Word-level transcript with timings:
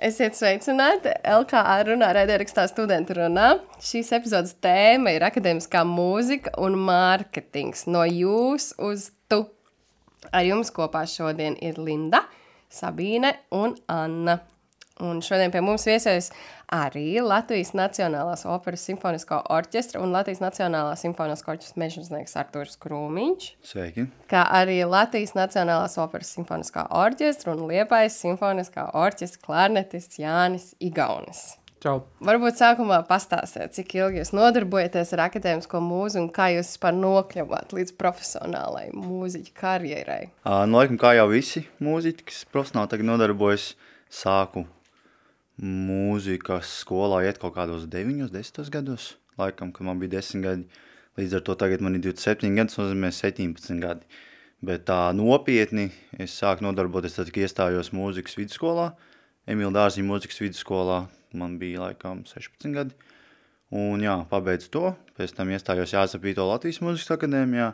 Esiet 0.00 0.32
sveicināti! 0.32 1.10
LKA 1.28 1.74
runā 1.84 2.06
raidierakstā 2.16 2.62
studenta 2.70 3.12
runā. 3.18 3.48
Šīs 3.84 4.08
epizodes 4.16 4.54
tēma 4.64 5.12
ir 5.12 5.26
akadēmiskā 5.26 5.82
mūzika 5.84 6.54
un 6.64 6.78
mārketings 6.86 7.84
no 7.84 8.06
jūs 8.08 8.70
uz 8.80 9.10
tu. 9.28 9.42
Ar 10.32 10.46
jums 10.48 10.72
kopā 10.72 11.02
šodien 11.04 11.58
ir 11.60 11.76
Linda, 11.76 12.22
Sabīne 12.72 13.34
un 13.52 13.76
Anna. 13.92 14.38
Un 15.00 15.22
šodien 15.24 15.52
pie 15.52 15.62
mums 15.64 15.86
viesojas 15.88 16.28
arī 16.70 17.22
Latvijas 17.24 17.72
Nacionālās 17.76 18.44
operas 18.48 18.82
simfoniskā 18.84 19.38
orķestra 19.48 20.02
un 20.04 20.12
Latvijas 20.12 20.42
Nacionālās 20.44 21.00
simfoniskā 21.04 21.54
orķestra 21.54 21.80
mežģinieks 21.80 22.36
Artūrs 22.42 22.76
Krūmiņš. 22.82 23.46
Sveiki! 23.64 24.04
Kā 24.30 24.44
arī 24.60 24.82
Latvijas 24.84 25.32
Nacionālās 25.38 25.96
operas 26.02 26.34
simfoniskā 26.36 26.84
orķestra 27.00 27.54
un 27.56 27.64
Liepājas 27.70 28.18
simfoniskā 28.20 28.90
orķestra 29.00 29.46
klarnetists 29.46 30.20
Jānis 30.20 30.74
Igaunis. 30.84 31.46
Čau. 31.80 32.02
Varbūt 32.20 32.58
sākumā 32.60 32.98
pastāstiet, 33.08 33.72
cik 33.72 33.94
ilgi 33.96 34.20
jūs 34.20 34.34
nodarbojaties 34.36 35.14
ar 35.16 35.22
akadēmisko 35.30 35.80
mūziku 35.80 36.26
un 36.26 36.26
kā 36.36 36.50
jūs 36.52 36.74
vispār 36.74 36.92
nokļuvāt 36.98 37.72
līdz 37.72 37.94
profesionālai 37.96 38.90
mūziķa 38.92 39.54
karjerai. 39.56 40.26
Uh, 40.44 40.66
nu, 40.68 40.76
laikam, 40.76 41.00
kā 41.00 41.14
jau 41.16 41.24
visi 41.32 41.64
mūziķi, 41.80 42.26
kas 42.28 42.42
profesionāli 42.52 42.92
tagad 42.92 43.08
nodarbojas, 43.14 43.70
sāku 44.12 44.66
mūzikas 45.60 46.70
skolā 46.80 47.20
iet 47.26 47.38
kaut 47.40 47.54
kādos 47.58 47.84
9, 47.90 48.30
10 48.32 48.72
gados. 48.72 49.14
Laikam, 49.40 49.72
kad 49.72 49.86
man 49.86 50.00
bija 50.00 50.18
10 50.18 50.44
gadi. 50.44 50.80
Līdz 51.20 51.36
ar 51.36 51.44
to 51.44 51.56
tagad 51.58 51.82
man 51.84 51.98
ir 51.98 52.04
27 52.04 52.56
gadi, 52.56 52.72
tas 52.72 52.80
nozīmē 52.80 53.10
17 53.12 53.80
gadi. 53.82 54.20
Bet 54.64 54.86
tā 54.88 54.98
nopietni 55.16 55.88
es 56.20 56.34
sāku 56.36 56.64
nodarboties 56.64 57.16
tad, 57.16 57.32
kad 57.32 57.44
iestājos 57.44 57.92
mūzikas 57.96 58.36
vidusskolā. 58.36 58.90
Emīla 59.48 59.72
Dārziņa 59.78 60.08
mūzikas 60.08 60.40
vidusskolā 60.42 61.02
man 61.36 61.56
bija 61.60 61.86
laikam 61.86 62.24
16 62.28 62.76
gadi. 62.76 62.96
Un 63.76 64.02
jā, 64.02 64.16
pabeidzu 64.30 64.72
to. 64.74 64.94
Pēc 65.16 65.36
tam 65.36 65.52
iestājos 65.52 65.94
Jāsapīto 65.94 66.46
Latvijas 66.48 66.80
mūzikas 66.84 67.14
akadēmijā, 67.16 67.70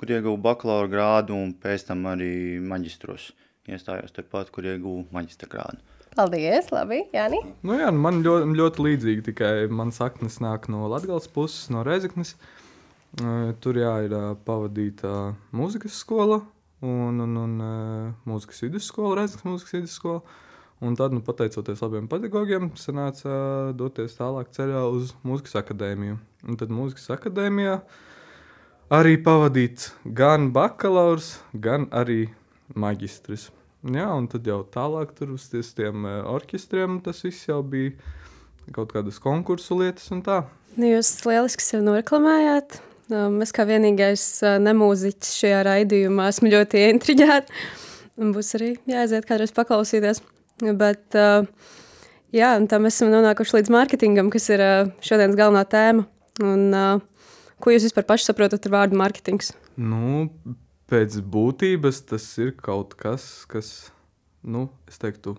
kur 0.00 0.12
ieguvu 0.12 0.40
bakalaura 0.48 0.90
grādu 0.90 1.36
un 1.36 1.52
pēc 1.54 1.88
tam 1.90 2.08
arī 2.10 2.58
maģistros. 2.60 3.30
Iestājos 3.68 4.16
tepat, 4.16 4.50
kur 4.52 4.66
ieguvu 4.66 5.06
maģistra 5.12 5.48
grādu. 5.52 5.97
Paldies, 6.18 6.72
labi, 6.74 7.04
Jāni. 7.14 7.38
Nu 7.62 7.76
jā, 7.78 7.92
man 7.94 8.24
ļoti, 8.26 8.54
ļoti 8.58 8.86
līdzīgi, 8.88 9.26
tikai 9.30 9.52
man 9.70 9.92
saknes 9.94 10.40
nāk 10.42 10.66
no 10.72 10.88
Latgales 10.90 11.30
puses, 11.30 11.68
no 11.70 11.84
Rezeknes. 11.86 12.34
Uh, 12.34 12.56
Tur 13.62 13.78
jā, 13.80 13.92
ir 14.04 14.12
pavadīta 14.44 15.32
mūzikas 15.56 15.96
skola 16.02 16.42
un, 16.84 17.22
un, 17.24 17.36
un 17.40 17.54
mūzikas 18.28 18.60
vidusskola, 18.66 19.16
Rezeknes 19.22 19.46
mūzikas 19.46 19.76
vidusskola. 19.78 20.20
Un 20.84 20.94
tad, 20.94 21.14
nu, 21.16 21.22
pateicoties 21.26 21.80
abiem 21.82 22.06
pedagogiem, 22.06 22.68
sanāca 22.78 23.72
doties 23.74 24.14
tālāk 24.14 24.52
ceļā 24.54 24.84
uz 24.92 25.14
mūzikas 25.26 25.56
akadēmiju. 25.62 26.18
Un 26.46 26.58
tad 26.60 26.70
mūzikas 26.70 27.08
akadēmijā 27.16 27.80
arī 28.94 29.16
pavadīt 29.24 29.88
gan 30.18 30.52
bakalaurs, 30.54 31.38
gan 31.54 31.88
arī 31.90 32.28
maģistris. 32.78 33.48
Jā, 33.86 34.08
un 34.10 34.26
tad 34.26 34.46
jau 34.48 34.64
tālāk 34.66 35.12
tur 35.14 35.36
uz 35.36 35.44
tiem 35.52 36.02
uh, 36.02 36.24
orķestriem 36.32 36.98
tas 37.04 37.22
viss 37.22 37.46
jau 37.46 37.60
bija 37.62 37.94
kaut 38.74 38.90
kādas 38.92 39.20
konkursu 39.22 39.78
lietas 39.78 40.10
un 40.12 40.24
tā. 40.26 40.42
Nu, 40.74 40.88
jūs 40.90 41.12
lieliski 41.24 41.64
sevi 41.64 41.86
noreklamējāt. 41.86 42.80
Um, 43.08 43.38
Es 43.44 43.54
kā 43.54 43.64
vienīgais 43.68 44.24
uh, 44.42 44.58
nemūziķis 44.60 45.38
šajā 45.42 45.62
raidījumā 45.70 46.26
esmu 46.32 46.52
ļoti 46.52 46.84
intriģēta. 46.90 47.60
Un 48.18 48.34
Būs 48.34 48.50
arī 48.58 48.74
jāaiziet 48.90 49.28
kādreiz 49.28 49.54
paklausīties. 49.54 50.24
Bet, 50.58 51.04
uh, 51.14 51.46
jā, 52.34 52.52
un 52.58 52.66
tā 52.68 52.82
mēs 52.82 52.98
esam 52.98 53.14
nonākuši 53.14 53.60
līdz 53.60 53.72
mārketingam, 53.72 54.28
kas 54.34 54.50
ir 54.50 54.64
šodienas 55.06 55.38
galvenā 55.38 55.62
tēma. 55.70 56.08
Un, 56.42 56.70
ko 57.62 57.72
jūs 57.72 57.88
vispār 57.88 58.06
paši 58.06 58.28
saprotat 58.28 58.66
ar 58.66 58.74
vārdu 58.74 58.98
mārketings? 58.98 59.54
Nu, 59.78 60.26
pēc 60.88 61.20
būtības 61.24 62.02
tas 62.08 62.26
ir 62.40 62.54
kaut 62.56 62.96
kas, 62.98 63.44
kas, 63.50 63.70
nu, 64.42 64.68
es 64.88 65.00
teiktu, 65.00 65.36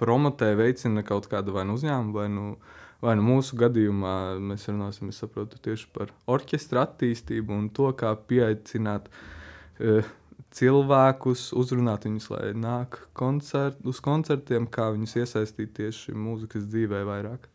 promotē, 0.00 0.52
veicina 0.58 1.04
kaut 1.06 1.28
kādu 1.30 1.54
vai 1.56 1.66
nu 1.68 1.76
uzņēmumu, 1.78 2.14
vai 2.16 2.28
nu, 2.32 2.46
vai 3.02 3.16
nu 3.18 3.26
mūsu 3.26 3.58
gadījumā 3.60 4.16
mēs 4.42 4.68
runāsim, 4.70 5.12
es 5.12 5.20
saprotu, 5.22 5.60
tieši 5.62 5.88
par 5.94 6.12
orķestra 6.30 6.86
attīstību 6.86 7.54
un 7.56 7.70
to, 7.74 7.90
kā 7.98 8.12
pieaicināt 8.28 9.08
uh, 9.10 10.10
cilvēkus, 10.52 11.50
uzrunāt 11.58 12.06
viņus, 12.08 12.28
lai 12.34 12.50
nāk 12.58 13.00
koncert, 13.18 13.80
uz 13.88 14.02
koncertiem, 14.04 14.68
kā 14.70 14.90
viņus 14.94 15.16
iesaistīt 15.22 15.72
tieši 15.78 16.16
mūzikas 16.16 16.68
dzīvē 16.68 17.02
vairāk. 17.08 17.48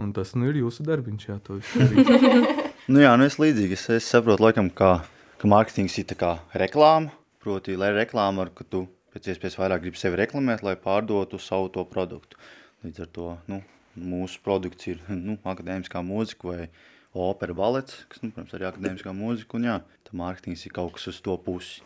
Un 0.00 0.14
tas 0.16 0.32
nu, 0.38 0.46
ir 0.48 0.62
jūsu 0.62 0.86
darbiņš, 0.88 1.24
jā, 1.28 1.34
to 1.44 1.58
visu 1.58 1.82
darīt. 1.82 2.60
Nu 2.90 2.98
jā, 2.98 3.12
nu 3.14 3.22
es 3.28 3.36
līdzīgi, 3.38 3.76
es, 3.78 3.84
es 3.94 4.06
saprotu 4.10 4.42
laikam, 4.42 4.66
kā, 4.74 4.96
ka 5.06 5.21
mārketings 5.50 5.98
ir 5.98 6.14
kā 6.18 6.36
reklāma, 6.54 7.10
proti, 7.42 7.74
lai 7.78 7.90
reklāma, 7.96 8.46
ka 8.54 8.66
tu 8.68 8.84
pēc 9.12 9.32
iespējas 9.32 9.58
vairāk 9.58 9.84
gribi 9.84 10.00
sevi 10.00 10.20
reklamēt, 10.20 10.62
lai 10.62 10.76
pārdotu 10.78 11.40
savu 11.42 11.70
to 11.74 11.84
produktu. 11.88 12.38
Līdz 12.86 13.04
ar 13.04 13.10
to, 13.16 13.28
nu, 13.50 13.60
mūsu 13.98 14.40
produkts 14.44 14.88
ir, 14.88 15.02
nu, 15.10 15.36
akadēmiskā 15.42 16.02
mūzika 16.06 16.48
vai 16.48 16.68
opera 17.12 17.54
balets, 17.56 18.04
kas, 18.08 18.22
nu, 18.24 18.32
protams, 18.32 18.54
arī 18.56 18.68
akadēmiskā 18.70 19.12
mūzika, 19.16 19.58
un 19.58 19.68
jā, 19.68 19.78
tā 20.06 20.16
mārketings 20.16 20.64
ir 20.66 20.74
kaut 20.78 20.94
kas 20.96 21.10
uz 21.12 21.20
to 21.24 21.36
pusi 21.44 21.82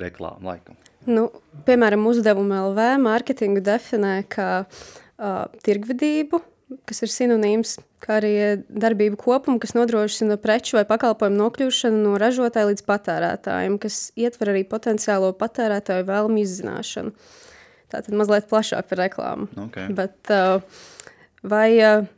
reklāma 0.00 0.52
laikam. 0.52 0.78
Nu, 1.08 1.28
piemēram, 1.68 2.06
uzdevuma 2.10 2.62
LV 2.70 2.88
mārketingu 3.04 3.62
definē 3.64 4.18
kā 4.32 4.50
uh, 4.64 5.44
tirgvedību, 5.64 6.40
kas 6.86 7.02
ir 7.04 7.12
sinonīms, 7.12 7.76
kā 8.02 8.18
arī 8.20 8.32
darbību 8.66 9.18
kopumu, 9.20 9.60
kas 9.62 9.76
nodrošina 9.76 10.38
preču 10.42 10.78
vai 10.78 10.86
pakalpojumu 10.88 11.38
nokļūšanu 11.38 12.02
no 12.02 12.16
ražotāja 12.20 12.70
līdz 12.72 12.84
patērētājiem, 12.88 13.78
kas 13.82 14.00
ietver 14.18 14.52
arī 14.54 14.64
potenciālo 14.68 15.30
patērētāju 15.38 16.08
vēlmu 16.08 16.42
izzināšanu. 16.42 17.14
Tātad 17.92 18.18
mazliet 18.18 18.48
plašāk 18.50 18.90
par 18.90 19.02
reklāmu. 19.04 19.46
Okay. 19.68 19.92
Bet, 19.94 20.18
uh, 20.34 20.58
vai 21.46 21.68
uh, 21.78 22.08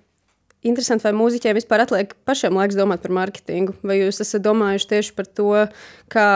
interesanti, 0.64 1.04
vai 1.04 1.12
mūziķiem 1.18 1.58
vispār 1.58 1.84
atliek 1.84 2.14
pašiem 2.28 2.56
laiks 2.56 2.78
domāt 2.78 3.04
par 3.04 3.12
mārketingu? 3.18 3.76
Vai 3.84 3.98
jūs 4.00 4.22
esat 4.24 4.46
domājuši 4.46 4.90
tieši 4.94 5.14
par 5.18 5.28
to, 5.28 5.52
kā 6.08 6.28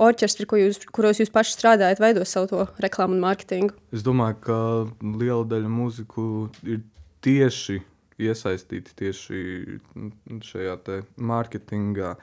orķestri, 0.00 0.48
ko 0.48 0.62
jūs, 0.62 0.80
kuros 0.96 1.20
jūs 1.20 1.32
paši 1.34 1.58
strādājat, 1.58 2.00
veido 2.00 2.24
savu 2.24 2.48
to 2.54 2.64
reklāmu 2.80 3.18
un 3.18 3.22
mārketingu? 3.26 3.76
Es 3.92 4.06
domāju, 4.06 4.40
ka 4.48 4.58
liela 5.04 5.44
daļa 5.52 5.70
mūziku 5.76 6.48
ir 6.64 6.80
tieši 7.24 7.80
iesaistīti 8.22 8.94
tieši 8.98 9.38
šajā 10.46 10.76
mārketingā. 11.16 12.14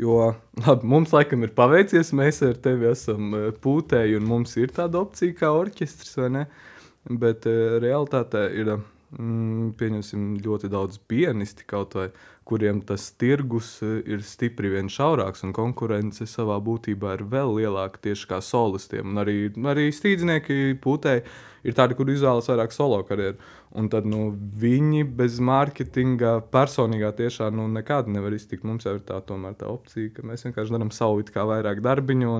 Jo 0.00 0.34
labi, 0.66 0.88
mums 0.92 1.12
laikam 1.16 1.44
ir 1.46 1.54
paveicies, 1.56 2.12
mēs 2.16 2.42
ar 2.44 2.58
tevi 2.60 2.90
esam 2.90 3.32
eh, 3.36 3.46
pūtēji, 3.64 4.18
un 4.18 4.28
mums 4.28 4.56
ir 4.60 4.74
tāda 4.76 5.00
opcija 5.00 5.36
kā 5.38 5.52
orķestris, 5.56 6.18
vai 6.20 6.32
ne? 6.34 6.44
Bet 7.06 7.46
uh, 7.46 7.76
realitātē 7.78 8.40
ir 8.58 8.72
mm, 8.74 9.76
pieņemsim, 9.78 10.24
ļoti 10.42 10.68
daudz 10.72 10.98
pianisti, 11.06 11.62
kaut 11.70 11.94
vai 11.94 12.08
kuriem 12.46 12.80
tas 12.86 13.08
tirgus 13.18 13.76
eh, 13.82 14.00
ir 14.06 14.22
stipri 14.26 14.70
vien 14.74 14.90
šaurāks, 14.92 15.42
un 15.46 15.54
konkurence 15.56 16.26
savā 16.30 16.58
būtībā 16.62 17.16
ir 17.16 17.24
vēl 17.30 17.56
lielāka 17.60 18.02
tieši 18.08 18.28
kā 18.30 18.40
solistiem. 18.44 19.14
Un 19.14 19.22
arī, 19.22 19.38
arī 19.72 19.88
stīdznieki 19.94 20.76
pūtēji 20.82 21.24
ir 21.66 21.78
tādi, 21.78 21.96
kur 21.98 22.10
izvēlas 22.12 22.50
vairāk 22.52 22.74
solo 22.74 23.00
karjeru. 23.06 23.38
Un 23.76 23.90
tad 23.92 24.06
nu, 24.08 24.30
viņi 24.60 25.02
bez 25.18 25.36
mārketinga 25.44 26.38
personīgā 26.52 27.10
tiešā 27.18 27.50
nu, 27.52 27.66
nekādi 27.68 28.14
nevar 28.14 28.32
iztikt. 28.32 28.64
Mums 28.64 28.86
jau 28.88 28.94
ir 28.96 29.02
tā, 29.04 29.18
tomēr, 29.28 29.52
tā 29.60 29.68
opcija, 29.68 30.14
ka 30.16 30.24
mēs 30.24 30.46
vienkārši 30.46 30.72
darām 30.72 30.92
savu 30.96 31.20
it 31.20 31.28
kā 31.34 31.44
vairāk 31.48 31.82
darbiņu. 31.84 32.30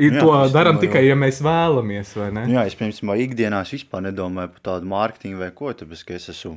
Jā, 0.00 0.22
to 0.24 0.30
darām 0.54 0.80
tikai, 0.80 1.04
ja 1.04 1.16
mēs 1.18 1.42
vēlamies, 1.44 2.14
Jā, 2.48 2.64
es 2.70 2.76
piemēram, 2.78 3.12
ikdienā 3.26 3.60
es 3.66 3.74
vispār 3.76 4.06
nedomāju 4.08 4.54
par 4.54 4.64
tādu 4.70 4.88
mārketingu 4.88 5.42
vai 5.44 5.50
ko, 5.56 5.74
tāpēc, 5.76 6.04
ka 6.08 6.16
es 6.16 6.30
esmu 6.32 6.56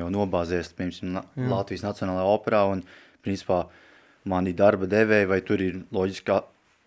jau 0.00 0.08
nobāzies, 0.12 0.72
piemēram, 0.78 1.12
Na- 1.18 1.24
Latvijas 1.52 1.84
Nacionālajā 1.84 2.32
operā, 2.32 2.62
un, 2.72 2.82
principā, 3.22 3.66
mani 4.24 4.54
darba 4.56 4.88
devēji, 4.90 5.28
vai 5.28 5.40
tur 5.44 5.60
ir 5.60 5.82
loģiski, 5.92 6.24
ka 6.30 6.40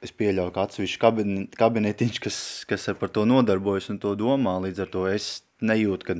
es 0.05 0.11
pieļauju, 0.11 0.53
ka 0.55 0.65
atsevišķi 0.67 0.99
kabine- 1.01 1.45
kabinetiņš, 1.55 2.19
kas, 2.25 2.39
kas 2.69 2.89
ar 2.89 2.97
par 2.99 3.09
to 3.09 3.25
nodarbojas 3.25 3.89
un 3.93 3.99
to 4.01 4.15
domā, 4.15 4.57
līdz 4.65 4.81
ar 4.85 4.91
to 4.93 5.05
es 5.07 5.43
nejūtu, 5.61 6.03
ka 6.09 6.17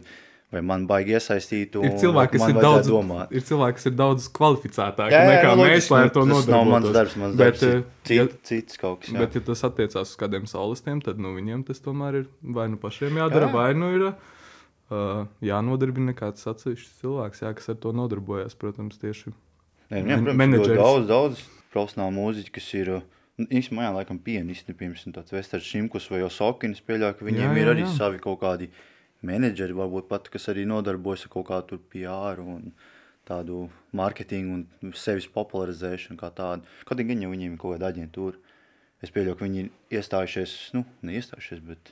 vai 0.54 0.62
man 0.62 0.86
baigi 0.88 1.16
iesaistīt, 1.18 1.74
Ir 1.84 1.96
cilvēki, 2.00 2.38
kas 2.38 2.50
ir 2.50 2.60
daudz, 2.62 2.88
domāt. 2.88 3.32
ir 3.36 3.42
cilvēki, 3.44 3.76
kas 3.80 3.86
ir 3.90 3.96
daudz 3.98 4.28
kvalificētāki 4.32 5.12
Jā, 5.12 5.24
jā, 5.26 5.32
nekā 5.34 5.56
nu, 5.58 5.64
mēs, 5.66 5.90
lai 5.92 6.00
nu, 6.00 6.06
ar 6.06 6.12
to 6.14 6.22
tas 6.22 6.30
nodarbotos. 6.30 6.52
nav 6.54 6.66
mans 6.72 6.94
darbs, 6.96 7.16
mans 7.20 7.36
Bet, 7.36 7.46
darbs 7.60 7.64
ir 7.64 7.74
eh, 7.76 7.84
cit, 8.06 8.16
ja- 8.16 8.38
cits 8.52 8.78
kaut 8.78 9.02
kas, 9.02 9.10
jā. 9.12 9.20
Bet, 9.20 9.36
ja 9.36 9.42
tas 9.42 9.64
attiecās 9.68 10.14
uz 10.14 10.16
kādiem 10.22 10.46
solistiem, 10.48 11.02
tad 11.04 11.20
nu, 11.20 11.34
viņiem 11.36 11.66
tas 11.68 11.82
tomēr 11.84 12.22
ir 12.22 12.28
vai 12.42 12.68
nu 12.72 12.78
pašiem 12.78 13.18
jādara, 13.20 13.50
Jā. 13.50 13.52
jā. 13.52 13.54
vai 13.58 13.74
nu 13.74 13.90
ir 13.98 14.06
uh, 14.12 15.26
jānodarbina 15.44 16.14
kāds 16.16 16.46
atsevišķs 16.48 17.02
cilvēks, 17.02 17.42
jā, 17.44 17.52
kas 17.58 17.70
ar 17.74 17.76
to 17.82 17.92
nodarbojas. 17.96 18.56
Protams, 18.56 18.98
tieši 19.02 19.34
jā, 19.34 20.02
protams, 20.06 20.38
menedžeris. 20.40 20.78
ļoti 20.78 20.82
daudz, 20.82 21.08
daudz 21.10 21.44
profesionālu 21.76 22.16
mūziķu, 22.16 22.54
kas 22.56 22.70
ir, 22.80 22.94
nu, 23.42 23.48
īstenībā, 23.50 23.90
jā, 23.90 23.94
laikam 24.00 24.20
pianisti, 24.24 24.74
piemēram, 24.78 25.16
tāds 25.18 25.34
Vesters 25.36 25.66
Šimkus 25.68 26.08
vai 26.14 26.22
Osokinis, 26.24 26.80
pieļauju, 26.86 27.18
ka 27.20 27.26
viņiem 27.28 27.50
Jā, 27.50 27.56
ir 27.60 27.66
jā, 27.68 27.74
arī 27.76 27.84
jā. 27.84 27.92
savi 27.98 28.22
kaut 28.24 28.40
kādi 28.46 28.70
menedžeri, 29.26 29.76
varbūt 29.78 30.10
pat, 30.10 30.30
kas 30.34 30.50
arī 30.52 30.66
nodarbojas 30.70 31.26
ar 31.28 31.34
kaut 31.36 31.48
kādu 31.50 31.80
PR 31.94 32.42
un 32.44 32.74
tādu 33.26 33.66
mārketingu 33.98 34.60
un 34.60 34.96
sevis 34.98 35.28
popularizēšanu 35.34 36.20
kā 36.20 36.30
tādu. 36.36 36.68
Kaut 36.86 37.02
gan 37.02 37.24
jau 37.24 37.32
viņiem 37.32 37.56
ir 37.56 37.62
kaut 37.62 37.78
kāda 37.78 37.92
aģentūra. 37.94 38.38
Es 39.04 39.12
pieļauju, 39.14 39.38
ka 39.38 39.48
viņi 39.48 39.64
ir 39.64 40.00
iestājušies, 40.00 40.54
nu, 40.78 40.86
neiestājušies, 41.06 41.62
bet 41.66 41.92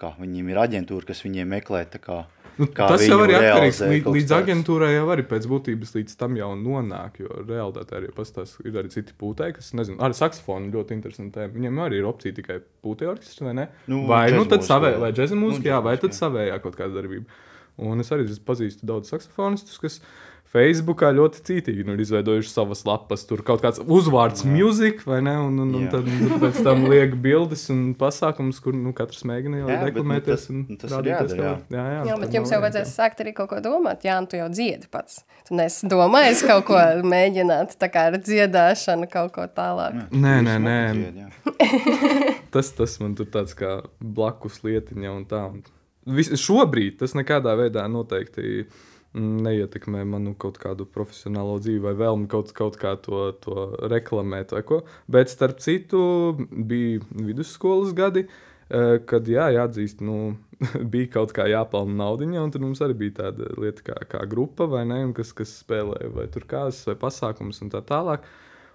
kā 0.00 0.14
viņiem 0.20 0.52
ir 0.52 0.62
aģentūra, 0.62 1.08
kas 1.08 1.24
viņiem 1.26 1.52
meklē, 1.56 1.84
tā 1.92 2.00
kā, 2.02 2.22
Nu, 2.60 2.66
kā 2.68 2.86
tas 2.90 3.02
jau 3.06 3.16
ir 3.24 3.32
atkarīgs 3.38 3.78
līdz, 3.80 4.08
līdz 4.12 4.32
aģentūrai, 4.36 4.90
jau 4.92 5.06
arī 5.14 5.24
pēc 5.28 5.46
būtības 5.48 5.94
līdz 5.96 6.16
tam 6.20 6.34
jau 6.36 6.50
nonāk. 6.58 7.22
Jo 7.22 7.38
realitātē 7.48 7.96
arī 7.96 8.10
pastāv, 8.12 8.50
ir 8.66 8.76
arī 8.76 8.92
citi 8.92 9.16
pūtēji, 9.18 9.56
kas, 9.56 9.70
nezinu, 9.78 9.96
arī 10.04 10.18
saksofoni 10.18 10.72
ļoti 10.74 10.96
interesanti. 10.98 11.32
tēma. 11.38 11.54
Viņiem 11.54 11.80
arī 11.86 12.02
ir 12.02 12.08
opcija 12.10 12.36
tikai 12.36 12.58
pūtēji 12.84 13.12
orķestri, 13.14 13.46
vai 13.48 13.54
ne? 13.62 13.68
Nu, 13.88 14.02
vai 14.10 14.26
nu 14.34 14.44
tad 14.44 14.60
džezmūzika, 14.60 14.68
savē, 14.68 14.92
jā. 14.92 15.00
vai 15.00 15.12
džēza 15.16 15.38
Nu, 15.38 15.46
mūzika, 15.46 15.72
jā, 15.72 15.80
vai 15.88 15.96
tad 16.02 16.18
savējā 16.18 16.60
kaut 16.66 16.76
kāda 16.76 16.98
darbība. 17.00 17.40
Un 17.82 18.04
es 18.04 18.12
arī 18.12 18.28
pazīstu 18.44 18.84
daudz 18.88 19.08
saksofonistus, 19.14 19.80
kas 19.80 20.02
Facebookā 20.52 21.08
ļoti 21.16 21.40
cītīgi 21.48 21.84
nu, 21.88 21.94
ir 21.96 22.02
izveidojuši 22.04 22.50
savas 22.52 22.82
lapas. 22.84 23.22
Tur 23.24 23.40
kaut 23.46 23.62
kāds 23.64 23.80
uzvārds, 23.80 24.42
music, 24.44 25.00
vai 25.08 25.22
ne? 25.24 25.32
Un, 25.40 25.54
un, 25.64 25.70
un 25.78 25.86
Jā. 25.86 25.94
tad 25.94 26.10
nu, 26.12 26.36
pēc 26.42 26.58
tam 26.66 26.82
liek 26.92 27.14
bildes 27.24 27.62
un 27.72 27.94
pasākums, 27.96 28.58
kur 28.60 28.76
nu, 28.76 28.92
katrs 28.96 29.24
mēģina 29.28 29.62
jau 29.62 29.70
Jā, 29.70 29.78
bet, 29.78 29.80
nu, 29.80 29.88
reklamēties. 30.02 30.44
tas- 30.44 30.50
un 30.52 30.76
tas 30.76 30.92
ir 30.98 31.08
jādara, 31.08 31.28
ka 31.32 31.46
jā. 31.46 31.54
jā, 31.78 31.86
jā, 31.96 32.02
Jā, 32.10 32.18
bet 32.20 32.36
jums 32.36 32.52
jau 32.52 32.60
vajadzēs 32.66 32.92
sākt 33.00 33.24
arī 33.24 33.32
kaut 33.38 33.48
ko 33.54 33.62
domāt. 33.64 34.04
Jā, 34.04 34.18
nu 34.20 34.28
tu 34.28 34.36
jau 34.36 34.50
dziedi 34.52 34.90
pats. 34.92 35.22
Tu 35.48 35.56
nesi 35.56 35.88
domājis 35.88 36.44
kaut 36.46 36.66
ko 36.68 36.76
mēģināt, 37.08 37.72
tā 37.80 37.88
kā 37.90 38.04
ar 38.12 38.20
dziedāšanu 38.20 39.08
kaut 39.10 39.32
ko 39.38 39.48
tālāk. 39.56 39.96
Nē, 40.12 40.36
nē, 40.50 40.58
nē. 40.68 40.78
jā. 41.24 41.30
Tas, 42.52 42.68
tas 42.76 42.98
man 43.00 43.14
tur 43.16 43.28
tāds 43.32 43.54
kā 43.56 43.78
blakus 44.04 44.60
lietiņa 44.66 45.12
un 45.16 45.22
tā. 45.30 45.46
Un 45.48 46.16
vis, 46.18 46.28
šobrīd 46.42 46.98
tas 47.00 47.14
nekādā 47.16 47.54
veidā 47.56 47.86
noteikti 47.88 48.66
mm, 48.66 48.91
neietekmē 49.18 50.04
manu 50.08 50.34
kaut 50.38 50.58
kādu 50.62 50.86
profesionālo 50.88 51.58
dzīvi 51.60 51.82
vai 51.84 51.92
vēlmi 51.98 52.28
kaut, 52.32 52.52
kaut 52.56 52.78
kā 52.80 52.94
to, 53.04 53.24
to 53.44 53.66
reklamēt. 53.92 54.54
Bet 55.10 55.32
starp 55.32 55.60
citu 55.60 56.00
bija 56.50 57.02
vidusskolas 57.12 57.92
gadi. 57.96 58.26
eh, 58.72 58.98
Kad 59.06 59.28
jā, 59.28 59.50
jāatzīst, 59.56 60.00
nu, 60.00 60.36
bija 60.92 61.10
kaut 61.18 61.34
kā 61.36 61.48
jāpelnā 61.50 61.98
naudiņa, 62.04 62.44
un 62.46 62.54
tad 62.54 62.64
mums 62.64 62.80
arī 62.84 62.96
bija 63.04 63.18
tāda 63.24 63.50
lieta 63.60 63.84
kā, 63.90 63.98
kā 64.14 64.22
grupa, 64.30 64.66
vai 64.70 64.84
ne, 64.88 65.02
kas, 65.16 65.34
kas 65.36 65.52
spēlēja 65.64 66.12
vai 66.14 66.28
tur 66.32 66.46
kādas 66.48 66.80
vai 66.88 66.96
pasākumus 66.96 67.60
un 67.64 67.72
tā 67.74 67.82
tālāk. 67.84 68.24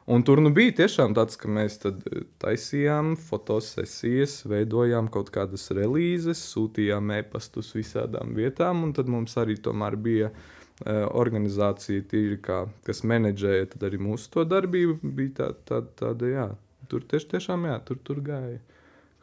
Un 0.08 0.24
tur 0.24 0.40
nu 0.40 0.54
bija 0.56 0.72
tiešām 0.78 1.12
tāds, 1.18 1.36
ka 1.40 1.50
mēs 1.52 1.82
eh, 1.90 1.96
taisījām 2.40 3.16
fotosesijas, 3.20 4.40
veidojām 4.48 5.10
kaut 5.12 5.34
kādas 5.36 5.68
relīzes, 5.76 6.44
sūtījām 6.54 7.12
e-pastus 7.18 7.74
visādām 7.76 8.32
vietām, 8.38 8.86
un 8.88 8.94
tad 8.96 9.12
mums 9.12 9.36
arī 9.42 9.58
tomēr 9.60 9.98
bija 10.00 10.30
uh, 10.32 11.04
organizācija, 11.12 12.06
tīri, 12.08 12.40
kā, 12.44 12.62
kas 12.88 13.04
menedžēja 13.04 13.68
arī 13.84 14.00
mūsu 14.08 14.32
to 14.38 14.48
darbību. 14.48 15.02
Bija 15.04 15.36
tā, 15.42 15.50
tā, 15.68 15.82
tāda, 16.00 16.32
jā, 16.32 16.48
tur 16.88 17.04
tieši, 17.04 17.34
tiešām, 17.36 17.68
jā, 17.68 17.76
tur, 17.90 18.00
tur 18.08 18.24
gāja 18.24 18.62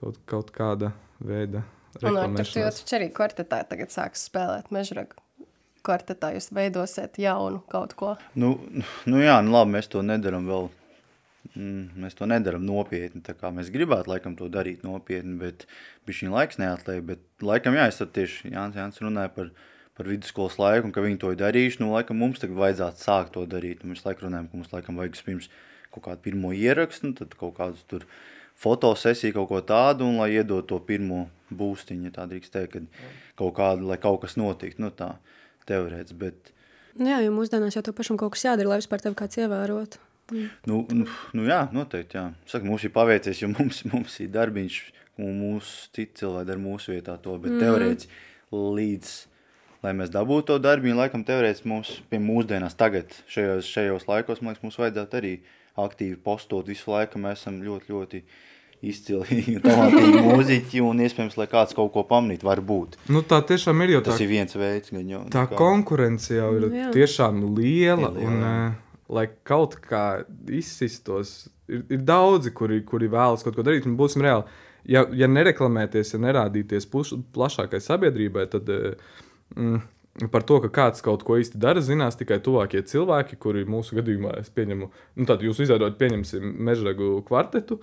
kaut, 0.02 0.20
kaut 0.28 0.52
kāda 0.52 0.92
veida 1.24 1.64
Un 2.02 2.16
ar 2.18 2.32
to 2.34 2.62
taču 2.64 2.96
arī 2.96 3.10
kvartetā 3.14 3.60
tagad 3.70 3.92
sāks 3.94 4.26
spēlēt 4.28 4.72
mežragu. 4.74 5.20
Kvartetā 5.84 6.32
jūs 6.34 6.50
veidosiet 6.54 7.18
jaunu 7.20 7.60
kaut 7.70 7.92
ko. 7.98 8.14
Nu, 8.38 8.54
nu 9.10 9.20
jā, 9.20 9.36
nu 9.44 9.54
labi, 9.54 9.76
mēs 9.76 9.90
to 9.92 10.02
nedaram 10.06 10.48
vēl. 10.48 10.70
Mm, 11.54 12.00
mēs 12.00 12.16
to 12.18 12.26
nedaram 12.26 12.64
nopietni. 12.64 13.20
tā 13.22 13.34
kā 13.36 13.50
Mēs 13.52 13.68
gribētu 13.70 14.10
laikam 14.10 14.32
to 14.38 14.48
darīt 14.48 14.82
nopietni, 14.82 15.36
bet 15.38 15.66
šī 16.08 16.30
laiks 16.32 16.58
neatliek. 16.58 17.04
Bet, 17.04 17.22
laikam, 17.44 17.76
jā, 17.76 17.86
es 17.92 18.00
tad 18.00 18.14
tieši 18.16 18.54
Jānis, 18.54 18.80
Jānis 18.80 19.02
runāja 19.04 19.30
par, 19.34 19.52
par 19.94 20.08
vidusskolas 20.08 20.56
laiku, 20.58 20.88
un 20.88 20.96
ka 20.96 21.04
viņi 21.04 21.20
to 21.20 21.34
ir 21.34 21.38
darījuši. 21.42 21.82
Nu, 21.84 21.92
laikam, 21.94 22.18
mums 22.18 22.40
tagad 22.42 22.58
vajadzētu 22.62 23.04
sākt 23.04 23.36
to 23.36 23.44
darīt. 23.46 23.84
Un 23.84 23.92
mēs 23.92 24.06
laikam 24.08 24.30
runājam, 24.30 24.48
ka 24.50 24.58
mums 24.58 24.72
laikam 24.72 24.98
vajag 24.98 25.20
pirms 25.28 25.50
kaut 25.94 26.08
kādu 26.08 26.24
pirmo 26.24 26.50
ierakstu, 26.56 27.10
un 27.10 27.14
tad 27.20 27.36
kaut 27.38 27.54
kādus 27.60 27.84
tur 27.90 28.08
fotosesiju, 28.58 29.36
kaut 29.36 29.50
ko 29.50 29.60
tādu, 29.66 30.08
un 30.08 30.18
lai 30.22 30.32
iedod 30.34 30.66
to 30.66 30.80
pirmo 30.82 31.26
būstiņu, 31.54 32.08
ja 32.08 32.14
tā 32.14 32.26
drīkst 32.30 32.54
teikt, 32.54 32.74
kad 32.74 33.38
kaut 33.38 33.54
kādu, 33.58 33.86
lai 33.90 33.98
kaut 34.02 34.22
kas 34.24 34.36
notiktu, 34.40 34.82
nu 34.82 34.90
tā 34.94 35.14
teorēts, 35.68 36.16
bet 36.18 36.54
Nu 36.94 37.10
Jā, 37.10 37.18
jo 37.24 37.32
mūsdienās 37.34 37.74
jau 37.74 37.82
tam 37.82 37.94
pašam 37.98 38.18
kaut 38.18 38.36
kas 38.36 38.44
jādara, 38.46 38.70
lai 38.70 38.78
vispār 38.78 39.02
tevi 39.02 39.16
kāds 39.18 39.38
ievērotu. 39.40 39.98
Nu, 40.30 40.84
nu, 40.94 41.06
nu 41.36 41.46
jā, 41.48 41.64
noteikti. 41.74 42.16
Jā. 42.16 42.28
Saka, 42.48 42.64
mums 42.68 42.84
ir 42.86 42.92
paveicies, 42.94 43.42
jo 43.42 43.50
mums, 43.50 43.82
mums 43.90 44.14
ir 44.22 44.30
darbiņš, 44.34 44.78
un 45.20 45.34
mūsu 45.40 45.90
citi 45.90 46.22
cilvēki 46.22 46.48
dara 46.52 46.62
mūsu 46.62 46.94
vietā 46.94 47.16
to. 47.22 47.34
Bet 47.42 47.50
mm. 47.50 47.64
teorētiski 47.64 48.54
līdz, 48.54 49.12
lai 49.82 49.92
mēs 49.98 50.14
dabūtu 50.14 50.52
to 50.52 50.60
darbiņu, 50.62 50.96
laikam 51.02 51.26
teorētiski 51.26 51.70
mums 51.74 51.92
pie 52.10 52.22
mūsdienās 52.22 52.78
tagad, 52.78 53.12
šajos, 53.34 53.68
šajos 53.74 54.08
laikos, 54.08 54.40
man 54.40 54.54
liekas, 54.54 54.64
mums 54.64 54.80
vajadzētu 54.80 55.20
arī 55.20 55.34
aktīvi 55.84 56.20
postot 56.22 56.70
visu 56.70 56.94
laiku. 56.94 57.20
Mēs 57.26 57.42
esam 57.42 57.58
ļoti, 57.66 57.90
ļoti 57.90 58.22
izcili 58.90 59.42
talantīgi 59.64 60.22
mūziķi, 60.26 60.82
un 60.84 61.02
iespējams, 61.06 61.36
lai 61.40 61.46
kāds 61.50 61.74
kaut 61.76 61.92
ko 61.94 62.04
pamanītu, 62.08 62.46
varbūt. 62.48 62.98
Nu, 63.14 63.22
tā 63.26 63.40
tiešām 63.48 63.80
ir 63.86 63.96
jau 63.96 64.02
tā, 64.04 64.12
Tas 64.12 64.22
ir 64.24 64.30
viens 64.30 64.54
veids, 64.58 64.92
gan 64.94 65.08
jau. 65.10 65.22
tā 65.32 65.46
kā- 65.50 65.58
konkurence 65.60 66.34
jau 66.36 66.50
ir 66.58 66.68
Nu, 66.68 66.72
jā. 66.76 66.90
tiešām 66.94 67.42
liela. 67.56 68.10
Ir 68.12 68.20
liela, 68.20 68.28
un, 68.28 68.40
jā. 68.44 68.52
uh, 68.68 69.00
lai 69.18 69.26
kaut 69.46 69.76
kā 69.84 70.04
izsistos, 70.50 71.48
ir, 71.68 71.82
ir 71.92 72.04
daudzi, 72.06 72.52
kuri, 72.56 72.80
kuri 72.88 73.08
vēlas 73.12 73.44
kaut 73.44 73.56
ko 73.58 73.64
darīt. 73.66 73.86
un 73.88 73.96
Būsim 74.00 74.24
reāli. 74.24 74.44
Ja, 74.84 75.06
ja 75.16 75.28
nereklamēties, 75.32 76.10
ja 76.12 76.20
nerādīties 76.20 76.84
puš, 76.92 77.14
plašākai 77.32 77.78
sabiedrībai, 77.80 78.44
tad 78.52 78.68
eh, 78.68 78.96
mm, 79.56 79.78
par 80.30 80.44
to, 80.44 80.58
ka 80.66 80.68
kāds 80.76 81.00
kaut 81.04 81.24
ko 81.24 81.38
īsti 81.40 81.56
dara, 81.58 81.80
zinās 81.80 82.18
tikai 82.20 82.36
tuvākie 82.44 82.82
cilvēki, 82.84 83.38
kuri 83.40 83.64
mūsu 83.64 83.96
gadījumā, 83.96 84.34
es 84.42 84.50
pieņemu, 84.54 84.90
nu, 85.16 85.24
tad 85.30 85.40
jūs 85.42 85.62
izveidojat, 85.64 85.96
pieņemsim, 86.02 86.44
mežragu 86.68 87.14
kvartetu. 87.26 87.80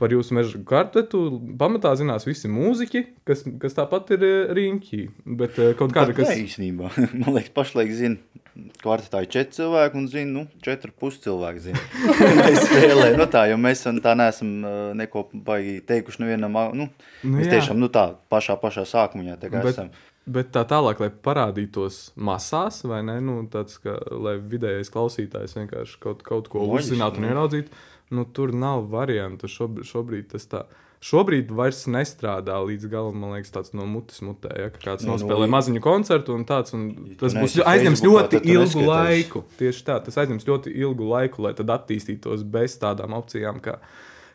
Par 0.00 0.12
jūsu 0.14 0.36
meža 0.36 0.60
kvartetu 0.66 1.22
pamatā 1.60 1.92
zinās 2.00 2.24
visi 2.24 2.48
mūziķi, 2.50 3.02
kas, 3.28 3.44
kas 3.60 3.76
tāpat 3.76 4.14
ir 4.16 4.26
eh, 4.26 4.52
riņķi. 4.56 5.00
Bet 5.40 5.58
eh, 5.60 5.74
kaut 5.78 5.92
kāda, 5.94 6.14
kas. 6.16 6.30
ne, 6.32 6.38
īstenībā. 6.46 6.92
Man 7.20 7.36
liekas, 7.36 7.52
pašlaik 7.56 7.92
zina, 7.96 8.40
kvartetā 8.80 9.22
ir 9.24 9.30
četri 9.32 9.58
cilvēki 9.60 10.00
un 10.00 10.08
zina, 10.10 10.30
nu, 10.38 10.46
četri 10.64 10.92
pus 10.96 11.20
cilvēki 11.24 11.64
zina. 11.68 11.84
Mēs 12.40 12.64
spēlē, 12.66 13.10
nu 13.20 13.28
tā, 13.30 13.46
jo 13.52 13.58
mēs 13.60 13.84
tā 14.04 14.16
neesam 14.18 14.54
uh, 14.64 14.78
neko 14.98 15.28
baigi 15.46 15.80
teikuši 15.88 16.24
nevienam, 16.24 16.56
nu, 16.76 16.88
Nu 17.22 17.36
mēs 17.36 17.48
jā. 17.48 17.58
tiešām, 17.58 17.80
nu 17.80 17.90
tā, 17.92 18.10
pašā, 18.32 18.56
pašā 18.60 18.86
sākumā 18.88 19.36
tā 19.40 19.52
kā 19.52 19.62
Bet, 19.62 19.74
esam. 19.74 19.92
Bet 20.32 20.52
tā 20.54 20.64
tālāk, 20.68 21.00
lai 21.02 21.10
parādītos 21.10 22.10
masās, 22.16 22.82
vai 22.88 23.00
ne? 23.06 23.18
Nu, 23.24 23.40
tāds, 23.52 23.80
ka, 23.82 23.96
lai 24.10 24.36
vidējais 24.38 24.92
klausītājs 24.94 25.56
vienkārši 25.58 25.98
kaut, 26.02 26.22
kaut 26.26 26.50
ko 26.52 26.64
Loģiski, 26.64 26.94
uzzinātu 26.94 27.20
un 27.20 27.26
nu. 27.26 27.32
ieraudzītu, 27.32 27.82
nu, 28.16 28.26
tur 28.36 28.54
nav 28.56 28.86
variantu. 28.92 29.50
Šobrīd, 29.50 29.88
šobrīd 29.90 30.30
tas 30.34 30.48
tā. 30.50 30.64
Šobrīd 31.00 31.48
vairs 31.56 31.86
nestrādā 31.88 32.58
līdz 32.60 32.90
galam, 32.92 33.14
man 33.16 33.32
liekas, 33.32 33.54
tāds 33.54 33.72
no 33.72 33.86
mutes 33.88 34.20
mutē. 34.20 34.50
Ja, 34.60 34.68
ka 34.68 34.82
kāds 34.82 35.06
Nu, 35.06 35.14
nospēlē 35.14 35.46
nu, 35.48 35.54
maziņu 35.54 35.80
koncertu, 35.80 36.34
un 36.36 36.44
tāds, 36.48 36.74
un 36.76 37.14
tas 37.20 37.32
būs 37.32 37.56
aizņems 37.64 38.02
ļoti 38.04 38.42
ilgu 38.52 38.84
laiku. 38.84 39.42
Tieši 39.56 39.86
tā, 39.86 39.96
tas 40.04 40.20
aizņems 40.20 40.44
ļoti 40.44 40.74
ilgu 40.76 41.08
laiku, 41.08 41.46
lai 41.46 41.54
tad 41.56 41.72
attīstītos 41.72 42.44
bez 42.44 42.76
tādām 42.82 43.16
opcijām. 43.16 43.62
Kā, 43.64 43.78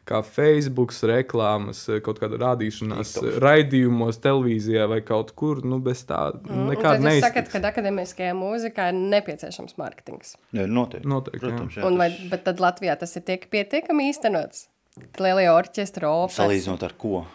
Kā 0.05 0.19
Facebook, 0.21 0.91
reklāmas, 1.09 1.79
kaut 2.05 2.19
kāda 2.21 2.37
rādīšanās, 2.37 3.15
TikToks. 3.15 3.39
raidījumos, 3.41 4.19
televīzijā 4.21 4.83
vai 4.91 4.99
kaut 5.01 5.31
kur. 5.33 5.63
Nu, 5.65 5.79
bez 5.81 6.03
tā 6.05 6.19
Un 6.35 6.67
nekāda 6.69 6.99
tad 6.99 7.07
jūs 7.09 7.23
sakat, 7.25 7.47
neiztiks. 7.47 7.55
ka 7.55 7.71
akadēmiskajā 7.71 8.35
mūzikā 8.37 8.91
ir 8.91 8.99
nepieciešams 9.15 9.79
mārketings. 9.81 10.35
Jā, 10.53 10.67
noteikti. 10.69 11.09
Noteikti, 11.09 11.41
jā. 11.41 11.47
Protams, 11.47 11.79
jā, 11.79 11.87
Un 11.89 11.97
vai, 11.97 12.11
bet 12.29 12.45
tad 12.45 12.61
Latvijā 12.61 12.93
tas 13.01 13.17
ir 13.17 13.25
tiek 13.25 13.49
pietiekami 13.49 14.11
īstenots? 14.11 14.67
Lielie 15.19 15.49
orķestri, 15.51 16.05
operas, 16.07 16.37
salīdzinot 16.37 16.85
ar 16.85 16.93
ko? 17.01 17.25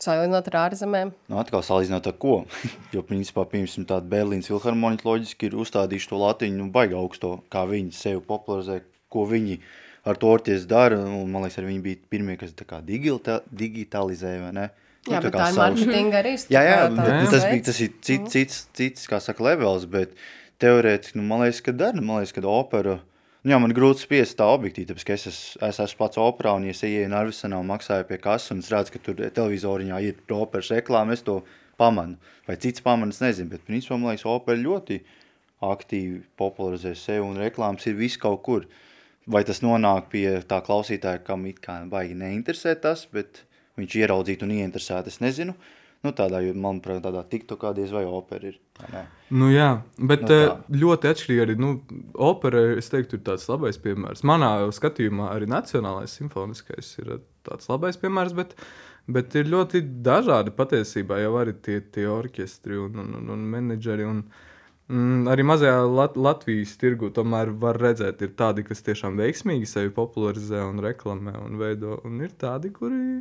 salīdzinot 0.00 0.46
ar 0.48 0.56
ārzemēm. 0.62 1.10
Nu, 1.28 1.36
atkal 1.42 1.60
salīdzinot 1.66 2.06
ar 2.08 2.16
ko. 2.16 2.36
Jo, 2.94 3.02
principā, 3.06 3.44
piemēram, 3.50 3.84
tāda 3.90 4.08
Berlīnas 4.08 4.48
filharmonija 4.48 5.04
loģiski 5.04 5.50
ir 5.50 5.58
uzstādījuši 5.60 6.08
to 6.14 6.20
latiņu, 6.22 6.56
nu, 6.62 6.70
baigi 6.72 6.96
augsto, 6.96 7.34
kā 7.52 7.66
viņi 7.68 7.92
sevi 7.92 8.22
popularizē, 8.24 8.80
ko 9.12 9.26
viņi 9.28 9.58
ar 10.04 10.16
to 10.20 10.30
orķestri 10.32 10.70
dara. 10.70 10.98
Un, 11.00 11.30
man 11.32 11.44
liekas, 11.44 11.60
viņi 11.64 11.82
bija 11.84 12.00
pirmie, 12.12 12.36
kas 12.40 12.54
tā 12.56 12.80
digita, 12.84 13.40
digitalizēja? 13.52 14.52
Nu, 14.54 14.68
Jā, 15.08 15.20
bet 15.24 15.32
tā 15.32 15.46
ir 15.48 15.56
mārketinga 15.56 16.18
arī. 16.20 16.34
Jā, 16.52 16.60
jā, 16.66 16.80
tā- 16.92 17.04
bet 17.06 17.30
tas, 17.32 17.44
bija, 17.48 17.64
tas 17.70 17.78
ir 17.80 17.92
cits, 18.04 18.32
cits, 18.34 18.58
cits, 18.76 19.06
kā 19.08 19.20
saka, 19.20 19.42
levels, 19.46 19.86
bet 19.88 20.12
teorētiski, 20.60 21.16
nu, 21.16 21.24
man 21.24 21.40
liekas, 21.46 21.62
ka 21.64 21.72
dara, 21.72 22.02
man 22.04 22.20
liekas, 22.20 22.34
ka 22.36 22.42
opera, 22.44 22.98
nu, 23.42 23.52
jā, 23.54 23.60
man 23.64 23.72
grūti 23.72 24.04
spiest 24.04 24.36
tā 24.36 24.44
objektīvi, 24.52 24.90
tāpēc, 24.90 25.06
ka 25.08 25.16
es, 25.16 25.24
es, 25.30 25.38
es 25.56 25.80
esmu 25.80 26.02
pats 26.02 26.20
operā, 26.20 26.52
un, 26.58 26.66
ja 26.68 26.74
es 26.76 26.82
ieeju 26.84 27.08
Narvisanā 27.08 27.62
un 27.62 27.70
maksāju 27.72 28.04
pie 28.10 28.18
kasas, 28.20 28.50
un 28.52 28.60
es 28.60 28.68
redzu, 28.68 28.92
ka 28.92 29.00
tur 29.06 29.14
televizoriņā 29.24 30.02
ir 30.04 30.20
operas 30.36 30.68
reklāma, 30.68 31.16
es 31.16 31.24
to 31.24 31.38
pamanu, 31.80 32.20
vai 32.46 32.58
cits 32.60 32.84
pamanu, 32.84 33.16
es 33.16 33.22
nezinu, 33.24 33.48
bet, 33.54 33.64
principā, 33.64 33.96
man 33.96 34.12
liekas, 34.12 34.28
opera 34.28 34.60
ļoti 34.60 35.00
aktīvi 35.64 36.20
popularizē 36.40 36.92
sevi, 36.96 37.24
un 37.24 37.40
reklāmas 37.40 37.88
ir 37.88 37.96
viss 37.96 38.20
kaut 38.20 38.42
kur. 38.44 38.68
Vai 39.30 39.44
tas 39.46 39.60
nonāk 39.62 40.08
pie 40.12 40.24
tā 40.48 40.58
klausītāja, 40.66 41.22
kam 41.26 41.44
it 41.46 41.60
kā 41.62 41.80
baigi 41.90 42.16
neinteresē 42.18 42.74
tas, 42.82 43.04
bet 43.12 43.44
viņš 43.78 44.00
ieraudzītu 44.02 44.46
un 44.46 44.56
ieinteresētu, 44.56 45.12
es 45.12 45.20
nezinu. 45.22 45.54
Nu, 46.00 46.14
tādā, 46.16 46.38
jo, 46.40 46.54
manuprāt, 46.56 47.02
tādā 47.04 47.20
TikTokā 47.28 47.74
diez 47.76 47.90
vai 47.92 48.06
opera 48.08 48.48
ir. 48.48 48.54
Nu, 49.28 49.50
jā, 49.52 49.82
bet 50.00 50.22
Nu, 50.24 50.28
nu, 50.30 50.36
tā. 50.48 50.78
ļoti 50.80 51.10
atšķirīgi 51.10 51.42
arī 51.44 51.56
nu, 51.60 51.74
opera, 52.16 52.62
es 52.80 52.88
teiktu, 52.88 53.18
ir 53.18 53.24
tāds 53.26 53.44
labais 53.50 53.76
piemērs. 53.84 54.24
Manā 54.24 54.54
skatījumā 54.72 55.28
arī 55.34 55.50
Nacionālais 55.52 56.14
simfoniskais 56.16 56.94
ir 57.02 57.18
tāds 57.44 57.68
labais 57.68 58.00
piemērs, 58.00 58.32
bet, 58.38 58.56
bet 59.12 59.36
ir 59.36 59.52
ļoti 59.52 59.84
dažādi 60.06 60.56
patiesībā 60.56 61.20
jau 61.20 61.34
arī 61.42 61.52
tie, 61.60 61.82
tie 61.84 62.08
orķestri 62.08 62.80
un, 62.80 62.96
un, 63.04 63.12
un, 63.20 63.34
un 63.36 63.44
menedžeri. 63.52 64.08
Un, 64.08 64.24
Mm, 64.90 65.28
arī 65.30 65.44
mazajā 65.46 65.84
Lat 65.86 66.16
Latvijas 66.18 66.72
tirgu 66.80 67.12
tomēr 67.14 67.52
var 67.62 67.76
redzēt, 67.78 68.24
ir 68.26 68.32
tādi, 68.38 68.64
kas 68.66 68.82
tiešām 68.82 69.20
veiksmīgi 69.20 69.68
sevi 69.70 69.92
popularizē 69.94 70.64
un 70.66 70.82
reklamē 70.82 71.36
un 71.44 71.60
veido, 71.60 72.00
un 72.08 72.16
ir 72.24 72.32
tādi, 72.40 72.72
kuri 72.74 73.20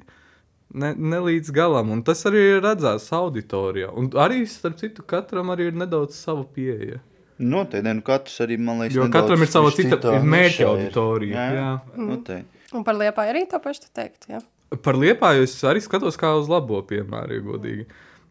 ne, 0.73 0.89
ne 0.97 1.19
līdz 1.27 1.53
galam. 1.53 1.91
Un 1.93 2.01
tas 2.07 2.25
arī 2.25 2.57
redzās 2.57 3.05
auditorijā. 3.13 3.91
Un 3.93 4.09
arī, 4.17 4.41
starp 4.49 4.81
citu, 4.81 5.05
katram 5.05 5.53
arī 5.53 5.69
ir 5.69 5.77
nedaudz 5.77 6.17
sava 6.17 6.47
pieeja. 6.57 7.03
Noteikti, 7.39 7.93
nu 7.95 8.03
katrs 8.03 8.41
arī, 8.43 8.57
man 8.59 8.81
liekas, 8.81 8.97
Jo 8.97 9.05
katram 9.13 9.45
ir 9.45 9.53
sava 9.53 9.69
cita 9.71 10.17
mērķa 10.25 10.65
auditorija, 10.67 11.37
Jā, 11.37 11.53
jā. 11.53 11.69
jā. 11.69 12.05
Noteikti. 12.09 12.65
Un 12.75 12.83
par 12.85 12.97
liepāju 12.97 13.35
arī 13.35 13.45
to 13.49 13.61
pašu 13.61 13.87
teikt. 13.93 14.25
Jā. 14.29 14.41
Par 14.85 14.97
liepāju 14.97 15.45
es 15.45 15.53
arī 15.65 15.85
skatos 15.85 16.17
kā 16.19 16.33
uz 16.37 16.49
labo 16.49 16.81
piemēru, 16.89 17.39
godīgi. 17.45 17.87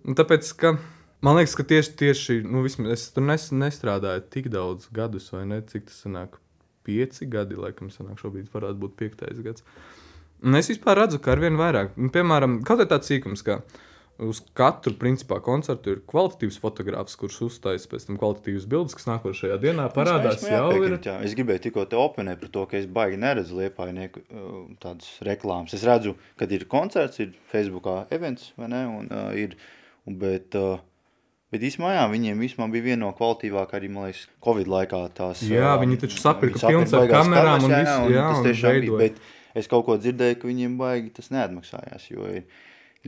Un 0.06 0.18
tāpēc, 0.18 0.50
ka 0.58 0.74
man 1.24 1.38
liekas, 1.38 1.56
ka 1.58 1.66
tieši, 1.68 1.94
tieši 1.98 2.38
nu, 2.46 2.62
vismaz 2.66 2.94
es 2.94 3.08
tur 3.14 3.26
nes, 3.26 3.48
nestrādāju 3.54 4.26
tik 4.32 4.50
daudz 4.54 4.90
gadus, 4.94 5.30
vai 5.34 5.44
ne? 5.50 5.62
Cik 5.66 5.88
tas 5.90 6.04
sanāk? 6.04 6.38
Pieci 6.88 7.26
gadi, 7.28 7.58
laikam, 7.58 7.90
sanāk, 7.92 8.20
šobrīd 8.22 8.48
varētu 8.52 8.80
būt 8.80 8.94
piektais 8.96 9.42
gads. 9.44 9.66
Un 10.40 10.54
es 10.56 10.70
vispār 10.70 11.02
redzu, 11.02 11.18
ka 11.20 11.34
ar 11.34 11.42
vien 11.42 11.58
vairāk, 11.58 11.98
nu, 11.98 12.08
piemēram, 12.14 12.62
kaut 12.66 12.80
kā 12.80 12.86
tāds 12.88 13.10
sīkums, 13.10 13.42
ka 13.44 13.58
uz 14.18 14.40
katru 14.56 14.94
principā, 14.98 15.38
koncertu 15.44 15.92
ir 15.94 16.00
kvalitatīvs 16.10 16.58
fotogrāfs, 16.62 17.14
kurš 17.18 17.38
uzstājas 17.46 17.86
pēc 17.90 18.08
tam 18.08 18.18
kvalitatīvas 18.18 18.66
bildes, 18.70 18.96
kas 18.98 19.06
nākošajā 19.10 19.58
dienā 19.62 19.86
parādās. 19.94 20.42
Jau 20.48 20.72
ir 20.74 20.96
jā. 20.96 21.18
Es 21.26 21.36
gribēju 21.38 21.64
tikko 21.68 21.84
te 21.90 21.98
oponēt 21.98 22.42
par 22.42 22.52
to, 22.54 22.64
ka 22.70 22.80
es 22.80 22.88
baigi 22.90 23.20
neredzu 23.22 23.60
liepainieku 23.60 24.24
uh, 24.24 24.58
tādas 24.82 25.12
reklāmas. 25.26 25.74
Es 25.78 25.86
redzu, 25.86 26.16
kad 26.40 26.54
ir 26.54 26.66
koncerts, 26.70 27.22
ir 27.22 27.36
Facebookā 27.52 28.00
events, 28.14 28.52
vai 28.58 28.70
ne, 28.74 28.84
un 29.00 29.10
uh, 29.12 29.30
ir, 29.38 29.54
un, 30.08 30.18
bet, 30.18 30.58
uh, 30.58 30.82
bet 31.54 31.64
īsumā, 31.68 31.94
jā, 31.96 32.04
viņiem 32.12 32.44
vismā 32.44 32.68
bija 32.72 32.86
viena 32.90 33.02
no 33.06 33.10
kvalitīvāk 33.16 33.74
arī, 33.78 33.90
man 33.92 34.08
liekas, 34.08 34.26
Covid 34.44 34.70
laikā 34.72 35.02
tās. 35.16 35.42
Jā, 35.48 35.74
viņi 35.80 36.00
taču 36.04 36.20
viņi 36.20 36.62
pilns 36.62 36.94
ar 36.94 37.10
kamerām 37.10 37.64
un 37.64 37.72
kameras, 37.72 37.92
visu, 37.92 38.14
jā, 38.14 38.28
tas 38.28 38.40
un 38.40 38.48
tiešām 38.48 38.80
bija, 38.84 39.02
bet 39.02 39.58
es 39.58 39.70
kaut 39.70 39.86
ko 39.88 39.98
dzirdēju, 40.00 40.40
ka 40.40 40.50
viņiem 40.50 40.78
baigi 40.80 41.14
tas 41.18 41.32
neatmaksājās, 41.34 42.08
jo 42.12 42.28
ir 42.40 42.46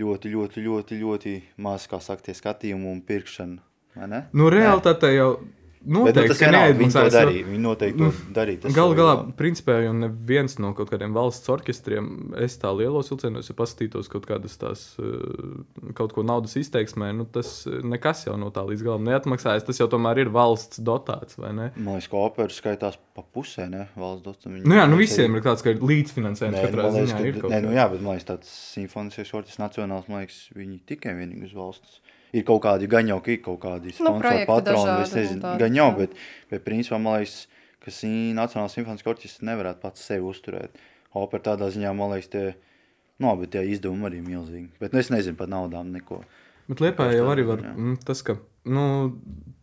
ļoti, 0.00 0.35
ļoti, 0.35 0.66
ļoti, 0.66 1.00
ļoti 1.04 1.35
maz, 1.62 1.87
kā 1.90 2.00
saka, 2.02 2.28
tie 2.28 2.37
skatījumi 2.38 2.90
un 2.90 3.02
pirkšana? 3.06 3.66
Nu, 4.32 4.47
realitātē 4.52 5.11
jau 5.16 5.32
Bet, 5.80 5.88
nu, 5.88 6.00
noteikti 6.04 6.28
tas 6.28 6.38
ka 6.42 6.49
vienalga, 6.50 6.75
viņi 6.76 6.92
to 6.92 7.02
darīja. 7.14 7.44
Viņi 7.49 7.60
noteikti 7.64 8.00
to 8.02 8.32
darīja. 8.37 8.60
tas 8.66 8.75
Galu 8.76 8.96
galā, 8.99 9.14
principā, 9.38 9.78
jau 9.80 9.94
neviens 9.96 10.58
no 10.60 10.75
kaut 10.76 10.90
kādiem 10.92 11.14
valsts 11.16 11.49
orķestriem, 11.49 12.10
es 12.44 12.58
tā 12.60 12.68
lielos 12.76 13.08
vilcienos, 13.08 13.49
ja 13.49 13.56
paskatītos 13.56 14.10
kaut 14.12 14.26
kādas 14.28 14.58
tās, 14.60 14.82
eh, 15.00 15.94
kaut 15.96 16.12
ko 16.12 16.20
naudas 16.28 16.58
izteiksmē, 16.60 17.14
nu, 17.16 17.25
tas 17.25 17.64
eh, 17.64 17.78
nekas 17.80 18.26
jau 18.26 18.37
no 18.37 18.50
tā 18.52 18.66
līdz 18.68 18.84
galam 18.84 19.08
neatmaksājas. 19.08 19.64
Tas 19.70 19.80
jau 19.80 19.88
tomēr 19.88 20.20
ir 20.26 20.34
valsts 20.34 20.84
dotāts, 20.84 21.40
vai 21.40 21.54
ne? 21.56 21.70
Man 21.80 21.96
liekas, 21.96 22.10
ka 22.12 22.20
opera 22.28 22.52
skaitās 22.52 23.00
pa 23.16 23.25
pusē, 23.25 23.70
ne? 23.72 23.87
Valsts 23.96 24.26
dots. 24.28 24.52
Nu 24.52 24.76
jā, 24.76 24.84
nu 24.84 25.00
visiem 25.00 25.32
ir 25.40 25.49
tāds, 25.49 25.64
ka 25.64 25.72
ir 25.72 25.80
līdzfinansējums 25.80 26.60
Nē, 26.60 26.68
katrā 26.68 26.90
man 26.90 27.00
liekas, 27.00 27.16
ziņā. 27.16 27.25
ka, 27.40 27.49
ir 27.49 27.56
nē, 27.56 27.64
nu 27.64 27.72
jā, 27.72 27.88
bet 27.88 28.04
man 28.04 28.18
liekas, 28.18 28.28
tāds 28.34 28.52
simfoniskais 28.76 29.32
orķestris 29.32 29.64
nacionāls, 29.64 30.12
man 30.12 30.26
liekas, 30.26 30.42
viņi 30.52 30.80
tikai 30.92 31.16
vienīgi 31.16 31.49
uz 31.49 31.56
valsts. 31.56 32.00
Ir 32.37 32.44
kaut 32.46 32.62
kādi, 32.62 32.87
ka 32.90 33.00
ir 33.02 33.40
kaut 33.42 33.58
kādi 33.62 33.94
sponsori, 33.94 34.20
projekti 34.22 34.46
patroni, 34.46 34.96
es 35.02 35.14
nezinu, 35.16 35.54
jā. 35.75 35.88
bet, 35.96 36.12
bet 36.52 36.62
principā 36.66 37.00
man 37.02 37.18
liekas, 37.18 37.49
ka 37.82 37.90
Nacionālais 38.37 38.76
simfoniskais 38.76 39.10
orķestris 39.14 39.46
nevarētu 39.49 39.82
pats 39.82 40.04
sevi 40.06 40.28
uzturēt. 40.30 40.78
Opera 41.18 41.42
tādā 41.50 41.70
ziņā, 41.75 41.90
man 41.96 42.12
liekas, 42.14 42.30
tie, 42.30 42.44
no, 43.18 43.34
bet 43.40 43.50
tie 43.56 43.64
izdevumi 43.72 44.06
arī 44.06 44.20
milzīgi. 44.22 44.70
Bet 44.82 44.94
nu, 44.94 45.02
es 45.02 45.10
nezinu 45.10 45.38
par 45.40 45.50
naudām 45.50 45.90
neko. 45.90 46.20
Bet 46.70 46.82
Lietuvā 46.84 47.10
jau 47.16 47.26
arī 47.32 47.42
var 47.49 47.64
Jā. 47.64 47.72
mm, 47.75 47.96
tas, 48.06 48.20
ka 48.22 48.37
nu, 48.70 48.84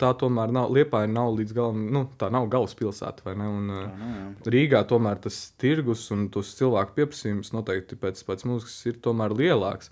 tā 0.02 0.10
tomēr 0.20 0.52
nav. 0.52 0.74
Lietuvā 0.76 1.06
nav 1.08 1.38
līdz 1.38 1.54
galam, 1.56 1.86
nu, 1.94 2.04
tā 2.20 2.28
nav 2.34 2.50
galvaspilsēta. 2.52 3.24
vai 3.24 3.38
ne? 3.40 3.48
Un, 3.48 3.70
eh, 3.72 3.86
Nu, 4.02 4.10
jā. 4.12 4.26
Rīgā 4.52 4.84
tomēr 4.90 5.22
tas 5.24 5.54
tirgus 5.58 6.10
un 6.12 6.28
tas 6.34 6.52
cilvēku 6.60 6.98
pieprasījums 6.98 7.54
noteikti 7.56 7.96
pēc, 7.96 8.24
pēc 8.28 8.44
mūzikas 8.44 8.86
ir 8.92 9.00
tomēr 9.00 9.32
lielāks. 9.32 9.90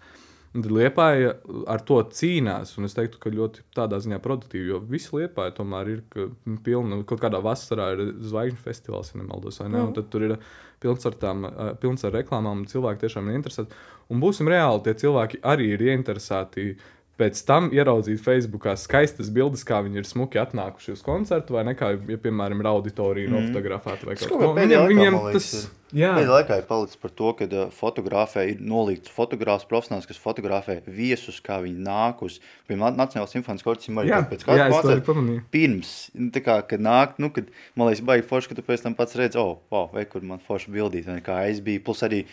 Liepāja 0.55 1.33
ar 1.67 1.81
to 1.83 1.97
cīnās, 2.15 2.77
un 2.79 2.87
es 2.87 2.95
teiktu, 2.95 3.19
ka 3.19 3.31
ļoti 3.33 3.65
tādā 3.75 3.99
ziņā 3.99 4.21
produktīvi, 4.23 4.69
jo 4.71 4.79
visi 4.87 5.11
liepāja 5.11 5.51
tomēr 5.57 5.89
ir 5.91 6.03
ka, 6.13 6.29
nu, 6.47 6.59
pilna. 6.63 7.01
Kaut 7.07 7.19
kādā 7.23 7.41
vasarā 7.43 7.89
ir 7.95 8.13
zvaigžņu 8.23 8.61
festivāls, 8.63 9.11
ja 9.11 9.19
nemaldos, 9.19 9.59
vai 9.59 9.67
ne? 9.73 9.81
Un 9.83 9.91
tad 9.97 10.07
tur 10.13 10.23
ir 10.29 10.37
pilns 10.79 11.05
ar 11.09 11.17
tām, 11.19 11.43
eh, 11.49 11.73
pilns 11.81 12.07
ar 12.07 12.15
reklāmām, 12.15 12.63
un 12.63 12.71
cilvēki 12.71 13.03
tiešām 13.03 13.27
ir 13.29 13.39
interesēti. 13.41 13.75
Un 14.09 14.21
būsim 14.23 14.47
reāli, 14.47 14.83
tie 14.85 14.93
cilvēki 15.03 15.41
arī 15.43 15.73
ir 15.75 15.85
ieinteresēti 15.89 16.77
pēc 17.19 17.39
tam 17.47 17.69
ieraudzīt 17.75 18.19
Facebookā 18.23 18.75
skaistas 18.79 19.31
bildes, 19.33 19.63
kā 19.67 19.79
viņi 19.85 20.01
ir 20.01 20.07
smuki 20.07 20.39
atnākuši 20.41 20.95
uz 20.95 21.01
koncertu, 21.05 21.55
vai 21.55 21.63
ne, 21.67 21.75
kā, 21.77 21.93
ja, 21.95 22.19
piemēram, 22.21 22.61
ir 22.61 22.69
auditorija 22.69 23.29
mm. 23.29 23.35
nofotografēta 23.37 24.09
vai 24.09 24.17
kaut 24.19 24.33
laikā, 24.35 24.81
viņiem 24.89 25.15
man 25.15 25.27
liekas, 25.29 25.47
tas, 25.47 25.61
ir. 25.61 26.01
jā, 26.01 26.09
Pēdējā 26.17 26.33
laikā 26.33 26.57
ir 26.59 26.67
palicis 26.67 26.99
par 26.99 27.13
to, 27.21 27.31
ka 27.39 27.47
uh, 27.47 27.69
fotografē 27.75 28.43
ir 28.51 28.63
nolikts 28.73 29.13
fotogrāfs 29.15 29.67
profesionāls, 29.69 30.07
kas 30.09 30.19
fotografē 30.21 30.81
viesus, 30.87 31.39
kā 31.45 31.61
viņi 31.63 31.87
nāk 31.87 32.25
uz, 32.27 32.41
piemēram, 32.67 32.99
Nacionālās 32.99 33.35
simfoniskās 33.37 33.71
orķestras 33.75 34.11
Jā, 34.11 34.19
pēc 34.33 34.43
kāda 34.49 34.67
koncerta. 34.73 35.15
Pirms, 35.55 35.93
nu, 36.19 36.27
tā 36.35 36.43
kā, 36.43 36.59
kad 36.67 36.83
nāk, 36.83 37.15
nu, 37.23 37.31
kad, 37.35 37.47
man 37.79 37.91
liekas, 37.91 38.03
baigi 38.11 38.27
forši, 38.27 38.51
ka 38.51 38.59
tu 38.59 38.67
pēc 38.67 38.83
tam 38.83 38.99
pats 38.99 39.15
redz, 39.19 39.39
oh, 39.39 39.61
wow, 39.71 39.87
vai 39.95 40.03
kur 40.09 40.25
man 40.27 40.43
forši 40.43 40.75
bildīt, 40.75 41.07
vai 41.07 41.21
kā 41.23 41.39
es 41.47 41.63
biju, 41.63 41.83
plus 41.87 42.03
arī, 42.07 42.25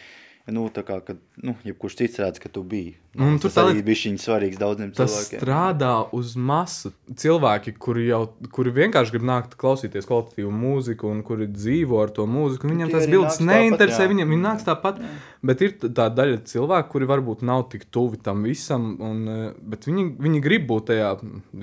nu, 0.50 0.64
tā 0.74 0.82
kā, 0.82 0.96
kad, 1.06 1.18
nu, 1.38 1.52
jebkurš 1.62 1.94
cits 2.00 2.18
redz, 2.18 2.40
ka 2.42 2.48
tu 2.50 2.64
biji. 2.66 2.96
Nu, 3.14 3.28
tur 3.38 3.52
tas 3.52 3.60
arī 3.62 3.82
bija 3.84 3.98
šķiņ 4.00 4.14
svarīgs 4.18 4.58
daudziem 4.58 4.88
Tas 4.96 5.12
cilvēkiem. 5.12 5.38
strādā 5.38 5.90
uz 6.16 6.32
masu 6.34 6.90
cilvēki, 7.14 7.74
kuri 7.78 8.06
jau 8.08 8.22
kuri 8.50 8.72
vienkārši 8.74 9.12
grib 9.14 9.26
nākt 9.28 9.54
klausīties 9.60 10.08
kvalitatīvu 10.08 10.50
mūziku, 10.50 11.10
un 11.12 11.20
kuri 11.22 11.46
dzīvo 11.52 12.00
ar 12.02 12.10
to 12.16 12.26
mūziku. 12.26 12.70
Viņiem 12.72 12.90
tas 12.90 13.06
bildes 13.06 13.38
tāpat, 13.38 13.50
neinteresē. 13.52 14.00
jā. 14.02 14.10
Viņiem 14.14 14.32
viņi 14.34 14.42
nāks 14.46 14.66
tāpat. 14.66 14.98
Bet 15.42 15.62
ir 15.62 15.76
tā 15.82 16.06
daļa 16.10 16.40
cilvēku, 16.50 16.90
kuri 16.96 17.06
varbūt 17.10 17.44
nav 17.46 17.68
tik 17.70 17.84
tuvi 17.94 18.18
tam 18.22 18.42
visam, 18.46 18.96
un, 19.02 19.20
eh, 19.28 19.52
bet 19.62 19.86
viņi, 19.86 20.08
viņi 20.18 20.40
grib 20.42 20.66
būt 20.70 20.88
tajā, 20.90 21.12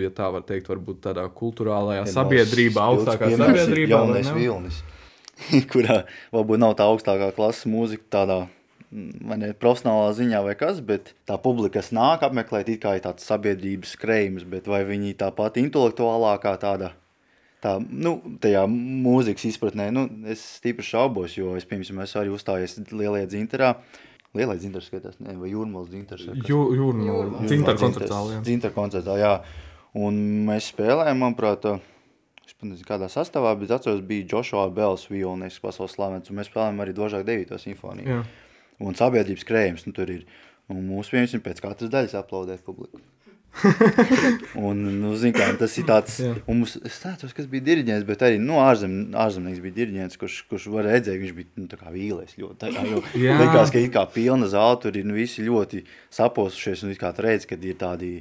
ja 0.05 0.09
tā 0.09 0.29
var 0.31 0.41
teikt, 0.48 0.69
varbūt 0.71 1.01
tādā 1.03 1.25
kultūrālajā 1.31 2.05
sabiedrībā, 2.13 2.86
augstākā 2.93 3.33
sabiedrībā. 3.36 3.98
Jaunais 3.98 4.31
vilnis, 4.36 4.79
kurā 5.71 6.05
varbūt 6.31 6.59
nav 6.59 6.75
tā 6.79 6.88
augstākā 6.88 7.33
klases 7.36 7.65
mūzika 7.71 8.03
tādā 8.12 8.39
vai 8.91 9.38
ne, 9.38 9.51
profesionālā 9.53 10.10
ziņā 10.17 10.39
vai 10.46 10.55
kas, 10.58 10.79
bet 10.81 11.13
tā 11.29 11.38
publika, 11.41 11.77
kas 11.79 11.91
nāk 11.93 12.24
apmeklēt, 12.25 12.69
it 12.74 12.81
kā 12.81 12.96
ir 12.98 13.03
tāds 13.05 13.25
sabiedrības 13.29 13.91
skrējums, 13.98 14.48
bet 14.50 14.65
vai 14.67 14.84
viņi 14.88 15.13
tāpat 15.19 15.60
intelektuālākā 15.62 16.55
tāda, 16.62 16.91
tā, 17.62 17.75
nu, 17.79 18.15
tajā 18.41 18.63
mūzikas 18.72 19.46
izpratnē, 19.51 19.89
nu, 19.93 20.08
es 20.31 20.41
stipri 20.58 20.86
šaubos, 20.86 21.38
jo 21.38 21.53
es, 21.60 21.65
piemēram, 21.69 22.01
esmu 22.05 22.22
arī 22.24 22.34
uzstājies 22.38 22.79
lielajā 22.91 23.29
dzinterā, 23.36 23.74
Lielais 24.38 24.60
dzintars 24.62 24.86
skatās, 24.91 25.15
ne, 25.25 25.34
vai 25.41 25.48
jūrmals 25.50 25.88
dzintars. 25.89 26.27
Jū- 26.46 26.75
Jūrmāla, 26.77 27.39
Dzintara 27.50 27.79
koncertā. 27.81 28.19
jā. 28.29 28.41
Zintra 28.46 28.69
koncertā, 28.75 29.15
jā. 29.17 29.31
Un 29.98 30.19
mēs 30.46 30.67
spēlējām, 30.69 31.17
manuprāt, 31.17 31.65
es 32.46 32.53
pat 32.53 32.67
nezinu, 32.69 32.86
kādā 32.86 33.08
sastāvā, 33.10 33.55
bet 33.60 33.72
atceros, 33.74 34.03
bija 34.05 34.27
Joshua 34.36 34.67
Bells 34.69 35.08
violinieks 35.10 35.58
pasaules 35.60 35.96
slavens, 35.98 36.29
un 36.29 36.38
mēs 36.38 36.51
spēlējām 36.51 36.77
arī 36.86 36.93
Dožāk 36.93 37.25
9. 37.25 37.58
simfoniju. 37.58 38.05
Jā. 38.05 38.22
Un 38.79 38.95
sabiedrības 38.95 39.48
krējums, 39.48 39.88
nu 39.88 39.95
tur 39.95 40.12
ir. 40.13 40.25
Un 40.69 40.83
mūsu 40.86 41.15
vienkārši 41.15 41.41
pēc 41.41 41.63
katras 41.63 41.89
daļas 41.89 42.19
aplaudē 42.19 42.59
publiku. 42.62 43.01
un, 44.67 44.77
nu, 45.01 45.15
zin, 45.17 45.33
kā, 45.36 45.48
tas 45.59 45.74
ir 45.81 45.88
tāds, 45.89 46.19
un 46.21 46.62
mums, 46.62 46.75
es 46.86 47.00
tādos, 47.01 47.33
kas 47.36 47.48
bija 47.50 47.65
diriģents, 47.65 48.05
bet 48.07 48.21
arī, 48.27 48.38
nu, 48.41 48.59
ārzem, 48.62 48.93
ārzemnieks 49.17 49.63
bija 49.63 49.77
diriģents, 49.79 50.19
kurš, 50.21 50.38
kurš 50.51 50.67
var 50.71 50.88
redzēt, 50.88 51.17
viņš 51.19 51.33
bija, 51.36 51.50
nu, 51.59 51.65
tā 51.71 51.79
kā 51.79 51.91
vīlēs 51.93 52.38
ļoti. 52.39 52.59
Tā 52.62 52.69
kā, 52.75 52.86
jo, 52.88 53.01
likās, 53.41 53.74
ka 53.74 53.81
ir 53.81 53.91
kā 53.95 54.05
pilna 54.13 54.48
zāle, 54.51 54.77
tur 54.83 55.01
ir, 55.01 55.07
nu, 55.09 55.17
visi 55.17 55.45
ļoti 55.48 55.83
saposušies, 56.15 56.86
un 56.86 56.93
it 56.93 57.01
kā 57.01 57.12
tu 57.15 57.25
redz, 57.25 57.50
kad 57.50 57.65
ir 57.65 57.77
tādi, 57.81 58.13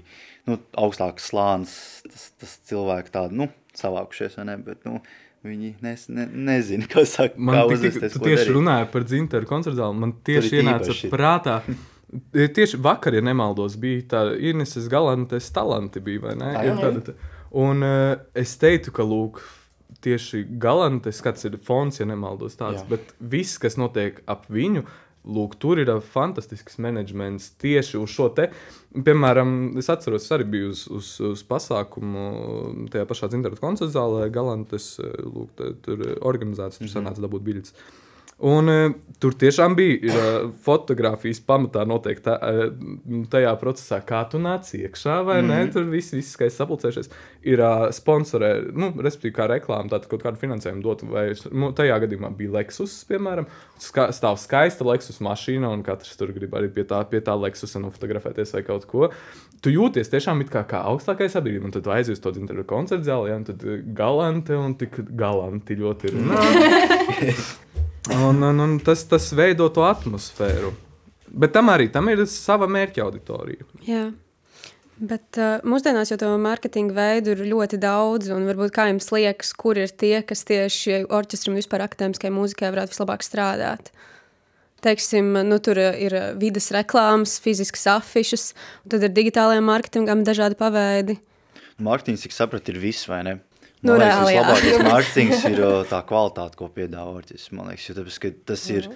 nu, 0.48 0.58
augstāks 0.80 1.28
slāns, 1.30 1.78
tas, 2.08 2.28
tas 2.40 2.58
cilvēki 2.72 3.14
tādi, 3.14 3.38
nu, 3.42 3.50
savākušies, 3.78 4.40
vai 4.40 4.48
ne, 4.50 4.58
bet, 4.64 4.82
nu, 4.88 5.02
viņi 5.44 5.74
nes, 5.82 6.08
ne, 6.08 6.26
nezina, 6.26 6.86
ko 6.90 7.04
saka, 7.06 7.38
Man 7.38 7.54
kā 7.54 7.66
uzvesties, 7.70 8.12
tu 8.12 8.18
tieši 8.24 8.44
darīt. 8.48 8.54
runāji 8.56 8.88
par 8.92 9.04
dzintaru 9.04 9.46
koncertu 9.46 9.78
zāli. 9.78 9.98
Man 9.98 10.12
tieši 10.26 10.58
ienāca 10.62 10.90
īpaši. 10.90 11.10
prātā. 11.12 11.60
Tieši 12.32 12.78
vakar, 12.80 13.14
ja 13.14 13.20
nemaldos, 13.20 13.76
bija 13.76 14.02
tā 14.08 14.20
Inês 14.40 14.72
Galantes 14.88 15.50
talanti, 15.52 16.00
bija, 16.00 16.22
vai 16.24 16.34
ne? 16.40 16.52
Ah, 16.56 16.62
Ir 16.64 16.72
jā. 16.72 16.78
tāda 16.80 17.02
tā- 17.10 17.14
Un 17.52 17.82
uh, 17.82 18.16
es 18.34 18.56
teiktu, 18.60 18.92
ka 18.92 19.02
lūk, 19.02 19.40
tieši 20.04 20.42
Galantes 20.60 21.16
skats 21.20 21.44
ir 21.48 21.56
fons, 21.64 21.98
ja 22.00 22.06
nemaldos 22.06 22.56
tāds, 22.56 22.82
Jā. 22.82 22.88
bet 22.88 23.12
viss, 23.20 23.58
kas 23.58 23.76
notiek 23.80 24.20
ap 24.28 24.46
viņu, 24.52 24.84
lūk, 25.28 25.58
tur 25.60 25.80
ir 25.82 25.90
fantastisks 26.12 26.78
menedžments 26.82 27.52
tieši 27.60 28.00
uz 28.00 28.12
šo 28.14 28.30
te. 28.34 28.48
Piemēram, 28.94 29.78
es 29.78 29.90
atceros, 29.92 30.24
es 30.24 30.34
arī 30.34 30.48
biju 30.48 30.72
uz, 30.72 30.86
uz, 30.88 31.12
uz 31.34 31.44
pasākumu 31.48 32.88
tajā 32.92 33.06
pašā 33.08 33.30
dzimtajā 33.32 33.60
koncerta 33.60 33.92
zālē, 33.98 34.28
Galantes, 34.32 34.94
lūk, 34.98 35.52
te, 35.58 35.72
tur 35.84 36.04
organizēts, 36.18 36.80
tur 36.80 36.92
sanāca 36.92 37.24
dabūt 37.24 37.44
biļetes. 37.50 37.76
Un, 38.38 38.68
uh, 38.70 38.92
tur 39.18 39.34
tiešām 39.34 39.74
bija 39.74 40.12
uh, 40.14 40.34
fotografijas 40.62 41.40
pamatā 41.42 41.82
noteikti 41.90 42.22
tā, 42.28 42.36
uh, 42.38 43.24
tajā 43.32 43.54
procesā, 43.58 43.98
kā 44.06 44.20
tu 44.30 44.38
nāc 44.38 44.68
iekšā, 44.78 45.16
vai 45.26 45.40
mm 45.42 45.48
-hmm. 45.48 45.64
ne? 45.66 45.72
Tur 45.74 45.88
viss 45.90 46.12
ir 46.12 46.22
skaisti 46.22 46.62
sapulcējušies. 46.62 47.10
Ir 47.42 47.58
sponsorē, 47.90 48.70
nu, 48.72 48.92
respektīvi, 48.94 49.34
kā 49.34 49.48
reklāma, 49.50 49.90
tātad 49.90 50.06
kaut 50.06 50.22
kādu 50.22 50.38
finansējumu 50.38 50.82
dot. 50.82 51.02
Vai, 51.02 51.34
nu, 51.50 51.72
tajā 51.72 51.98
gadījumā 51.98 52.30
bija 52.36 52.50
Lexus, 52.50 53.04
piemēram, 53.08 53.46
ska, 53.78 54.12
stāv 54.12 54.38
skaista 54.38 54.84
Lexus 54.84 55.20
mašīna, 55.20 55.72
un 55.72 55.82
katrs 55.82 56.16
tur 56.16 56.32
grib 56.32 56.54
arī 56.54 56.68
pie 56.68 56.84
tā, 56.84 57.04
pie 57.10 57.20
tā 57.20 57.34
Lexusa 57.34 57.80
nofotografēties 57.80 58.54
vai 58.54 58.62
kaut 58.62 58.86
ko. 58.86 59.10
Tu 59.62 59.70
jūties 59.70 60.10
tiešām 60.10 60.44
kā, 60.46 60.62
kā 60.62 60.84
augstākais 60.84 61.32
sabiedrība, 61.32 61.64
un 61.64 61.70
tad 61.70 61.86
aizies 61.86 62.18
uz 62.18 62.22
to 62.22 62.30
dzimtajā 62.30 62.64
koncerta 62.64 63.04
zālē, 63.04 63.28
ja, 63.28 63.36
un 63.36 63.44
tad 63.44 63.64
galanti 63.94 64.52
un 64.52 64.74
tik 64.74 65.00
galanti 65.10 65.74
ļoti 65.74 66.06
runā. 66.14 66.38
Un, 68.14 68.42
un, 68.42 68.62
un 68.64 68.78
tas, 68.80 69.02
tas 69.08 69.26
veido 69.36 69.68
to 69.74 69.84
atmosfēru. 69.84 70.72
Bet 71.28 71.52
tam 71.52 71.68
arī 71.72 71.90
tam 71.92 72.08
ir 72.08 72.24
sava 72.30 72.68
mērķa 72.70 73.04
auditorija. 73.04 73.66
Jā. 73.84 74.06
Bet 74.98 75.38
uh, 75.38 75.60
mūsdienās 75.68 76.10
jau 76.10 76.18
to 76.18 76.30
mārketinga 76.42 76.94
veidu 76.96 77.34
ir 77.36 77.44
ļoti 77.52 77.78
daudz, 77.78 78.32
un 78.34 78.48
varbūt 78.48 78.72
kā 78.74 78.88
jums 78.88 79.12
liekas, 79.14 79.52
kur 79.54 79.78
ir 79.78 79.92
tie, 79.94 80.16
kas 80.26 80.42
tieši 80.48 81.04
orķestram 81.14 81.54
un 81.54 81.60
vispār 81.60 81.84
akadēmiskajai 81.84 82.34
mūzikai 82.34 82.72
varētu 82.74 82.96
vislabāk 82.96 83.22
strādāt? 83.22 83.92
Teiksim, 84.82 85.30
nu, 85.46 85.58
tur 85.62 85.78
ir 85.78 86.14
vidas 86.38 86.70
reklāmas, 86.74 87.36
fiziskas 87.42 87.86
afišas, 87.94 88.52
un 88.86 88.94
tad 88.94 89.06
ir 89.06 89.14
digitālajiem 89.14 89.66
mārketingam 89.70 90.22
dažādi 90.26 90.58
paveidi. 90.58 91.18
Mārketings, 91.82 92.24
cik 92.26 92.34
sapratu, 92.34 92.74
ir 92.74 92.82
viss, 92.82 93.06
vai 93.10 93.22
ne? 93.26 93.38
Nu, 93.82 93.92
Man 93.94 94.00
reāli, 94.02 94.32
liekas, 94.32 94.62
vislabākais 94.64 94.86
mārketings 94.92 95.44
ir 95.52 95.60
tā 95.90 96.00
kvalitāte, 96.08 96.56
ko 96.58 96.66
piedāvā 96.74 97.12
orķestris. 97.20 97.52
Man 97.54 97.68
liekas, 97.70 97.84
jo 97.90 97.94
tāpēc, 97.94 98.16
ka 98.24 98.30
tas 98.50 98.64
ir, 98.74 98.88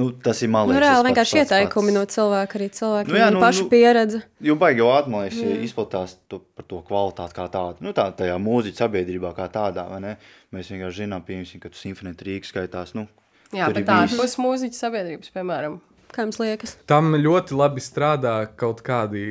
nu, 0.00 0.06
tas 0.24 0.40
ir, 0.40 0.48
man 0.54 0.70
Nu, 0.72 0.78
reāli 0.80 1.10
vienkārši 1.10 1.42
ieteikumi 1.42 1.92
no 1.92 2.04
cilvēka, 2.08 2.56
arī 2.56 2.68
cilvēki 2.78 3.10
Nu, 3.10 3.14
nu, 3.16 3.20
jā, 3.20 3.26
nu, 3.34 3.42
pašu 3.44 3.66
nu- 3.66 3.70
pieredze. 3.74 4.22
Jo 4.48 4.56
baigi 4.56 4.80
jau 4.80 4.88
atmalīs 4.96 5.36
izplatās 5.68 6.16
to, 6.32 6.40
par 6.56 6.64
to 6.64 6.80
kvalitāti 6.88 7.36
kā 7.36 7.44
tādu. 7.52 7.84
Nu, 7.84 7.92
tā, 7.96 8.08
tajā 8.16 8.38
mūziķa 8.40 8.86
sabiedrībā 8.86 9.34
kā 9.36 9.50
tādā, 9.52 9.84
vai 9.90 10.00
ne? 10.00 10.14
Mēs 10.56 10.72
vienkārši 10.72 11.04
zinām, 11.04 11.20
piemēram, 11.28 11.60
ka 11.66 11.68
tu 11.74 11.76
simfonēta 11.82 12.24
Rīgas 12.30 12.54
skaitās, 12.54 12.94
nu, 12.96 13.04
Jā, 13.52 13.68
ir 13.68 13.76
bet 13.76 13.84
tā 13.86 14.00
bijis- 14.06 14.16
būs 14.18 14.38
mūziķa 14.40 14.80
sabiedrības, 14.80 15.28
piemēram. 15.36 15.76
Kā 16.14 16.24
jums 16.24 16.38
liekas? 16.40 16.76
Tam 16.88 17.10
ļoti 17.18 17.56
labi 17.58 17.82
strādā 17.82 18.34
kaut 18.58 18.82
kādi 18.86 19.24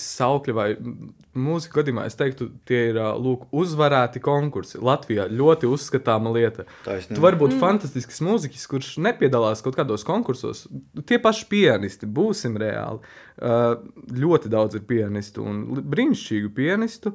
saukļi 0.00 0.54
vai 0.56 0.66
m- 0.74 1.12
mūzika 1.46 1.80
gadījumā. 1.80 2.06
Es 2.08 2.18
teiktu, 2.18 2.48
tie 2.68 2.80
ir 2.90 2.98
lūk, 3.22 3.46
uzvarēti 3.56 4.20
konkursi. 4.24 4.80
Latvijā 4.84 5.28
ļoti 5.30 5.70
uzskatāma 5.70 6.32
lieta. 6.34 6.66
Tu 6.84 7.22
vari 7.22 7.40
būt 7.40 7.54
mm. 7.54 7.62
fantastisks 7.62 8.20
mūziķis, 8.26 8.66
kurš 8.72 8.90
nepiedalās 9.06 9.62
kaut 9.64 9.78
kādos 9.78 10.04
konkursos. 10.08 10.66
Tie 11.06 11.20
paši 11.22 11.48
pianisti, 11.52 12.08
būsim 12.10 12.58
reāli. 12.60 13.00
Ļoti 14.16 14.52
daudz 14.52 14.78
ir 14.78 14.86
pianistu 14.88 15.44
un 15.46 15.62
brīnišķīgu 15.80 16.52
pianistu, 16.56 17.14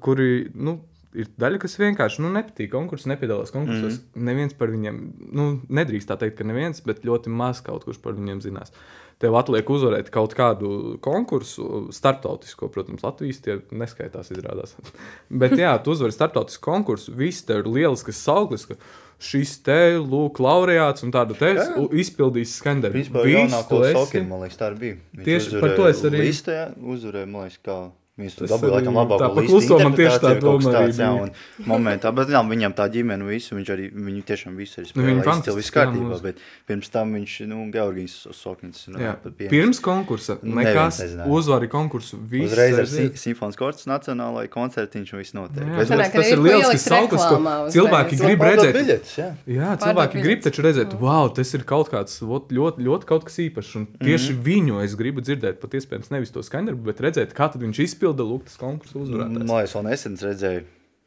kuri 0.00 0.50
nu, 0.54 0.78
ir 1.16 1.30
daļa, 1.40 1.60
kas 1.62 1.78
vienkārši 1.80 2.22
nu, 2.24 2.30
nepatīk 2.34 2.70
konkursu, 2.72 3.08
nepiedalās 3.12 3.52
konkursos. 3.54 3.98
Mm. 4.12 4.26
Neviens 4.28 4.56
par 4.58 4.72
viņiem, 4.74 5.00
nu, 5.36 5.48
nedrīkst 5.80 6.10
tā 6.10 6.18
teikt, 6.20 6.36
ka 6.40 6.46
neviens, 6.48 6.82
bet 6.86 7.04
ļoti 7.06 7.32
maz 7.32 7.62
kaut 7.64 7.86
kurš 7.88 8.02
par 8.04 8.16
viņiem 8.18 8.42
zinās. 8.44 8.74
Tev 9.16 9.32
atliek 9.38 9.70
uzvarēt 9.72 10.10
kaut 10.12 10.34
kādu 10.36 10.98
konkursu, 11.00 11.86
starptautisko, 11.96 12.68
protams, 12.68 13.00
Latvijas 13.06 13.40
tie 13.40 13.54
neskaitās, 13.72 14.28
izrādās. 14.34 14.74
Bet, 15.40 15.56
jā, 15.56 15.72
tu 15.80 15.94
uzvari 15.94 16.12
starptautisku 16.12 16.60
konkursu, 16.66 17.14
viss 17.16 17.46
tev 17.48 17.62
ir 17.62 17.70
lielisks 17.78 18.20
sauklis, 18.20 18.66
ka 18.68 18.76
šis 19.16 19.54
te, 19.64 19.78
lūk, 19.96 20.36
laureāts 20.44 21.06
un 21.06 21.14
tāda 21.16 21.32
te 21.38 21.54
izpildīs. 21.96 22.58
Principā 22.60 23.24
Viss 23.24 23.38
jaunāko 23.38 23.78
tu 23.78 23.86
esi. 23.88 23.96
Sokinu, 23.96 24.28
man 24.34 24.44
liekas, 24.44 24.60
tā 24.60 24.68
arī 24.68 24.82
bija. 24.82 24.98
Viņš 25.16 25.30
Tieši 25.30 25.62
par 25.64 25.76
to 25.80 25.88
es 25.88 26.02
arī- 26.04 26.26
Listē, 26.26 26.58
uzvarēja, 26.76 27.30
man 27.30 27.46
liekas, 27.48 27.62
kā 27.64 27.78
Viņš 28.16 28.32
Es 28.32 28.48
dabūja 28.48 28.70
arī 28.70 28.80
laikam 28.80 28.94
labāko 28.96 29.42
kluso 29.44 29.76
man 29.76 29.92
tieši 29.92 30.20
tā 30.22 30.30
doma 30.40 30.70
arī 30.70 30.86
tāds, 30.88 30.98
jā, 31.02 31.08
bija. 31.12 31.24
un 31.26 31.66
momentā, 31.68 32.08
bet 32.16 32.30
jā, 32.32 32.40
viņam 32.48 32.72
tā 32.72 32.86
ģimene 32.88 33.26
visu, 33.28 33.52
viņš 33.58 33.72
arī, 33.74 33.88
viņi 33.92 34.22
tiešām 34.30 34.54
visu 34.56 34.78
arī 34.80 34.86
Nu, 34.86 35.02
viņi 35.04 35.04
spēlēja, 35.04 35.10
izcili 35.12 35.26
fantastiski, 35.26 35.56
viss 35.60 35.74
kārtībā, 35.74 36.06
mūs- 36.08 36.22
bet 36.24 36.40
pirms 36.64 36.88
tam 36.94 37.12
viņš, 37.12 37.34
nu, 37.50 37.58
Georgijs 37.74 38.14
Sokins, 38.32 38.86
nu. 38.88 39.12
Pirms 39.50 39.80
konkursa 39.84 40.38
nekas 40.40 41.00
uzvarēja 41.28 41.68
konkursu. 41.74 42.16
Viss 42.30 42.54
Uzreiz 42.54 42.78
ar 42.80 42.88
simfons 43.20 43.60
korts 43.60 43.84
nacionālai 43.84 44.46
koncertiņš 44.48 45.12
un 45.12 45.20
viss 45.20 45.36
notiek. 45.36 45.60
Jā, 45.60 45.76
Bet, 45.76 45.92
tas 45.92 46.16
arī 46.16 46.32
ir 46.32 46.42
lielisks 46.46 46.88
sauklis, 46.88 47.20
ko 47.28 47.36
cilvēki 47.76 48.20
grib 48.22 48.46
redzēt. 48.48 48.72
biļetes, 48.80 49.12
jā. 49.20 49.28
Jā, 49.44 49.76
cilvēki 49.84 50.24
grib 50.24 50.40
taču 50.40 50.64
redzēt, 50.64 50.96
wow, 51.04 51.28
tas 51.28 51.52
ir 51.52 51.68
kaut 51.68 51.92
kāds 51.92 52.16
vot, 52.24 52.48
ļoti, 52.48 52.80
ļoti 52.80 53.04
kaut 53.12 53.28
kas 53.28 53.36
īpašs. 53.44 53.76
Un 53.76 53.86
tieši 54.00 54.32
-hmm. 54.32 54.42
viņu 54.48 54.82
es 54.88 54.96
gribu 54.96 55.20
dzirdēt, 55.20 55.60
pat 55.60 55.76
iespējams, 55.76 56.08
nevis 56.16 56.32
to 56.32 56.40
skaņdarbu, 56.40 56.80
bet 56.88 57.04
redzēt, 57.04 57.36
kā 57.36 57.52
tad 57.52 57.60
viņš 57.60 57.84
izpilda 58.06 58.26
lūk, 58.26 58.46
tas 58.46 58.58
konkursu 58.60 59.02
uzvarētājs. 59.02 59.42
Man 59.42 59.50
liekas, 59.50 59.74
vēl 59.74 59.86
nesen 59.88 60.18
redzēju. 60.22 60.64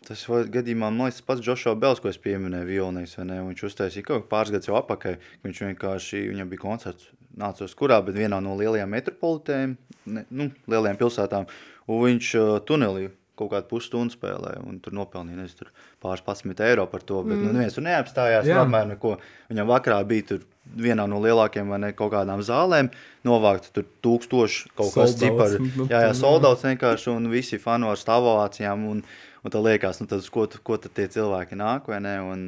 Tas 0.07 0.23
gadījumā, 0.27 0.89
man 0.89 1.07
liekas, 1.07 1.21
pats 1.23 1.43
Džošo 1.43 1.75
Bels, 1.79 2.01
ko 2.03 2.09
es 2.09 2.19
pieminēju, 2.19 2.67
Vilnijas, 2.67 3.15
vai 3.19 3.25
ne? 3.29 3.39
Viņš 3.45 3.63
uztaisīja 3.67 4.07
kaut 4.07 4.27
pāris 4.31 4.51
gadus 4.51 4.67
jau 4.67 4.75
apakaļ. 4.79 5.15
ka 5.15 5.47
Viņš 5.47 5.61
vienkārši, 5.67 6.23
viņam 6.31 6.49
bija 6.51 6.63
koncerts, 6.63 7.11
nācos 7.39 7.75
kurā, 7.77 7.99
bet 8.03 8.17
vienā 8.17 8.39
no 8.43 8.55
lielajām 8.59 8.91
metropolitēm, 8.95 9.77
ne, 10.11 10.25
nu, 10.31 10.49
lielajām 10.71 10.99
pilsētām, 10.99 11.47
un 11.87 12.03
viņš 12.03 12.31
uh, 12.39 12.51
tunelī 12.67 13.09
kaut 13.39 13.53
kādu 13.53 13.69
pusstundu 13.71 14.15
spēlēja, 14.15 14.61
un 14.67 14.77
tur 14.83 14.95
nopelnīja, 14.97 15.39
nezinu, 15.39 15.63
tur 15.63 15.89
pāris 16.03 16.23
pasmit 16.25 16.59
eiro 16.65 16.85
par 16.91 17.03
to, 17.05 17.21
bet, 17.23 17.37
mm. 17.37 17.47
nu, 17.47 17.55
neviens 17.55 17.77
tur 17.77 17.85
neapstājās, 17.87 18.47
neko. 18.91 19.15
Viņam 19.51 19.69
vakarā 19.69 19.99
bija 20.07 20.27
tur 20.33 20.47
vienā 20.77 21.05
no 21.09 21.19
lielākajām, 21.23 21.71
vai 21.73 21.79
ne, 21.81 21.91
kaut 21.97 22.11
kādām 22.13 22.43
zālēm, 22.45 22.91
novākt 23.27 23.71
tur 23.75 23.87
tūkstoši 24.05 24.73
kaut 24.77 24.93
outs, 24.93 25.15
cipari. 25.19 25.61
nu, 25.63 25.87
Jā, 25.89 26.03
jā, 26.05 26.11
nu, 26.13 26.19
soldauts 26.19 26.65
vienkārši, 26.67 27.09
un 27.13 27.29
visi 27.33 27.59
fanu 27.61 27.89
ar 27.91 27.99
stāvovācijām, 27.99 28.85
un, 28.91 29.03
un 29.43 29.55
tā 29.55 29.63
liekas, 29.65 30.01
nu, 30.03 30.09
tad, 30.11 30.25
ko, 30.33 30.45
ko 30.45 30.79
tad 30.81 30.95
tie 30.97 31.07
cilvēki 31.11 31.57
nāk, 31.59 31.89
vai 31.89 32.01
ne, 32.05 32.15
un, 32.21 32.47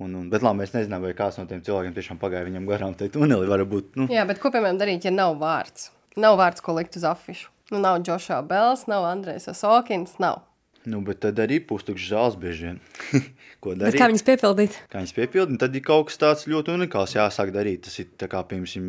un, 0.00 0.18
un, 0.22 0.28
bet 0.32 0.44
labi, 0.44 0.62
mēs 0.62 0.76
nezinām, 0.76 1.04
vai 1.04 1.14
kāds 1.18 1.40
no 1.40 1.46
tiem 1.50 1.64
cilvēkiem 1.66 1.96
tiešām 1.98 2.20
pagāja 2.22 2.48
viņam 2.48 2.68
garām, 2.70 2.96
tai 2.98 3.12
tuneli 3.12 3.50
varbūt, 3.50 3.96
nu, 4.00 4.08
Jā, 4.12 4.24
bet 4.28 4.40
ko 4.42 4.54
piemēram 4.54 4.80
darīt, 4.80 5.08
ja 5.08 5.14
nav 5.14 5.36
vārds? 5.42 5.90
Nav 6.20 6.40
vārds, 6.40 6.64
ko 6.64 6.76
likt 6.76 6.96
uz 7.00 7.04
afišu. 7.08 7.51
Nu, 7.72 7.80
nav 7.80 8.02
Džošā 8.04 8.42
Bels, 8.48 8.86
nav 8.90 9.06
Andrejs 9.08 9.48
Osokins, 9.48 10.18
nav. 10.20 10.42
nu, 10.84 10.98
bet 11.06 11.20
tad 11.22 11.38
arī 11.38 11.60
pustukšs 11.62 12.08
zāles 12.10 12.36
bieži 12.36 12.66
vien. 12.66 12.78
ko 13.62 13.70
Bet 13.72 13.80
darīt? 13.84 13.98
kā 14.02 14.08
viņas 14.10 14.24
piepildīt? 14.26 14.78
kā 14.92 14.98
viņas 15.00 15.14
piepildīt, 15.16 15.60
tad 15.62 15.76
ir 15.78 15.84
kaut 15.86 16.08
kas 16.10 16.18
tāds 16.20 16.48
ļoti 16.50 16.74
unikāls 16.74 17.14
jāsāk 17.16 17.52
darīt. 17.54 17.84
Tas 17.86 17.96
ir 18.02 18.10
tā 18.18 18.26
kā, 18.28 18.42
piemēram, 18.50 18.88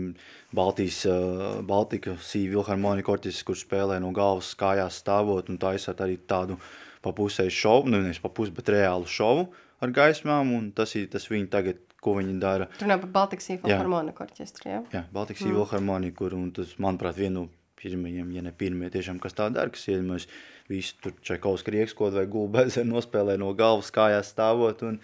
Baltijas, 0.57 1.03
uh, 1.09 1.61
Baltika 1.65 2.15
Sīva 2.19 2.57
Vilharmonika 2.57 3.13
orķestris, 3.13 3.45
kurš 3.47 3.63
spēlē 3.67 3.99
no 4.03 4.09
galvas 4.13 4.51
kājās 4.59 4.99
stāvot 5.03 5.49
un 5.53 5.61
taisot 5.61 6.01
arī 6.03 6.17
tādu 6.29 6.57
pa 7.05 7.13
pusēju 7.15 7.53
šovu, 7.61 7.89
nu 7.93 8.01
nevis 8.03 8.19
pa 8.23 8.29
pusi, 8.33 8.51
bet 8.57 8.69
reālu 8.73 9.05
šovu 9.09 9.47
ar 9.83 9.91
gaismām, 9.93 10.51
un 10.57 10.69
tas 10.75 10.93
ir 10.99 11.07
tas 11.13 11.25
viņi 11.29 11.49
tagad, 11.51 11.79
ko 12.03 12.17
viņi 12.17 12.37
dara. 12.41 12.67
Tur 12.79 12.87
nav 12.89 13.01
par 13.05 13.09
Baltikas 13.21 13.49
Jā. 13.51 13.57
Filharmoniku 13.63 14.23
orķestri. 14.25 14.69
Ja? 14.71 14.81
Jā, 14.93 15.01
Baltikas 15.13 15.43
Sīva 15.45 15.61
Vilharmonika, 15.61 16.17
kur, 16.23 16.33
un 16.39 16.49
tas, 16.55 16.73
manuprāt, 16.81 17.15
viena 17.19 17.41
no 17.41 17.49
pirmajiem, 17.83 18.31
ja 18.35 18.41
ne 18.45 18.53
pirmie, 18.55 18.89
tiešām, 18.93 19.19
kas 19.23 19.35
tā 19.37 19.49
dara, 19.53 19.69
kas 19.73 19.85
iedomājas 19.91 20.29
visu 20.71 20.95
tur 21.03 21.13
Čaikovska 21.27 21.73
riekskodu 21.75 22.21
vai 22.21 22.25
gulbēzē 22.31 22.85
nospēlē 22.93 23.37
no 23.41 23.51
galvas 23.59 23.91
kājās 23.93 24.31
stāvot, 24.33 24.81
un 24.87 24.99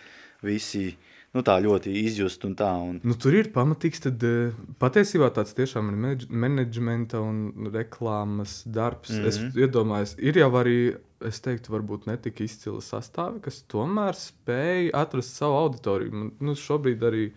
visi, 0.46 0.94
nu 1.36 1.44
tā 1.46 1.58
ļoti 1.62 1.92
izjust 2.06 2.46
un 2.48 2.56
tā, 2.58 2.72
un 2.80 3.02
Nu, 3.04 3.14
tur 3.20 3.36
ir 3.36 3.52
pamatīgs. 3.54 4.02
Tad, 4.08 4.24
eh, 4.24 4.56
patiesībā 4.80 5.28
tāds 5.36 5.54
tiešām 5.58 5.92
ir 5.92 6.00
menedž- 6.06 6.32
menedžmenta 6.32 7.20
un 7.22 7.70
reklāmas 7.76 8.64
darbs. 8.66 9.12
Mm 9.12 9.20
-hmm. 9.20 9.28
Es 9.28 9.38
iedomājos, 9.68 10.16
ir 10.18 10.38
jau 10.38 10.52
arī, 10.64 10.98
es 11.22 11.42
teiktu, 11.42 11.76
varbūt 11.76 12.08
ne 12.08 12.18
tik 12.18 12.40
izcila 12.42 12.80
sastāvi, 12.82 13.42
kas 13.42 13.64
tomēr 13.68 14.16
spēj 14.16 14.92
atrast 14.94 15.36
savu 15.36 15.54
auditoriju. 15.66 16.12
Man, 16.12 16.32
Nu, 16.40 16.56
šobrīd 16.56 17.00
arī 17.04 17.32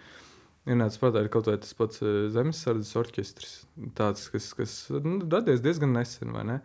ienāca 0.68 1.00
prātā 1.02 1.24
kaut 1.32 1.48
vai 1.50 1.56
tas 1.62 1.74
pats 1.78 2.02
eh, 2.04 2.28
Zemesardzes 2.34 2.94
orķestris, 3.00 3.52
tāds, 3.98 4.28
kas, 4.32 4.50
kas 4.58 4.74
nu, 4.94 5.18
radies 5.32 5.62
diezgan 5.64 5.94
nesen, 5.96 6.32
vai 6.36 6.44
ne? 6.48 6.58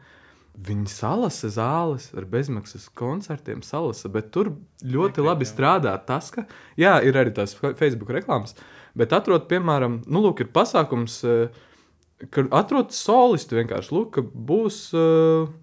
Viņi 0.68 0.90
salasa 0.90 1.52
zāles 1.54 2.08
ar 2.18 2.26
bezmaksas 2.26 2.88
koncertiem, 2.98 3.60
salasa, 3.66 4.10
bet 4.10 4.32
tur 4.34 4.56
ļoti 4.82 5.22
labi 5.22 5.46
strādā 5.46 5.92
tas, 6.08 6.32
ka, 6.34 6.48
jā, 6.82 6.96
ir 7.06 7.18
arī 7.22 7.34
tās 7.38 7.54
fa- 7.58 7.76
Facebook 7.78 8.10
reklāmas, 8.16 8.56
bet 8.98 9.14
atrod, 9.14 9.46
piemēram, 9.52 10.00
nu, 10.10 10.24
lūk, 10.26 10.42
ir 10.42 10.50
pasākums, 10.56 11.20
eh, 11.30 12.26
kad 12.34 12.50
atrod 12.58 12.90
solistu 12.98 13.60
vienkārši, 13.60 13.94
lūk, 13.94 14.10
ka 14.18 14.26
būs, 14.26 14.80
eh, 14.98 15.54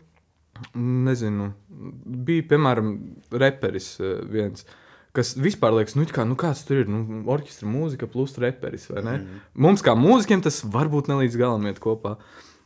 nezinu, 0.79 1.53
bija, 2.27 2.47
piemēram, 2.55 2.94
reperis 3.35 3.97
viens, 4.31 4.62
kas 5.14 5.35
vispār 5.38 5.77
liekas, 5.77 5.94
nu, 5.98 6.07
kā, 6.11 6.24
nu 6.27 6.37
kāds 6.38 6.64
tur 6.66 6.83
ir, 6.83 6.90
nu, 6.90 7.22
orķestra 7.31 7.68
mūzika 7.70 8.09
plus 8.11 8.35
reperis, 8.42 8.88
vai 8.90 9.05
ne? 9.07 9.14
Mm. 9.20 9.44
Mums 9.66 9.85
kā 9.87 9.94
mūzikiem 9.98 10.42
tas 10.44 10.62
varbūt 10.66 11.11
ne 11.11 11.20
līdz 11.22 11.38
galam 11.40 11.70
iet 11.70 11.79
kopā. 11.83 12.16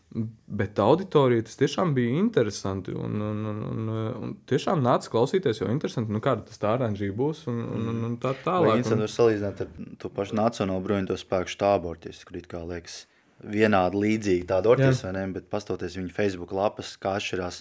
Bet 0.09 0.79
auditorija 0.81 1.45
tas 1.45 1.59
tiešām 1.61 1.91
bija 1.93 2.15
interesanti. 2.17 2.95
Un, 2.97 3.19
un, 3.21 3.43
un, 3.51 3.59
un, 3.69 3.91
un 4.09 4.31
tiešām 4.49 4.81
nāca 4.81 5.11
klausīties, 5.13 5.61
jo 5.61 5.69
interesanti, 5.69 6.15
nu, 6.15 6.23
kāda 6.25 6.47
tas 6.49 6.63
tā 6.63 6.73
oranžija 6.79 7.13
būs. 7.17 7.43
Un, 7.53 7.61
un, 7.67 7.91
un, 7.93 7.99
un 8.09 8.15
tā 8.23 8.33
tālāk. 8.41 8.71
Vai 8.71 8.79
interesanti 8.81 9.05
var 9.05 9.13
salīdzināt 9.13 9.61
ar 9.67 9.93
to 10.01 10.11
pašu 10.17 10.39
Nacionālo 10.41 10.81
bruņoto 10.87 11.19
spēku 11.21 11.53
štābu 11.53 11.93
orķestri, 11.93 12.31
kur 12.31 12.41
it 12.41 12.49
kā 12.49 12.63
liekas 12.65 13.03
vienādi 13.45 14.01
līdzīgi 14.07 14.49
tāda 14.49 14.73
orķestra? 14.73 15.27
Bet 15.37 15.53
pastoties 15.53 16.01
viņa 16.01 16.17
Facebook 16.17 16.57
lapas, 16.57 16.97
kā 16.97 17.19
atšķirās 17.21 17.61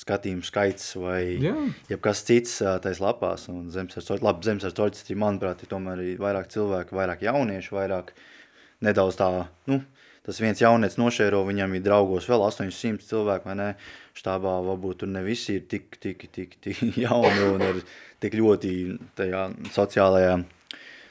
skatījumu 0.00 0.44
skaits 0.46 0.94
vai 1.00 1.20
jebkas 1.90 2.22
cits 2.26 2.58
ā, 2.64 2.78
tais 2.82 3.00
lapās. 3.02 3.46
Labi, 3.50 4.46
Zemesardzes 4.46 4.80
orķestrī, 4.86 5.16
manuprāt, 5.20 5.62
ir 5.66 5.70
tomēr 5.72 6.02
ir 6.06 6.20
vairāk 6.22 6.48
cilvēku, 6.52 6.96
vairāk 6.96 7.24
jauniešu, 7.26 7.76
vairāk 7.76 8.12
nedaudz 8.86 9.18
tā, 9.20 9.28
nu, 9.68 9.80
tas 10.26 10.40
viens 10.40 10.60
jaunietis 10.62 10.96
nošēro, 11.00 11.42
viņam 11.48 11.74
ir 11.76 11.84
draugos 11.84 12.28
vēl 12.30 12.46
800 12.48 13.04
cilvēku, 13.10 13.50
vai 13.50 13.58
ne? 13.60 13.68
Štābā 14.16 14.56
varbūt 14.66 15.02
tur 15.04 15.08
ne 15.12 15.20
visi 15.24 15.58
ir 15.60 15.66
tik, 15.70 15.96
tik, 16.02 16.26
tik, 16.34 16.56
tik 16.64 16.80
jauni 17.04 17.44
un 17.54 17.62
ir 17.68 17.82
tik 18.20 18.34
ļoti 18.40 18.72
tajā 19.20 19.50
sociālajā 19.76 20.40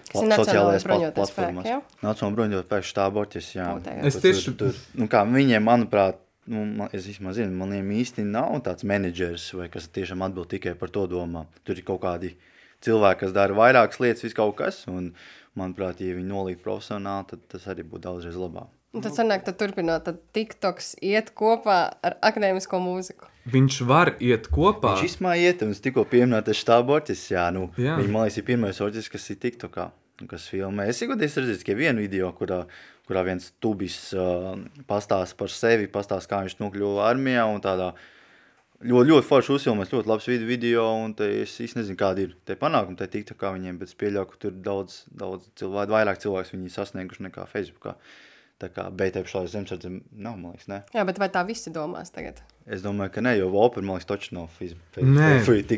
Tas 0.09 0.23
ir 0.23 0.29
Nacionālais 0.31 0.83
bruņotais 0.87 1.29
spēks, 1.29 1.65
jā? 1.69 1.75
Nacionālais 2.01 2.35
bruņotais 2.39 2.65
spēks 2.65 2.87
štāba 2.89 3.21
orķestris, 3.21 3.57
jā. 3.59 3.65
Es 4.09 4.15
Tur- 4.15 4.23
tieši- 4.23 4.53
tur, 4.57 4.77
nu 4.97 5.05
kā 5.11 5.21
viņiem, 5.29 5.61
manuprāt, 5.61 6.17
nu, 6.49 6.65
man, 6.65 6.89
es 6.95 7.07
vismaz 7.09 7.37
zinu, 7.39 7.53
maniem 7.59 7.91
īsti 7.99 8.25
nav 8.27 8.57
tāds 8.65 8.85
menedžers, 8.87 9.51
vai 9.57 9.69
kas 9.71 9.89
tiešām 9.93 10.25
atbild 10.25 10.49
tikai 10.51 10.75
par 10.79 10.91
to 10.93 11.05
domā. 11.09 11.45
Tur 11.67 11.77
ir 11.77 11.85
kaut 11.87 12.01
kādi 12.05 12.33
cilvēki, 12.85 13.21
kas 13.23 13.35
dara 13.35 13.55
vairākas 13.57 14.01
lietas, 14.01 14.25
vis 14.25 14.35
kaut 14.37 14.55
kas, 14.59 14.81
un, 14.91 15.13
manuprāt, 15.59 16.01
ja 16.01 16.17
viņi 16.17 16.29
nolīd 16.29 16.61
profesionāli, 16.65 17.29
tad 17.31 17.47
tas 17.53 17.69
arī 17.71 17.85
būtu 17.85 18.07
daudzreiz 18.07 18.37
labāk. 18.39 18.69
Un 18.89 19.03
tad 19.05 19.13
sanāk, 19.13 19.43
tad 19.45 19.59
turpinot, 19.59 20.01
tad 20.07 20.17
TikToks 20.33 20.95
iet 21.05 21.29
kopā 21.37 21.77
ar 22.01 22.15
akadēmisko 22.25 22.79
mūziku. 22.81 23.27
Viņš 23.49 23.75
var 23.85 24.15
iet 24.17 24.47
kopā. 24.49 24.95
Viņš 24.97 25.13
izmaiņa 25.13 25.43
iet, 25.45 25.61
un 25.65 25.75
es 25.75 25.81
tikko 25.83 26.07
pieminēju, 26.09 26.47
tas 26.47 26.57
štāba 26.57 26.95
orķestris, 26.97 27.35
jā, 27.35 27.45
nu, 27.53 27.67
Jā. 27.77 27.99
viņi, 28.01 28.09
man 28.13 28.25
liekas, 28.25 28.39
ir 28.41 28.47
pirmais 28.49 28.81
orķestris, 28.81 29.11
kas 29.13 29.29
ir 29.29 29.37
TikTokā, 29.45 29.85
kas 30.27 30.47
filmē. 30.51 30.87
Es 30.91 31.01
ir 31.01 31.07
godīgi 31.13 31.39
redzēju 31.43 31.61
tikai 31.63 31.75
vienu 31.79 32.03
video, 32.03 32.31
kurā, 32.35 32.63
kurā 33.07 33.23
viens 33.27 33.51
tubis 33.63 34.13
uh, 34.17 34.55
pastāsta 34.89 35.37
par 35.39 35.49
sevi, 35.53 35.87
pastāsta, 35.87 36.29
kā 36.33 36.41
viņš 36.45 36.57
nokļuva 36.59 37.05
armijā, 37.09 37.45
un 37.49 37.61
tādā 37.63 37.93
ļoti, 38.79 39.09
ļoti 39.11 39.27
forši 39.27 39.53
uzfilmēs, 39.57 39.91
ļoti 39.93 40.07
labs 40.11 40.27
vid- 40.29 40.47
video, 40.47 40.85
un 41.03 41.13
te 41.17 41.27
es 41.41 41.57
īsti 41.59 41.81
nezinu, 41.81 41.97
kādi 41.99 42.27
ir 42.27 42.35
tie 42.47 42.55
panākumi, 42.59 42.97
te 42.99 43.07
TikTokā 43.11 43.53
viņiem, 43.57 43.79
bet 43.81 43.91
es 43.91 43.97
pieļauju, 43.99 44.29
ka 44.31 44.41
tur 44.45 44.51
daudz, 44.69 45.03
daudz 45.11 45.49
cilvēku, 45.59 45.95
vairāk 45.97 46.21
cilvēks 46.23 46.53
viņi 46.55 46.73
sasnieguši 46.75 47.27
nekā 47.29 47.47
Facebookā. 47.51 47.95
Tā 48.59 48.67
kā 48.75 48.89
BT 48.91 49.21
pašlaik 49.23 49.47
zemesardze 49.47 49.87
nav, 50.19 50.33
man 50.35 50.51
liekas, 50.51 50.65
ne. 50.67 50.81
Jā, 50.91 51.05
bet 51.07 51.19
vai 51.21 51.29
tā 51.31 51.45
visi 51.47 51.71
domās 51.71 52.09
tagad? 52.11 52.41
Es 52.67 52.81
domāju, 52.83 53.13
ka 53.15 53.21
ne, 53.23 53.37
jo 53.39 53.45
Vopera, 53.53 53.85
man 53.87 53.95
liekas, 53.95 54.07
toči 54.09 54.33
nav 54.35 54.49
Facebook. 54.57 54.97
Nē, 54.99 55.29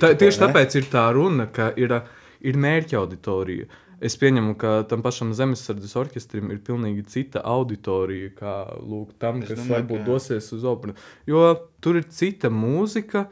tā, 0.02 0.10
tieši 0.18 0.40
ne? 0.42 0.48
tāpēc 0.48 0.78
ir 0.80 0.88
tā 0.90 1.04
runa, 1.14 1.46
ka 1.54 1.68
ir, 1.78 1.94
ir 2.42 2.58
mērķa 2.58 2.98
auditorija. 2.98 3.68
Es 4.02 4.16
pieņemu, 4.18 4.56
ka 4.58 4.70
tam 4.90 5.04
pašam 5.06 5.30
zemesardzes 5.38 5.92
orķestrim 6.02 6.50
ir 6.50 6.58
pilnīgi 6.66 7.04
cita 7.06 7.44
auditorija, 7.46 8.32
kā 8.40 8.54
lūk, 8.82 9.12
tam, 9.22 9.44
Es 9.44 9.52
kas 9.52 9.60
domāju, 9.60 9.76
varbūt 9.76 10.02
ka- 10.02 10.08
dosies 10.10 10.48
uz 10.58 10.64
operu. 10.66 10.96
Jo 11.30 11.44
tur 11.86 12.00
ir 12.00 12.08
cita 12.10 12.50
mūzika, 12.50 13.28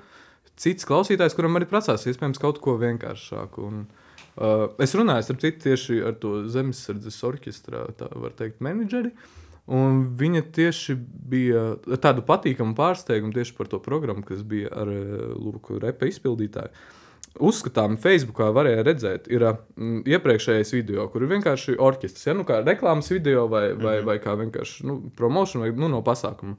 cits 0.59 0.85
klausītājs, 0.85 1.33
kuram 1.33 1.57
arī 1.57 1.65
prasās 1.71 2.05
iespējams 2.05 2.37
kaut 2.43 2.61
ko 2.61 2.77
vienkāršāku. 2.77 3.65
Un, 3.65 3.81
uh, 4.37 4.67
es 4.77 4.93
runāju 4.93 5.25
starp 5.25 5.41
citu 5.41 5.65
tieši 5.65 5.99
ar 6.05 6.13
to 6.21 6.43
zemesardzes 6.53 7.17
orķestra, 7.23 7.87
tā 7.97 8.11
var 8.13 8.37
teikt, 8.37 8.61
menedžeri. 8.61 9.11
Un 9.69 10.15
viņa 10.17 10.43
tieši 10.53 10.95
bija 11.29 11.65
ar 11.77 11.99
tādu 12.01 12.23
patīkamu 12.25 12.73
pārsteigumu 12.77 13.33
tieši 13.35 13.53
par 13.57 13.67
to 13.69 13.77
programmu, 13.79 14.23
kas 14.25 14.41
bija 14.41 14.69
ar 14.73 14.89
Lūku 14.89 15.77
repa 15.81 16.07
izpildītāju. 16.09 16.69
Uzskatām, 17.37 17.95
Facebookā 18.01 18.49
varēja 18.55 18.83
redzēt, 18.87 19.29
ir 19.31 19.45
mm, 19.45 20.01
iepriekšējais 20.09 20.73
video, 20.73 21.05
kur 21.13 21.23
ir 21.23 21.33
vienkārši 21.35 21.77
orķestris, 21.79 22.25
ja 22.25 22.35
nu 22.35 22.43
kā 22.47 22.59
reklāmas 22.65 23.11
video 23.13 23.45
vai, 23.47 23.69
vai, 23.73 23.75
mm 23.75 24.01
-hmm. 24.01 24.05
vai 24.05 24.17
kā 24.19 24.35
vienkārši 24.39 24.85
nu, 24.89 24.99
promotion 25.15 25.61
vai 25.61 25.71
nu, 25.71 25.87
no 25.87 26.01
pasākuma. 26.01 26.57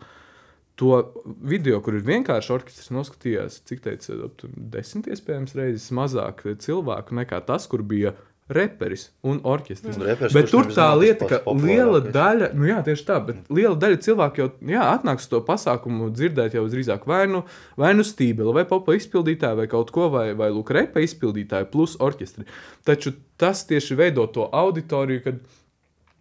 To 0.80 1.12
video, 1.42 1.80
kur 1.80 1.94
ir 1.94 2.02
vienkārši 2.06 2.52
orķestris, 2.52 2.90
noskatījās, 2.90 3.60
cik 3.64 3.80
teica, 3.80 4.14
ap 4.24 4.44
desmit 4.56 5.06
iespējams 5.06 5.54
reizes 5.54 5.90
mazāk 5.90 6.56
cilvēku 6.56 7.14
nekā 7.14 7.44
tas, 7.44 7.66
kur 7.66 7.82
bija 7.82 8.14
reperis 8.50 9.06
un 9.26 9.38
orķestris. 9.46 9.98
Un 9.98 10.06
reperis, 10.08 10.34
Bet 10.34 10.50
tur 10.52 10.68
tā 10.74 10.88
lieta, 10.98 11.28
ka 11.30 11.54
liela 11.56 12.00
daļa, 12.04 12.50
nu 12.58 12.68
jā, 12.68 12.80
tieši 12.86 13.06
tā, 13.08 13.18
bet 13.26 13.50
liela 13.52 13.76
daļa 13.80 14.00
cilvēku 14.06 14.42
jau 14.42 14.48
jā, 14.72 14.82
atnāks 14.96 15.30
to 15.30 15.42
pasākumu 15.46 16.10
dzirdēt 16.14 16.58
jau 16.58 16.66
drīzāk 16.70 17.06
vai 17.10 17.22
nu, 17.30 17.44
vai 17.80 17.92
nu 17.96 18.06
stībeli, 18.06 18.54
vai 18.56 18.66
popa 18.68 18.96
izpildītāju, 18.98 19.62
vai 19.62 19.68
kaut 19.70 19.94
ko, 19.94 20.10
vai, 20.12 20.30
vai 20.38 20.50
lūk, 20.54 20.74
repa 20.76 21.02
izpildītāju 21.04 21.70
plus 21.72 21.96
orķestri. 22.02 22.48
Taču 22.86 23.14
tas 23.40 23.64
tieši 23.68 23.98
veido 23.98 24.26
to 24.34 24.48
auditoriju, 24.52 25.24
kad 25.24 25.40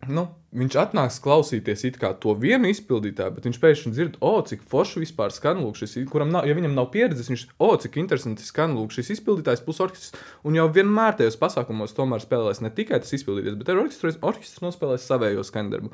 nu, 0.07 0.23
viņš 0.55 0.77
atnāks 0.79 1.19
klausīties 1.23 1.83
to 1.99 2.33
vienu 2.39 2.69
izpildītāju, 2.71 3.33
bet 3.35 3.47
viņš 3.49 3.59
pēkšņi 3.59 3.91
dzird, 3.91 4.15
o, 4.23 4.31
cik 4.47 4.63
forši 4.69 5.03
vispār 5.03 5.33
skan 5.35 5.59
lūk 5.59 5.75
šis, 5.81 5.97
kuram 6.09 6.31
nav, 6.31 6.47
ja 6.47 6.55
viņam 6.55 6.77
nav 6.77 6.88
pieredzes, 6.93 7.27
viņš, 7.27 7.45
o, 7.59 7.73
cik 7.75 7.99
interesanti 7.99 8.47
skan 8.47 8.77
lūk 8.77 8.95
šis 8.95 9.12
izpildītājs 9.17 9.65
plus 9.65 9.83
orķestris, 9.83 10.15
un 10.47 10.55
jau 10.55 10.69
vienmēr 10.71 11.19
tajos 11.19 11.39
pasākumos 11.41 11.95
tomēr 11.97 12.23
spēlēs 12.23 12.63
ne 12.63 12.71
tikai 12.71 13.01
tas 13.03 13.13
izpildītājs, 13.19 13.59
bet 13.59 13.73
arī 13.73 13.85
orķestris, 13.85 14.21
orķestris 14.23 14.65
nospēlēs 14.65 15.07
savējo 15.09 15.43
skandarbu. 15.47 15.91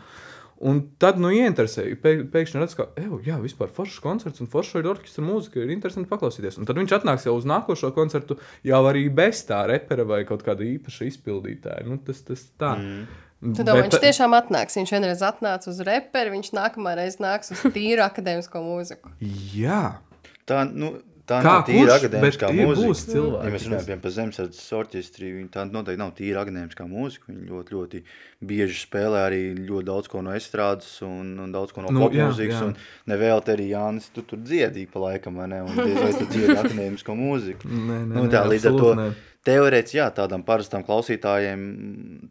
Un 0.63 0.77
tad, 1.01 1.17
nu, 1.19 1.33
ieinteresēja, 1.35 1.97
pē, 1.99 2.11
pēkšņi 2.31 2.61
redz, 2.61 2.77
ka, 2.79 2.85
ej, 2.95 3.09
jā, 3.25 3.35
vispār 3.43 3.67
foršs 3.75 3.99
koncerts 3.99 4.39
un 4.39 4.47
forša 4.47 4.79
ir 4.79 4.87
orķestra 4.93 5.25
mūzika, 5.25 5.59
ir 5.59 5.73
interesanti 5.73 6.07
paklausīties. 6.07 6.55
Un 6.61 6.69
tad 6.69 6.79
viņš 6.79 6.93
atnāks 6.95 7.27
jau 7.27 7.33
uz 7.35 7.47
nākošo 7.49 7.91
koncertu, 7.97 8.37
jau 8.63 8.79
arī 8.87 9.09
bez 9.11 9.43
tā 9.49 9.65
repera 9.67 10.07
vai 10.07 10.21
kaut 10.27 10.45
kāda 10.47 10.63
īpaša 10.63 11.09
izpildītāja. 11.09 11.83
Nu, 11.89 11.99
tas, 12.07 12.23
tas 12.23 12.47
tā. 12.55 12.71
Mm. 12.79 13.24
Tad 13.43 13.67
domā, 13.67 13.83
viņš 13.85 13.99
tiešām 14.01 14.33
atnāks. 14.37 14.77
Viņš 14.79 14.93
vienreiz 14.95 15.21
atnāca 15.25 15.69
uz 15.69 15.81
reperu, 15.85 16.31
viņš 16.37 16.53
nākamā 16.55 16.95
reize 16.97 17.19
nāks 17.21 17.51
uz 17.53 17.65
tīru 17.75 18.01
akadēmisko 18.07 18.61
mūziku. 18.63 19.11
Jā, 19.53 19.97
Tā, 20.45 20.61
nu, 20.69 20.91
tā 21.25 21.39
Kā 21.41 21.55
nav 21.55 21.63
tīra 21.65 21.95
kurš, 21.95 22.03
akadēmiskā 22.03 22.49
bet 22.53 22.59
mūzika. 22.59 22.85
būs 22.85 22.99
cilvēki, 23.09 23.45
Ja 23.47 23.53
mēs 23.55 23.63
runājam 23.65 24.01
par 24.03 24.11
zemesardzes 24.13 24.67
orķestri, 24.77 25.31
viņi 25.39 25.47
tā 25.55 25.63
noteikti 25.65 26.01
nav 26.03 26.11
tīra 26.19 26.43
akadēmiskā 26.45 26.85
mūzika. 26.85 27.31
Viņi 27.31 27.47
ļoti, 27.49 27.73
ļoti 27.73 28.01
bieži 28.45 28.77
spēlē 28.83 29.23
arī 29.25 29.39
ļoti 29.57 29.87
daudz 29.89 30.11
ko 30.13 30.21
no 30.21 30.35
estrādes 30.37 30.91
un, 31.05 31.33
un 31.41 31.55
daudz 31.55 31.73
ko 31.73 31.81
no 31.81 31.89
Nu, 31.89 31.97
nu, 31.97 32.05
popmūzikas. 32.05 32.61
Un 32.67 32.75
nevēl 33.09 33.41
te 33.41 33.55
arī 33.57 33.71
Jānis, 33.71 34.11
tu 34.13 34.21
tur 34.21 34.43
dziedīji 34.45 34.91
pa 34.93 35.01
laikam, 35.07 35.41
vai 35.41 35.49
ne? 35.49 35.63
Un 35.65 35.73
diez 35.81 35.97
vai 35.97 36.13
tu 36.13 36.29
dziedi 36.29 36.59
akadēmisko 36.61 37.17
mūziku. 37.17 37.73
Nē, 37.73 38.03
nē, 38.05 38.13
nu, 38.13 38.27
nē, 38.27 38.29
tā, 38.37 38.45
līdz 38.53 38.69
ar 38.69 38.77
to 38.83 38.93
nē. 39.01 39.09
Teorētiski, 39.45 39.99
jā, 40.01 40.09
tādam 40.15 40.43
parastam 40.45 40.83
klausītājiem 40.85 41.63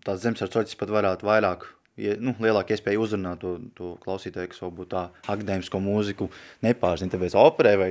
tās 0.04 0.22
zemesardzes 0.24 0.58
orķestris 0.60 0.80
pat 0.80 0.92
varētu 0.94 1.28
vairāk 1.28 1.66
ie- 1.96 2.18
nu, 2.20 2.34
lielāka 2.42 2.74
iespēja 2.74 3.00
uzrunāt 3.00 3.40
to, 3.42 3.56
to 3.78 3.94
klausītāju, 4.04 4.50
kas 4.52 4.62
varbūt 4.64 4.92
tā 4.94 5.08
akadēmisko 5.30 5.80
mūziku 5.82 6.30
nepārzina. 6.64 7.12
Tāpēc 7.14 7.36
operē 7.38 7.74
vai 7.78 7.90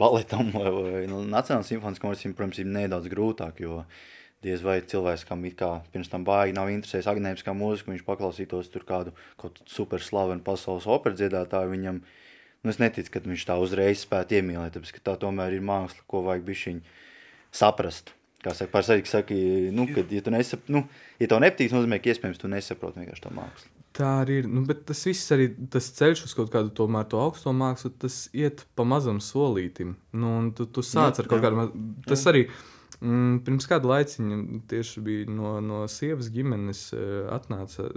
baletam 0.00 0.50
vai, 0.54 0.70
vai 0.72 1.06
nu, 1.10 1.22
nacionālajam 1.24 1.68
simfoniskam 1.70 2.12
orķestrim, 2.12 2.36
protams, 2.36 2.60
ir 2.62 2.70
nedaudz 2.70 3.10
grūtāk, 3.12 3.60
jo 3.64 3.82
diez 4.44 4.62
vai 4.62 4.78
cilvēks, 4.84 5.24
kam 5.26 5.44
it 5.48 5.56
kā 5.58 5.70
pirms 5.92 6.10
tam 6.12 6.24
baigi 6.24 6.54
nav 6.56 6.68
interesēs 6.70 7.08
akadēmiskā 7.10 7.54
mūzika, 7.56 7.90
viņš 7.92 8.04
paklausītos 8.06 8.68
tur 8.72 8.84
kādu 8.86 9.14
kaut 9.40 9.58
super 9.70 10.04
slavenu 10.04 10.44
pasaules 10.44 10.86
operas 10.86 11.18
dziedātāju, 11.18 11.72
viņam, 11.72 12.02
nu 12.62 12.72
es 12.72 12.78
neticu, 12.78 13.10
ka 13.10 13.24
viņš 13.24 13.46
tā 13.48 13.56
uzreiz 13.58 14.04
spētu 14.04 14.38
iemīlēt, 14.38 14.76
tāpēc, 14.76 14.92
ka 14.98 15.02
tā 15.10 15.16
tomēr 15.24 15.56
ir 15.56 15.64
māksla, 15.66 16.04
ko 16.06 16.22
vajag 16.28 16.44
bišķiņ 16.46 16.84
saprast. 17.56 18.12
Kā 18.44 18.52
saka, 18.54 18.82
arī 18.92 19.06
saka, 19.08 19.36
nu, 19.74 19.88
kad, 19.94 20.12
ja 20.12 20.22
tu 20.22 20.30
nesap, 20.34 20.68
nu, 20.70 20.84
ja 21.18 21.28
tev 21.30 21.40
nepatīk, 21.42 21.72
nozīmē, 21.72 21.98
ka 22.02 22.12
iespējams 22.12 22.38
tu 22.42 22.50
nesaproti 22.52 23.02
vienkārši 23.02 23.24
to 23.24 23.32
mākslu. 23.34 23.72
Tā 23.96 24.10
arī 24.26 24.42
ir. 24.42 24.48
Nu, 24.52 24.62
bet 24.68 24.84
tas 24.88 25.00
viss 25.08 25.32
arī 25.32 25.48
tas 25.72 25.88
ceļš 25.96 26.26
uz 26.26 26.36
kaut 26.36 26.52
kādu 26.52 26.72
tomēr 26.76 27.06
to 27.08 27.20
augsto 27.22 27.52
mākslu, 27.56 27.94
tas 28.02 28.26
iet 28.36 28.66
pa 28.76 28.84
mazam 28.84 29.22
solītam. 29.24 29.94
Nu, 30.12 30.36
un 30.42 30.50
tu, 30.56 30.66
tu 30.68 30.84
sāc 30.84 31.16
Jā, 31.16 31.24
ar 31.24 31.30
kaut 31.30 31.40
jā. 31.40 31.48
kādu. 31.48 31.84
Tas 32.04 32.24
arī 32.28 32.44
mm, 33.00 33.38
pirms 33.46 33.68
kāda 33.70 33.88
laiciņa 33.94 34.40
tieši 34.68 35.04
bija 35.06 35.30
no, 35.32 35.54
no 35.64 35.80
sievas 35.88 36.28
ģimenes 36.34 36.82
eh, 36.96 37.14
atnāca. 37.32 37.88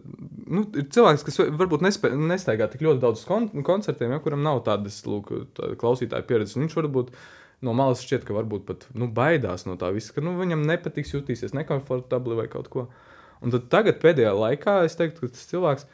Nu, 0.48 0.64
ir 0.72 0.88
cilvēks, 0.88 1.26
kas 1.28 1.42
varbūt 1.60 1.84
nespē, 1.84 2.14
nestaigā 2.32 2.70
tik 2.72 2.86
ļoti 2.88 3.04
daudz 3.04 3.26
kon 3.28 3.50
koncertiem, 3.68 4.16
ja, 4.16 4.24
kuram 4.24 4.46
nav 4.46 4.64
tādas 4.70 5.02
lūk, 5.08 5.34
tā, 5.60 5.74
klausītāja 5.80 6.28
pieredzes. 6.30 6.56
un 6.56 6.68
Viņš 6.68 6.80
varbūt 6.80 7.12
no 7.66 7.76
malas 7.78 8.04
šķiet, 8.06 8.26
ka 8.28 8.36
varbūt 8.38 8.66
pat 8.68 8.86
nu, 8.98 9.10
baidās 9.12 9.66
no 9.68 9.78
tā 9.80 9.92
visa, 9.96 10.14
ka 10.16 10.24
nu, 10.26 10.36
viņam 10.40 10.66
nepatiks, 10.68 11.16
jutīsies 11.16 11.56
nekomfortabli 11.58 12.38
vai 12.40 12.48
kaut 12.52 12.70
ko. 12.72 12.90
Un 13.44 13.56
tad 13.56 13.70
tagad 13.72 14.02
pēdējā 14.04 14.36
laikā 14.36 14.82
es 14.88 14.98
teiktu, 15.00 15.26
ka 15.26 15.36
tas 15.36 15.48
cilvēks 15.52 15.88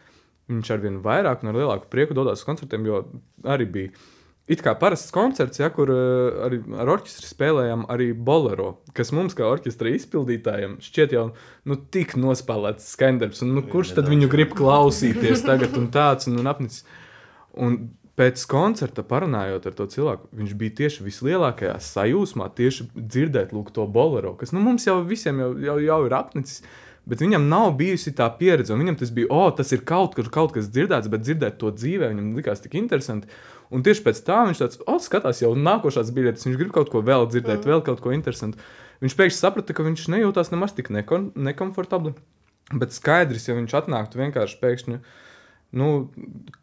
viņš 0.49 0.73
ar 0.73 0.83
vien 0.83 0.99
vairāk 1.05 1.41
un 1.41 1.51
ar 1.51 1.57
lielāku 1.57 1.89
prieku 1.89 2.17
dodas 2.17 2.43
uz 2.43 2.47
koncertiem, 2.47 2.85
jo 2.85 3.01
arī 3.49 3.65
bija 3.69 4.05
it 4.51 4.61
kā 4.61 4.75
parasts 4.77 5.13
koncerts, 5.13 5.59
ja, 5.61 5.71
kur 5.73 5.89
uh, 5.89 6.43
arī 6.45 6.59
ar 6.77 6.91
orķestri 6.95 7.29
spēlējām 7.31 7.87
arī 7.91 8.11
bolero, 8.13 8.75
kas 8.97 9.09
mums, 9.15 9.33
kā 9.37 9.47
orķestra 9.49 9.93
izpildītājiem, 9.97 10.77
šķiet 10.85 11.15
jau 11.17 11.25
nu, 11.65 11.79
tik 11.93 12.13
nospēlēts 12.21 12.91
skandarbs. 12.93 13.41
Un, 13.45 13.55
nu, 13.57 13.65
kurš 13.71 13.95
tad 13.97 14.09
viņu 14.11 14.29
grib 14.31 14.53
klausīties 14.57 15.45
tagad 15.49 15.77
un 15.79 15.89
tāds 15.93 16.29
un, 16.29 16.37
un 16.41 16.51
apnicis? 16.51 16.85
Un 17.55 17.79
pēc 18.19 18.45
koncerta 18.47 19.03
parunājot 19.03 19.67
ar 19.67 19.75
to 19.75 19.87
cilvēku, 19.91 20.29
viņš 20.39 20.55
bija 20.59 20.75
tieši 20.79 21.03
vislielākajā 21.05 21.75
sajūsmā, 21.83 22.47
tieši 22.55 22.87
dzirdēt 22.95 23.51
lūk, 23.55 23.73
to 23.75 23.85
bolero, 23.91 24.33
kas 24.39 24.55
nu, 24.55 24.63
mums 24.63 24.87
jau 24.87 25.01
visiem 25.07 25.41
jau, 25.43 25.51
jau, 25.59 25.79
jau 25.83 26.01
ir 26.07 26.17
apnicis. 26.17 26.63
Bet 27.05 27.19
viņam 27.21 27.43
nav 27.45 27.75
bijusi 27.77 28.15
tā 28.17 28.25
pieredze, 28.33 28.73
un 28.73 28.81
viņam 28.81 28.95
tas 28.97 29.11
bija, 29.13 29.27
oh, 29.29 29.51
tas 29.53 29.69
ir 29.75 29.83
kaut, 29.85 30.15
kur, 30.17 30.25
kaut 30.33 30.55
kas 30.55 30.71
dzirdēts, 30.73 31.09
bet 31.13 31.21
dzirdēt 31.21 31.59
to 31.61 31.69
dzīvē, 31.69 32.07
viņam 32.09 32.31
likās 32.39 32.63
tik 32.63 32.73
interesanti. 32.79 33.29
Un 33.69 33.83
tieši 33.85 34.01
pēc 34.07 34.21
tam 34.25 34.49
viņš 34.49 34.61
tāds, 34.63 34.79
oh, 34.89 34.97
skatās 35.01 35.43
jau 35.43 35.51
nākošās 35.53 36.09
biļetes, 36.15 36.47
viņš 36.47 36.57
grib 36.57 36.71
kaut 36.73 36.89
ko 36.89 37.03
vēl 37.05 37.27
dzirdēt, 37.29 37.59
mm. 37.61 37.69
vēl 37.69 37.83
kaut 37.85 38.01
ko 38.01 38.15
interesantu. 38.15 38.57
Viņš 39.05 39.17
pēkšņi 39.19 39.37
saprata, 39.37 39.75
ka 39.77 39.85
viņš 39.85 40.07
nejūtās 40.15 40.49
nemaz 40.49 40.73
tik 40.73 40.89
nekon, 40.95 41.29
nekomfortabli. 41.37 42.15
Bet 42.73 42.97
skaidrs, 42.97 43.45
ja 43.51 43.57
viņš 43.59 43.77
atnāktu 43.83 44.23
vienkārši 44.23 44.57
pēkšņi 44.63 44.99
nu, 45.75 46.09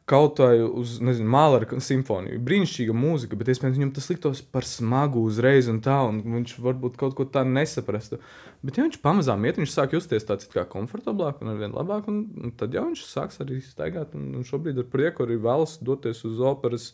kaut 0.08 0.40
vai 0.42 0.58
uz, 0.60 0.96
nezinu, 1.04 1.28
māla 1.32 1.60
simfoniju. 1.80 2.40
Brīnišķīga 2.44 2.94
mūzika, 2.96 3.36
bet 3.38 3.52
iespējams 3.52 3.78
viņam 3.78 3.92
tas 3.96 4.08
liktos 4.10 4.40
par 4.42 4.66
smagu 4.68 5.22
uzreiz 5.28 5.68
un 5.72 5.78
tā, 5.84 6.00
un 6.08 6.20
viņš 6.38 6.56
varbūt 6.64 6.98
kaut 7.00 7.14
ko 7.16 7.26
tādu 7.28 7.54
nesaprastu. 7.54 8.18
Bet, 8.62 8.76
ja 8.78 8.84
viņš 8.84 9.00
pamazām 9.02 9.42
iet, 9.48 9.56
viņš 9.58 9.72
sāk 9.74 9.94
justies 9.96 10.26
tāds 10.28 10.46
kā 10.50 10.62
komfortablāk 10.70 11.40
un 11.42 11.50
arvien 11.54 11.72
labāk, 11.74 12.06
un, 12.10 12.24
un 12.44 12.52
tad 12.58 12.74
jau 12.76 12.84
viņš 12.90 13.04
sāks 13.08 13.40
arī 13.42 13.58
staigāt. 13.64 14.12
Un, 14.18 14.28
un 14.38 14.46
šobrīd 14.46 14.78
ar 14.82 14.88
prieku 14.92 15.24
arī 15.26 15.38
vēlas 15.42 15.78
doties 15.82 16.20
uz 16.28 16.38
operas, 16.46 16.90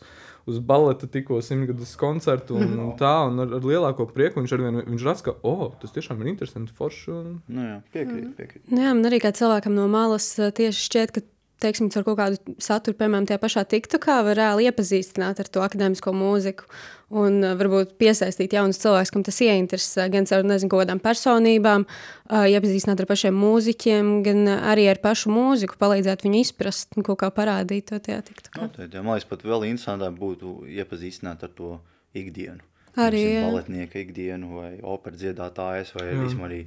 uz 0.49 0.57
baleta 0.65 1.05
tikko 1.11 1.41
simtgadus 1.45 1.91
koncertu 1.99 2.57
un, 2.57 2.73
un 2.87 2.93
tā, 2.97 3.13
un 3.29 3.43
ar, 3.43 3.57
ar 3.59 3.67
lielāko 3.69 4.07
prieku 4.09 4.41
viņš 4.41 4.55
arvien, 4.57 4.79
viņš 4.87 5.05
redz, 5.05 5.25
ka, 5.27 5.35
o, 5.43 5.55
oh, 5.67 5.75
tas 5.81 5.93
tiešām 5.93 6.23
ir 6.23 6.31
interesanti, 6.33 6.73
forši. 6.77 7.11
Un... 7.13 7.35
Nu 7.49 7.67
jā, 7.67 7.75
piekrīt, 7.93 8.23
Mm. 8.29 8.33
piekrīt. 8.37 8.63
Nu 8.73 8.81
Jā, 8.81 8.95
man 8.97 9.05
arī 9.11 9.19
kā 9.21 9.29
cilvēkam 9.35 9.75
no 9.77 9.85
malas 9.91 10.25
eh, 10.41 10.49
tieši 10.55 10.87
šķiet, 10.89 11.13
ka 11.13 11.21
teiksim, 11.63 11.89
ar 11.95 12.05
kaut 12.07 12.17
kādu 12.19 12.55
saturu, 12.61 12.97
piemēram, 12.99 13.27
tajā 13.29 13.41
pašā 13.41 13.65
TikTokā, 13.69 14.19
var 14.27 14.39
reāli 14.39 14.69
iepazīstināt 14.69 15.41
ar 15.41 15.49
to 15.51 15.63
akadēmisko 15.65 16.13
mūziku 16.15 16.67
un 17.09 17.39
uh, 17.41 17.53
varbūt 17.59 17.95
piesaistīt 18.01 18.53
jaunus 18.55 18.79
cilvēkus, 18.81 19.11
kam 19.13 19.25
tas 19.25 19.39
ieinteresē, 19.45 20.07
gan 20.13 20.27
ar 20.35 20.47
nezinu, 20.47 20.71
kaut 20.71 20.83
kādām 20.83 21.01
personībām, 21.03 21.85
uh, 21.85 22.45
iepazīstināt 22.49 23.03
ar 23.03 23.09
pašiem 23.09 23.37
mūziķiem, 23.43 24.11
gan 24.25 24.43
uh, 24.45 24.65
arī 24.71 24.89
ar 24.91 25.01
pašu 25.03 25.33
mūziku, 25.33 25.79
palīdzēt 25.81 26.25
viņu 26.25 26.43
izprast 26.45 26.97
un 26.97 27.07
kaut 27.07 27.21
kā 27.23 27.31
parādīt 27.33 27.89
to 27.91 28.01
tajā 28.03 28.21
TikTokā. 28.29 28.65
Noteikti, 28.67 28.99
jā. 28.99 29.05
Man 29.05 29.17
liekas, 29.17 29.29
pat 29.31 29.45
vēl 29.47 29.69
interesantāk 29.71 30.19
būtu 30.19 30.59
iepazīstināt 30.79 31.47
ar 31.47 31.55
to 31.57 31.77
ikdienu. 32.17 32.61
Arī, 32.99 33.23
jā. 33.35 33.41
baletnieka 33.47 34.01
ikdienu, 34.01 34.53
vai 34.59 34.71
operas 34.81 35.21
dziedātājas, 35.21 35.93
vai 35.95 36.07
arī, 36.11 36.29
arī 36.45 36.61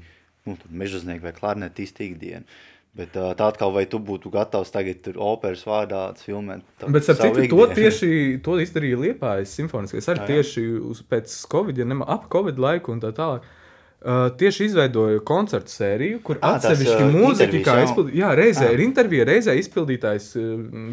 nu, 0.47 0.57
tur 0.59 0.75
mežaznieku 0.83 1.27
vai 1.27 1.35
klarnetistu 1.37 2.07
ikdienu. 2.07 2.47
Bet 2.93 3.15
tā 3.17 3.47
atkal, 3.49 3.71
vai 3.73 3.87
tu 3.89 3.97
būtu 4.05 4.29
gatavs 4.35 4.69
tagad 4.73 4.99
tur 5.01 5.17
operas 5.25 5.63
vārdā 5.65 6.03
filmēt? 6.21 6.61
Bet, 6.85 7.07
savu 7.07 7.31
citu, 7.39 7.49
to 7.49 7.65
tieši 7.79 8.09
to 8.45 8.59
izdarīja 8.61 8.99
Liepājas 9.01 9.55
simfoniskais. 9.57 10.11
Arī 10.13 10.27
tieši 10.35 10.65
uz, 10.91 11.01
pēc 11.09 11.33
Covid, 11.55 11.81
ja 11.81 11.87
nema 11.89 12.05
ap 12.13 12.27
Covid 12.33 12.61
laiku 12.61 12.93
un 12.93 13.01
tā 13.01 13.15
tālāk. 13.17 13.49
Uh, 14.03 14.33
tieši 14.35 14.65
izveidoja 14.67 15.21
koncertu 15.23 15.71
sēriju, 15.71 16.17
kur 16.27 16.41
Ā, 16.41 16.57
tas, 16.57 16.65
atsevišķi 16.73 17.05
ā, 17.05 17.11
mūziķi, 17.13 17.45
intervijas, 17.45 17.67
kā 17.69 17.75
jā. 17.79 17.83
izpildīja, 17.87 18.17
jā, 18.19 18.31
reizē 18.35 18.65
Ā. 18.67 18.73
ir 18.75 18.81
intervija, 18.83 19.27
reizē 19.29 19.53
izpildītājs 19.61 20.25
uh, 20.41 20.47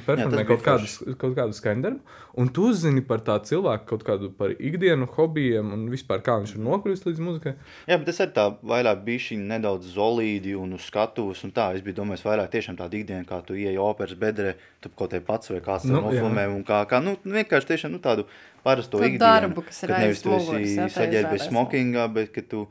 performē 0.05 0.43
bija 0.43 0.45
kaut, 0.51 0.61
kādus, 0.67 0.93
kaut 1.17 1.33
kādu 1.39 1.55
skaņdarbu, 1.57 2.17
un 2.43 2.51
tu 2.53 2.67
uzzini 2.69 3.01
par 3.01 3.23
tā 3.25 3.39
cilvēku 3.49 3.87
kaut 3.89 4.03
kādu 4.05 4.29
par 4.37 4.53
ikdienu, 4.53 5.07
hobijiem 5.15 5.71
un 5.73 5.87
vispār 5.89 6.21
kā 6.21 6.35
viņš 6.43 6.53
ir 6.53 6.61
nokļuvis 6.67 7.01
līdz 7.07 7.23
muzikai. 7.25 7.53
Jā, 7.89 7.97
bet 7.97 8.05
tas 8.11 8.21
ir 8.27 8.29
tā 8.35 8.45
vairāk 8.73 9.01
bišķiņ 9.07 9.47
nedaudz 9.55 9.89
zolīdi 9.95 10.53
un 10.59 10.75
uz 10.77 10.85
skatuves 10.91 11.41
un 11.47 11.53
tā. 11.55 11.71
Es 11.79 11.81
biju 11.81 11.97
domājis 12.03 12.25
vairāk 12.27 12.51
tiešām 12.53 12.77
tāda 12.77 12.99
ikdiena, 12.99 13.25
kā 13.25 13.41
tu 13.47 13.57
ieej 13.57 13.79
operas 13.81 14.13
bedrē, 14.21 14.53
tu 14.85 14.91
kaut 14.93 15.15
te 15.15 15.23
pats 15.25 15.49
vai 15.49 15.63
kāds 15.65 15.87
Nu, 15.89 15.97
jā. 15.97 16.03
nofilmē 16.21 16.45
un 16.53 16.61
kā, 16.67 16.83
kā 16.85 17.01
nu, 17.01 17.15
vienkārši 17.25 17.71
tiešām 17.73 17.97
nu, 17.97 18.03
tādu 18.05 18.27
parasto 18.61 18.99
To 18.99 19.03
ikdienu. 19.07 19.23
darbu, 19.25 19.65
kas 19.65 19.81
ir 19.81 19.89
kad 19.89 19.97
aiz 19.97 20.05
nevis 20.05 20.21
tu 20.21 20.29
muguras, 20.35 20.61
esi 20.61 20.77
jā, 20.77 20.87
saģērbies 20.99 21.47
smokingā, 21.49 22.05
bet 22.13 22.29
ka 22.37 22.45
tu 22.45 22.67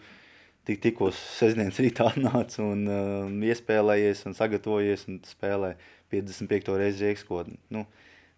tik, 0.68 0.80
tikko 0.84 1.10
sestdienas 1.16 1.80
rītā 1.82 2.08
atnāc 2.12 2.58
un 2.62 2.84
uh, 2.86 3.50
iespēlējies 3.50 4.26
un 4.28 4.36
sagatavojies 4.38 5.06
un 5.10 5.20
spēlē 5.28 5.74
55. 6.12 6.72
reizi 6.80 7.08
riekskotni. 7.08 7.58
Nu, 7.74 7.84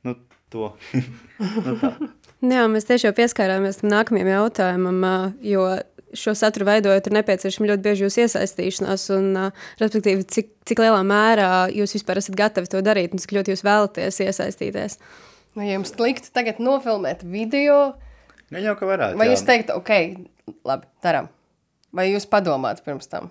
nu, 0.06 0.16
to. 0.52 0.72
nu, 1.66 1.76
tā. 1.82 1.94
Jā, 2.40 2.66
mēs 2.72 2.86
tieši 2.88 3.10
jau 3.10 3.16
pieskārāmies 3.18 3.82
tam 3.82 3.92
nākamajam 3.92 4.30
jautājumam, 4.32 5.02
jo 5.44 5.66
šo 6.16 6.34
saturu 6.34 6.66
veidojot, 6.66 7.06
ir 7.06 7.14
nepieciešama 7.18 7.68
ļoti 7.70 7.84
bieži 7.84 8.06
jūsu 8.06 8.22
iesaistīšanās, 8.24 9.04
un, 9.14 9.28
ā, 9.38 9.44
respektīvi, 9.78 10.24
cik, 10.26 10.48
cik 10.66 10.82
lielā 10.82 11.02
mērā 11.06 11.50
jūs 11.74 11.94
vispār 11.98 12.18
esat 12.18 12.38
gatavi 12.38 12.70
to 12.72 12.80
darīt, 12.82 13.14
un 13.14 13.22
cik 13.22 13.36
ļoti 13.36 13.54
jūs 13.54 13.62
vēlaties 13.66 14.22
iesaistīties. 14.26 14.98
Nu, 15.54 15.66
ja 15.66 15.76
jums 15.76 15.92
liktu 16.00 16.32
tagad 16.34 16.58
nofilmēt 16.62 17.22
video, 17.26 17.92
Gan 18.50 18.64
jau, 18.66 18.74
ka 18.78 18.88
varētu. 18.88 19.20
vai 19.20 19.28
jā. 19.28 19.36
jūs 19.36 19.46
teiktu, 19.46 19.76
ok, 19.78 19.92
labi, 20.66 20.90
darām. 21.04 21.30
Vai 21.96 22.06
jūs 22.12 22.26
padomātu 22.30 22.84
pirms 22.86 23.08
tam? 23.10 23.30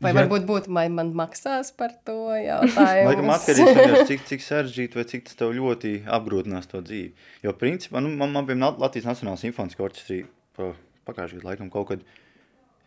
Vai 0.00 0.14
Ja- 0.14 0.22
varbūt 0.22 0.46
būtu, 0.48 0.72
vai 0.72 0.86
man 0.88 1.10
maksās 1.12 1.72
par 1.76 1.90
to 2.08 2.14
jautājumu? 2.32 3.08
Laikam 3.10 3.32
atkarīgs 3.34 3.90
no 3.90 4.04
cik, 4.08 4.22
cik 4.30 4.40
sarežģīti 4.46 4.96
vai 4.96 5.04
cik 5.04 5.26
tas 5.28 5.36
tev 5.36 5.52
ļoti 5.58 5.90
apgrūtinās 6.08 6.70
to 6.70 6.80
dzīvi. 6.80 7.10
Jo, 7.44 7.52
principā, 7.52 8.00
nu, 8.00 8.08
man, 8.16 8.32
man 8.32 8.46
bija 8.48 8.70
Latvijas 8.80 9.04
Nacionālās 9.10 9.44
simfoniskā 9.44 9.84
orķestrī 9.84 10.22
pa, 10.56 10.70
pagājušajā 11.10 11.42
gadā, 11.42 11.50
laikam, 11.52 11.68
kaut 11.74 11.90
kad. 11.92 12.06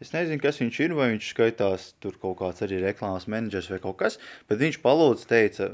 Es 0.02 0.10
nezinu, 0.12 0.42
kas 0.42 0.58
viņš 0.60 0.80
ir, 0.84 0.96
vai 0.98 1.12
viņš 1.14 1.28
skaitās 1.36 1.92
tur 2.02 2.18
kaut 2.20 2.40
kāds 2.42 2.66
arī 2.66 2.82
reklāmas 2.82 3.28
menedžers 3.30 3.70
vai 3.72 3.78
kaut 3.84 4.00
kas, 4.02 4.18
bet 4.50 4.60
viņš 4.60 4.82
palūdz 4.84 5.28
teica, 5.30 5.70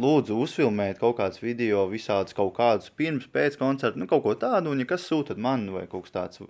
lūdzu 0.00 0.34
uzfilmēt 0.42 0.98
kaut 0.98 1.16
kādus 1.20 1.38
video, 1.42 1.84
visādus 1.86 2.34
kaut 2.34 2.50
kādus 2.56 2.90
pirms, 2.98 3.28
pēc 3.30 3.54
koncerta, 3.60 3.98
nu 4.00 4.08
kaut 4.10 4.24
ko 4.24 4.32
tādu, 4.38 4.72
un 4.72 4.82
ja 4.82 4.86
kas 4.90 5.04
sūtat 5.06 5.38
man 5.38 5.68
vai 5.70 5.84
kaut 5.90 6.08
kas 6.08 6.14
tāds, 6.14 6.40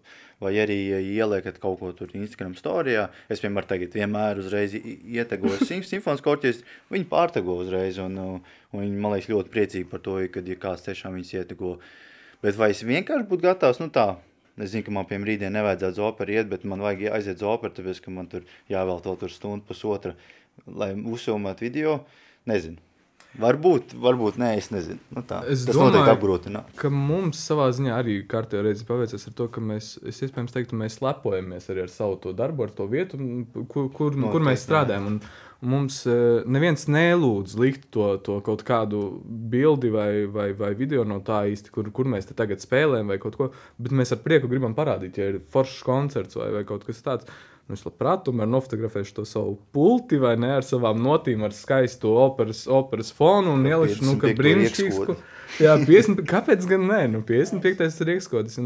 vai 0.40 0.54
arī 0.62 0.78
ja 0.88 1.00
ieliekat 1.02 1.58
kaut 1.60 1.76
ko 1.82 1.90
tur 1.96 2.14
Instagram 2.16 2.54
storijā, 2.56 3.10
es 3.28 3.44
vienmēr 3.44 3.68
tagad 3.68 3.92
vienmēr 3.96 4.40
uzreiz 4.40 4.76
ietegoju 4.78 5.60
sim- 5.68 5.84
simfonisko 5.84 6.32
orķestri, 6.32 6.68
viņi 6.94 7.08
pārtego 7.10 7.58
uzreiz, 7.60 8.00
un, 8.00 8.16
un 8.16 8.80
viņi, 8.80 8.96
man 8.96 9.12
liekas, 9.16 9.28
ļoti 9.34 9.52
priecīgi 9.52 9.90
par 9.92 10.00
to, 10.06 10.16
kad 10.32 10.48
ja 10.48 10.56
kāds 10.64 10.86
tiešām 10.88 11.18
viņus 11.18 11.34
ietego. 11.36 11.76
Bet 12.44 12.56
vai 12.60 12.70
es 12.72 12.80
vienkārši 12.84 13.28
būtu 13.28 13.44
gatavs, 13.44 13.82
nu 13.84 13.90
tā, 13.92 14.06
es 14.56 14.72
zinu, 14.72 14.86
ka 14.88 14.96
man, 14.96 15.08
piemēram, 15.10 15.28
rītdien 15.28 15.54
nevajadzētu 15.56 16.00
uz 16.00 16.08
operu 16.08 16.38
iet, 16.38 16.48
bet 16.48 16.64
man 16.68 16.80
vajag 16.84 17.12
aiziet 17.20 17.44
uz 17.44 17.46
operu, 17.52 17.76
tāpēc, 17.76 18.00
ka 18.04 18.16
man 18.16 18.32
tur 18.32 18.48
jāvēl 18.72 19.04
to 19.04 19.16
tur 19.20 19.32
stundu, 19.32 19.68
pusotra, 19.68 20.16
lai 20.64 20.92
uzfilmētu 20.96 21.68
video, 21.68 22.00
nezinu. 22.48 22.93
Varbūt, 23.40 23.96
varbūt 23.98 24.36
nē, 24.38 24.52
es 24.60 24.68
nezinu. 24.70 25.00
Nu, 25.14 25.24
tā. 25.26 25.40
Es 25.50 25.64
Tas 25.66 25.74
domāju, 25.74 25.90
noteikti 25.90 26.12
apgrūtina. 26.12 26.60
ka 26.78 26.90
mums 26.94 27.40
savā 27.48 27.66
ziņā 27.74 27.96
arī 27.98 28.20
kārtībā 28.30 28.62
reizes 28.68 28.86
paveicies 28.86 29.26
ar 29.26 29.34
to, 29.40 29.48
ka 29.50 29.62
mēs, 29.64 29.96
es 30.06 30.20
iespējams 30.22 30.54
teiktu, 30.54 30.78
mēs 30.78 31.00
lepojamies 31.02 31.66
arī 31.72 31.82
ar 31.86 31.90
savu 31.90 32.20
to 32.22 32.34
darbu, 32.36 32.68
ar 32.68 32.76
to 32.76 32.86
vietu, 32.90 33.18
kur, 33.72 33.90
kur, 33.90 34.14
nu, 34.14 34.30
kur 34.30 34.44
mēs 34.44 34.62
Noteikti, 34.62 34.66
strādājam. 34.68 35.08
Un, 35.10 35.18
mums 35.64 36.02
eh, 36.10 36.44
neviens 36.46 36.86
nelūdz 36.92 37.56
likt 37.58 37.88
to, 37.94 38.10
to 38.22 38.38
kaut 38.44 38.62
kādu 38.68 39.00
bildi 39.24 39.90
vai, 39.94 40.10
vai, 40.30 40.50
vai 40.58 40.74
video 40.78 41.06
no 41.08 41.18
tā 41.24 41.44
īsti, 41.50 41.72
kur, 41.74 41.88
kur 41.94 42.10
mēs 42.10 42.28
te 42.30 42.36
tagad 42.38 42.62
spēlējam 42.62 43.10
vai 43.10 43.18
kaut 43.22 43.38
ko, 43.40 43.50
bet 43.80 43.96
mēs 43.96 44.14
ar 44.14 44.22
prieku 44.22 44.50
gribam 44.52 44.76
parādīt, 44.76 45.18
ja 45.18 45.32
ir 45.32 45.40
foršs 45.54 45.82
koncerts 45.86 46.38
vai, 46.38 46.52
vai 46.54 46.62
kaut 46.68 46.86
kas 46.86 47.02
tāds. 47.02 47.34
Nu, 47.64 47.78
es 47.78 47.84
labprāt 47.86 48.26
tomēr 48.26 48.48
nofotografēšu 48.52 49.14
to 49.16 49.22
savu 49.28 49.54
pulti 49.72 50.18
vai 50.20 50.34
ne 50.36 50.50
ar 50.58 50.66
savām 50.66 50.98
notīm, 51.00 51.46
ar 51.46 51.54
skaistu 51.56 52.12
operas, 52.20 52.66
operas 52.68 53.12
fonu 53.16 53.54
un 53.56 53.64
ielišu, 53.64 54.04
nu, 54.04 54.18
ka 54.20 54.28
55. 54.28 54.40
brīnišķīgs. 54.42 55.22
Jā, 55.64 55.78
50, 55.80 56.20
kāpēc 56.28 56.66
gan 56.68 56.84
nē? 56.90 57.00
Nu, 57.14 57.22
55. 57.24 58.02
ir 58.02 58.10
rīkskotis. 58.10 58.60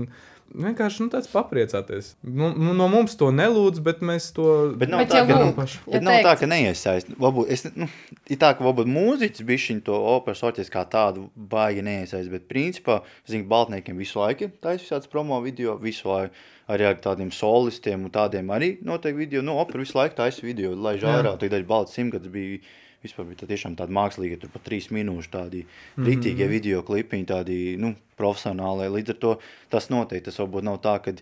Vienkārši 0.48 1.04
nu, 1.04 1.10
tāds 1.12 1.28
papriecāties. 1.28 2.14
Nu, 2.24 2.48
nu, 2.56 2.72
no 2.76 2.86
mums 2.88 3.16
to 3.20 3.28
nelūdz, 3.34 3.82
bet 3.84 4.00
mēs 4.04 4.30
to 4.36 4.46
Bet 4.80 4.88
nav 4.92 5.02
Bet 5.04 5.12
tā, 5.12 5.20
ka, 5.28 5.36
nu, 5.36 5.50
lūk, 5.50 5.74
ja 5.84 5.92
bet 5.92 6.06
nav 6.06 6.20
tā, 6.24 6.32
ka 6.40 6.48
neiesaist. 6.48 7.10
Varbūt, 7.20 7.50
es, 7.52 7.66
nu, 7.76 7.88
ir 8.32 8.40
tā, 8.40 8.54
ka 8.56 8.64
varbūt 8.64 8.88
mūziķis 8.88 9.44
bišķiņ 9.50 9.82
to 9.86 9.98
operas 10.14 10.42
orķestri 10.48 10.74
kā 10.74 10.86
tādu 10.88 11.26
baigi 11.36 11.84
neiesaist, 11.84 12.32
bet 12.32 12.48
principā, 12.48 13.02
zinu, 13.28 13.44
Baltniekiem 13.50 14.00
visu 14.00 14.22
laiku 14.22 14.48
taisa 14.64 14.86
visāds 14.86 15.12
promo 15.12 15.42
video, 15.44 15.76
visu 15.82 16.08
laiku 16.08 16.34
arī 16.72 16.88
ar 16.88 16.98
tādiem 17.04 17.30
solistiem 17.32 18.08
un 18.08 18.12
tādiem 18.12 18.50
arī 18.52 18.74
noteikti 18.84 19.20
video, 19.20 19.44
nu, 19.44 19.56
opera 19.60 19.84
visu 19.84 20.00
laiku 20.00 20.16
taisa 20.18 20.44
video, 20.44 20.74
lai 20.76 20.96
žārā, 21.00 21.36
tagad 21.40 21.68
Balts 21.68 21.96
simtgads 21.96 22.28
bija, 22.32 22.60
vispār 23.04 23.28
bija 23.28 23.42
tā 23.42 23.48
tiešām 23.50 23.76
tāda 23.78 23.94
mākslīga, 23.94 24.38
tur 24.42 24.52
pat 24.52 24.64
trīs 24.66 24.88
minūšu 24.94 25.30
tādi 25.32 25.64
rītīgie 25.98 26.48
video 26.50 26.82
klipiņi, 26.86 27.26
tādi, 27.28 27.58
nu, 27.80 27.92
profesionāli, 28.18 28.88
līdz 28.96 29.14
ar 29.14 29.20
to 29.22 29.34
tas 29.72 29.88
noteikti, 29.92 30.28
tas 30.30 30.40
varbūt 30.42 30.66
nav 30.66 30.80
tā, 30.84 30.96
ka 31.04 31.14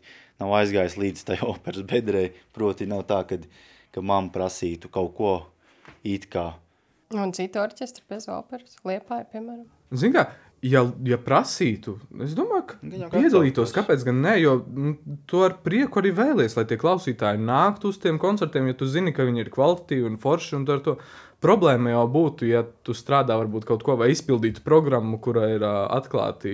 nav 0.43 0.55
aizgājis 0.61 0.99
līdz 1.01 1.27
tai 1.29 1.39
operas 1.53 1.87
bedrē, 1.89 2.29
proti 2.57 2.89
nav 2.91 3.05
tā, 3.11 3.23
kad, 3.29 3.49
ka 3.95 4.05
mamma 4.05 4.33
prasītu 4.35 4.93
kaut 4.93 5.13
ko 5.19 5.35
it 6.07 6.31
kā. 6.33 6.53
Un 7.15 7.31
citu 7.37 7.61
orķestru 7.63 8.03
bez 8.11 8.27
operas, 8.33 8.79
liepāja, 8.87 9.29
piemēram. 9.31 9.67
Zini, 9.95 10.17
kā, 10.17 10.25
ja, 10.67 10.83
ja 11.07 11.19
prasītu, 11.23 11.97
es 12.25 12.35
domāju, 12.37 12.65
ka 12.71 13.11
piedalītos. 13.13 13.75
Kāpēc 13.77 14.05
gan 14.07 14.19
ne? 14.25 14.35
Jo 14.41 14.57
nu, 14.65 14.95
tu 15.29 15.43
ar 15.47 15.59
prieku 15.65 16.01
arī 16.03 16.13
vēlies, 16.17 16.57
lai 16.59 16.67
tie 16.69 16.79
klausītāji 16.81 17.43
nāktu 17.43 17.93
uz 17.93 18.01
tiem 18.03 18.21
koncertiem, 18.23 18.71
ja 18.71 18.79
tu 18.79 18.89
zini, 18.91 19.15
ka 19.17 19.27
viņi 19.29 19.45
ir 19.45 19.53
kvalitatīvi 19.55 20.11
un 20.11 20.19
forši. 20.23 20.57
Un 20.59 20.67
to 20.69 20.97
problēma 21.45 21.93
jau 21.93 22.05
būtu, 22.13 22.49
ja 22.49 22.65
tu 22.87 22.97
strādā 22.97 23.37
varbūt 23.39 23.69
kaut 23.69 23.85
ko 23.87 23.97
vai 24.01 24.11
izpildītu 24.15 24.65
programmu, 24.67 25.21
kura 25.23 25.51
ir 25.55 25.65
ā, 25.67 25.75
atklāti 25.99 26.53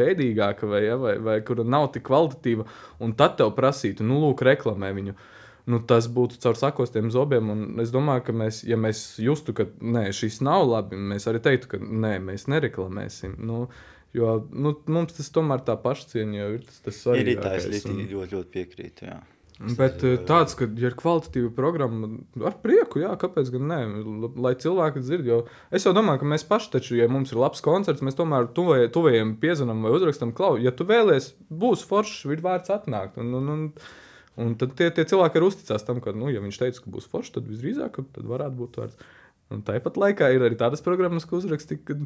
bēdīgāka 0.00 0.68
vai, 0.70 0.84
ja, 0.86 0.98
vai, 1.00 1.16
vai 1.24 1.40
kura 1.46 1.64
nav 1.64 1.90
tik 1.94 2.06
kvalitatīva, 2.08 2.66
un 3.04 3.16
tad 3.18 3.38
tev 3.40 3.54
prasītu, 3.56 4.06
nu, 4.06 4.20
lūk, 4.26 4.44
reklamē 4.46 4.92
viņu. 4.96 5.16
Nu, 5.66 5.80
tas 5.84 6.06
būtu 6.08 6.38
caur 6.40 6.56
sakostiem 6.56 7.10
zobiem. 7.12 7.50
un 7.52 7.80
Es 7.80 7.90
domāju, 7.92 8.24
ka 8.28 8.32
mēs, 8.32 8.62
ja 8.68 8.76
mēs 8.80 9.18
justu, 9.20 9.52
ka 9.56 9.66
nē, 9.80 10.08
šis 10.16 10.40
nav 10.46 10.64
labi, 10.68 10.96
mēs 10.96 11.26
arī 11.30 11.40
teiktu, 11.44 11.68
ka 11.74 11.78
nē, 11.82 12.16
mēs 12.24 12.46
nereklamēsim. 12.48 13.36
Nu, 13.38 13.66
jo 14.16 14.38
nu, 14.50 14.72
mums 14.88 15.12
tas 15.18 15.28
tomēr 15.30 15.60
tā 15.66 15.76
pašcieņa 15.80 16.40
jau 16.40 16.48
ir 16.56 16.64
tas, 16.66 16.80
tas 16.86 17.02
Ir 17.12 17.20
arī 17.24 17.36
tā, 17.36 17.52
es 17.58 17.68
svarīgākais. 17.68 17.90
un- 17.90 18.08
ļoti, 18.14 18.34
ļoti 18.38 18.50
piekrītu. 18.56 19.06
Jā. 19.10 19.20
Bet 19.76 20.00
eh, 20.08 20.16
tāds, 20.24 20.54
ka, 20.56 20.64
ja 20.80 20.88
ir 20.88 20.94
kvalitatīva 20.96 21.50
programma, 21.52 22.08
ar 22.48 22.54
prieku, 22.62 23.02
jā, 23.02 23.10
kāpēc 23.20 23.50
gan 23.52 23.66
ne? 23.68 23.80
Lai 24.40 24.54
cilvēki 24.56 25.02
dzird, 25.04 25.26
jo 25.28 25.42
es 25.70 25.84
jau 25.84 25.92
domāju, 25.92 26.22
ka 26.22 26.28
mēs 26.32 26.46
paši, 26.48 26.70
taču, 26.78 26.96
ja 26.96 27.08
mums 27.12 27.34
ir 27.34 27.42
labs 27.42 27.60
koncerts, 27.60 28.00
mēs 28.00 28.16
tomēr 28.16 28.48
tuvē, 28.56 28.86
tuvējiem 28.94 29.34
piezvanām 29.42 29.84
vai 29.84 29.92
uzrakstam, 29.92 30.32
klau, 30.32 30.54
ja 30.56 30.72
tu 30.72 30.86
vēlies, 30.88 31.34
būs 31.52 31.84
foršs, 31.84 32.24
ir 32.32 32.40
vērts 32.40 32.72
atnākt. 32.72 33.20
Un, 33.20 33.34
un, 33.36 33.52
un, 33.52 33.66
un 34.38 34.54
tad 34.60 34.76
tie, 34.78 34.90
tie 34.94 35.06
cilvēki 35.08 35.40
arī 35.40 35.48
uzticās 35.50 35.86
tam, 35.86 36.02
ka, 36.04 36.14
nu, 36.16 36.30
ja 36.32 36.42
viņš 36.44 36.60
teica, 36.60 36.84
ka 36.84 36.92
būs 36.94 37.08
foršs, 37.10 37.34
tad 37.38 37.48
visdrīzāk, 37.50 38.02
tad 38.14 38.28
varētu 38.30 38.60
būt 38.60 38.78
vērts. 38.82 39.08
Un 39.50 39.64
tāpat 39.66 39.96
laikā 39.98 40.28
ir 40.30 40.44
arī 40.46 40.54
tādas 40.54 40.82
programmas, 40.84 41.24
ko 41.26 41.40
uzrakstīja, 41.40 41.80
ka 41.82 41.96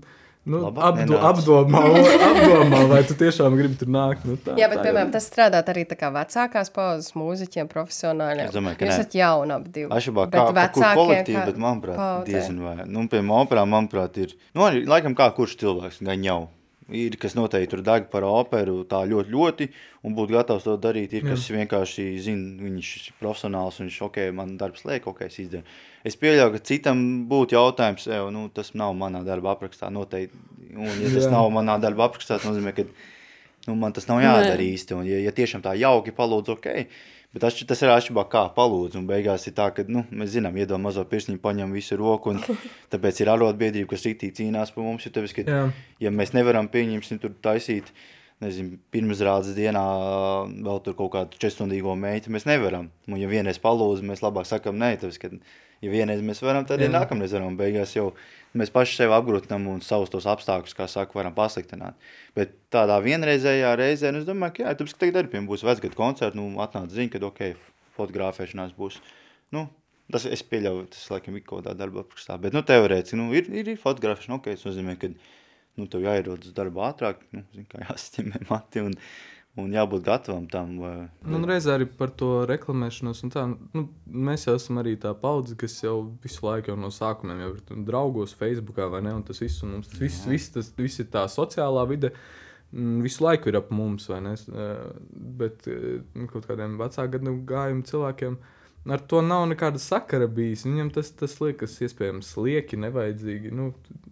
nu, 0.49 0.61
apdo, 0.81 1.19
apdomā, 1.29 1.83
apdomā, 2.29 2.81
vai 2.89 3.03
tu 3.05 3.17
tiešām 3.21 3.53
gribi 3.59 3.77
tur 3.83 3.91
nākt. 3.93 4.25
Nu, 4.25 4.39
tā, 4.41 4.55
Jā, 4.57 4.71
bet, 4.73 4.81
tā 4.81 4.87
piemēram, 4.87 5.13
tas 5.13 5.29
strādāt 5.29 5.69
arī 5.69 5.85
tā 5.91 5.99
kā 6.01 6.09
vecākās 6.15 6.73
pauzes 6.73 7.13
mūziķiem, 7.21 7.69
profesionāļiem. 7.69 8.49
Es 8.49 8.57
domāju, 8.57 8.81
ka 8.81 8.89
Jūs 8.89 8.97
esat 8.97 9.19
jauni 9.21 9.57
abi 9.59 9.75
divi. 9.77 9.93
Atšķirībā 9.93 10.27
Bet 10.33 10.41
kā, 10.41 10.57
vecākie 10.57 10.97
kolektīvi, 11.03 11.37
kā 11.37 11.47
bet 11.51 11.63
manuprāt, 11.67 12.03
diezgan 12.31 12.65
vai. 12.65 12.77
Nu, 12.89 13.05
piemēram, 13.13 13.37
operā, 13.45 13.69
manuprāt, 13.77 14.21
ir, 14.25 14.37
nu, 14.57 14.65
arī 14.71 14.87
laikam 14.89 15.17
kā 15.21 15.29
kurš 15.37 15.59
cilvēks, 15.61 16.01
gan 16.09 16.25
jau. 16.25 16.41
Ir, 16.93 17.15
kas 17.17 17.33
noteikti 17.33 17.71
tur 17.73 17.81
deg 17.81 18.11
par 18.13 18.27
operu 18.29 18.83
tā 18.85 18.99
ļoti, 19.09 19.33
ļoti, 19.33 19.69
un 20.05 20.17
būtu 20.17 20.35
gatavs 20.35 20.67
to 20.67 20.75
darīt. 20.77 21.15
Ir, 21.17 21.25
kas 21.31 21.47
vienkārši 21.49 22.05
zina, 22.21 22.59
viņš 22.61 22.91
ir 22.99 23.15
profesionāls, 23.23 23.79
un 23.81 23.89
viņš, 23.89 24.01
ok, 24.05 24.19
man 24.37 24.59
darbs 24.61 24.85
liek, 24.85 25.07
ok, 25.09 25.23
es 25.25 25.39
izdaru. 25.41 25.65
Es 26.05 26.19
pieļauju, 26.21 26.53
ka 26.53 26.61
citam 26.69 27.01
būtu 27.31 27.57
jautājums, 27.57 28.05
ev, 28.13 28.29
nu, 28.35 28.51
tas 28.53 28.75
nav 28.77 28.93
manā 29.01 29.23
darba 29.25 29.55
aprakstā 29.55 29.89
noteikti. 29.89 30.37
Un, 30.75 30.91
ja 31.01 31.09
tas 31.09 31.25
Jā. 31.25 31.33
nav 31.33 31.49
manā 31.55 31.79
darba 31.81 32.11
aprakstā, 32.11 32.37
tas 32.37 32.51
nozīmē, 32.51 32.75
ka 32.77 32.85
nu, 33.71 33.79
man 33.81 33.97
tas 33.97 34.11
nav 34.11 34.21
jādara 34.21 34.61
Nē. 34.61 34.69
īsti. 34.75 34.99
Un, 34.99 35.09
ja, 35.09 35.23
ja 35.25 35.33
tiešām 35.33 35.65
tā 35.65 35.73
jauki 35.81 36.13
palūdz, 36.13 36.53
ok. 36.59 36.69
Bet 37.35 37.49
atšķi, 37.49 37.67
tas 37.67 37.81
ir 37.83 37.91
atšķirībā, 37.91 38.23
kā 38.31 38.45
palūdz. 38.55 38.95
Un 39.01 39.09
beigās 39.09 39.49
ir 39.51 39.57
tā, 39.57 39.67
ka 39.75 39.83
nu, 39.91 40.05
mēs 40.15 40.37
zinām, 40.37 40.55
iedod 40.55 40.79
mazo 40.79 41.03
pirkstiņu, 41.11 41.41
paņem 41.43 41.73
visu 41.75 41.99
roku. 41.99 42.31
Un, 42.31 42.61
tāpēc 42.93 43.25
ir 43.25 43.31
arotbiedrība, 43.33 43.91
kas 43.91 44.07
rītīgi 44.07 44.37
cīnās 44.39 44.71
par 44.75 44.87
mums. 44.87 45.07
Jo 45.09 45.11
Tāpēc, 45.17 45.35
ka, 45.41 45.47
Jā. 45.49 45.65
ja 46.07 46.13
mēs 46.15 46.31
nevaram 46.37 46.71
pieņemsim 46.71 47.19
tur 47.25 47.35
taisīt, 47.43 47.91
nezinu, 48.45 48.79
pirmsrādes 48.95 49.57
dienā 49.59 49.83
vēl 50.47 50.81
tur 50.87 50.95
kaut 51.01 51.11
kādu 51.17 51.41
četrstundīgo 51.43 51.97
meitu, 51.99 52.31
mēs 52.35 52.47
nevaram. 52.47 52.93
Un, 53.11 53.19
ja 53.19 53.31
vienreiz 53.31 53.59
palūdz, 53.63 54.07
mēs 54.07 54.23
labāk 54.23 54.47
sakam 54.47 54.79
nē, 54.79 54.95
tāpēc, 55.03 55.19
ka, 55.25 55.35
ja 55.83 55.91
vienreiz 55.91 56.23
mēs 56.23 56.43
varam, 56.45 56.63
tad 56.69 56.79
arī 56.79 56.93
nākamreiz 56.95 57.35
varam. 57.35 57.59
Beigās 57.59 57.97
jau 57.99 58.13
mēs 58.59 58.73
paši 58.75 58.99
sev 59.01 59.15
apgrūtinām 59.17 59.69
un 59.73 59.85
savus 59.85 60.13
tos 60.13 60.29
apstākļus, 60.31 60.77
kā 60.79 60.89
saka, 60.91 61.19
varam 61.19 61.35
pasliktināt. 61.37 61.99
Bet 62.39 62.57
tādā 62.75 63.01
vienreizējā 63.05 63.77
reizē, 63.81 64.13
nu, 64.15 64.23
es 64.23 64.29
domāju, 64.29 64.59
ka 64.59 64.67
jā, 64.67 64.75
tāpēc, 64.79 64.97
ka 64.97 65.05
tagad 65.05 65.23
arī 65.23 65.33
piemēram 65.33 65.51
būs 65.51 65.67
vecgadu 65.67 65.99
koncerti, 65.99 66.41
nu, 66.41 66.51
atnāc 66.63 66.93
ziņa, 66.95 67.15
ka, 67.15 67.25
ok, 67.31 67.73
fotografēšanās 67.99 68.77
būs, 68.79 69.01
nu, 69.55 69.69
Tas 70.13 70.27
es 70.29 70.43
pieļauju, 70.45 70.89
tas 70.93 71.05
laikam 71.09 71.37
ir 71.39 71.45
kaut 71.47 71.63
kādā 71.63 71.73
darba 71.79 72.03
aprakstā. 72.03 72.37
Bet, 72.41 72.53
nu, 72.53 72.61
teorētiski, 72.69 73.17
nu, 73.17 73.31
ir, 73.37 73.47
ir, 73.49 73.71
ir 73.73 73.81
fotografēšana, 73.81 74.37
ok, 74.37 74.51
tas 74.51 74.67
nozīmē, 74.69 74.99
ka, 75.01 75.09
nu, 75.81 75.87
tev 75.91 76.05
jāierodas 76.05 76.51
uz 76.51 76.57
darbu 76.57 76.83
ātrāk, 76.85 77.23
nu, 77.33 77.45
zin, 77.57 77.65
kā 77.71 77.81
jāsaķemē 77.87 78.43
mati 78.51 78.83
un, 78.85 78.93
un 79.61 79.71
jābūt 79.71 80.03
gatavam 80.07 80.47
tam. 80.51 80.73
Vai, 80.83 80.93
Nu, 81.31 81.39
reizē 81.47 81.77
arī 81.77 81.87
par 81.87 82.11
to 82.11 82.45
reklamēšanos. 82.51 83.21
un 83.27 83.31
Tā, 83.31 83.45
nu, 83.75 83.85
mēs 84.11 84.47
jau 84.49 84.57
esam 84.59 84.81
arī 84.83 84.97
tā 85.01 85.13
paudze, 85.15 85.55
kas 85.61 85.77
jau 85.85 86.11
visu 86.25 86.43
laiku 86.47 86.73
jau 86.73 86.77
no 86.81 86.91
sākuma 86.91 87.37
jau 87.39 87.53
ir 87.55 87.85
draugos, 87.87 88.35
Facebookā 88.35 88.89
vai 88.91 89.03
ne. 89.07 89.13
un 89.15 89.23
Tas 89.23 89.39
viss, 89.41 89.63
un 89.63 89.77
mums 89.77 89.89
tas 89.93 90.01
viss, 90.03 90.25
viss, 90.27 90.51
tas, 90.51 90.73
viss 90.77 90.99
ir 91.05 91.07
tā 91.13 91.27
sociālā 91.31 91.87
vide. 91.89 92.11
mm, 92.73 92.99
Visu 93.07 93.23
laiku 93.25 93.49
ir 93.53 93.57
ap 93.61 93.71
mums, 93.71 94.09
vai 94.11 94.21
ne? 94.21 94.35
Eh, 94.35 94.91
Bet 95.15 95.69
eh, 95.71 96.03
nu, 96.15 96.27
kaut 96.27 96.47
kādiem 96.51 96.75
vecāku 96.81 97.19
gadu 97.19 97.37
gājumu 97.47 97.87
cilvēkiem 97.87 98.37
ar 98.91 99.01
to 99.09 99.23
nav 99.23 99.47
nekāda 99.49 99.79
sakara 99.81 100.27
bijis. 100.29 100.67
Viņam 100.67 100.91
tas, 100.93 101.09
tas 101.17 101.39
liekas, 101.41 101.79
iespējams, 101.81 102.35
lieki, 102.37 102.77
nevajadzīgi. 102.77 103.53
Nu, 103.55 103.71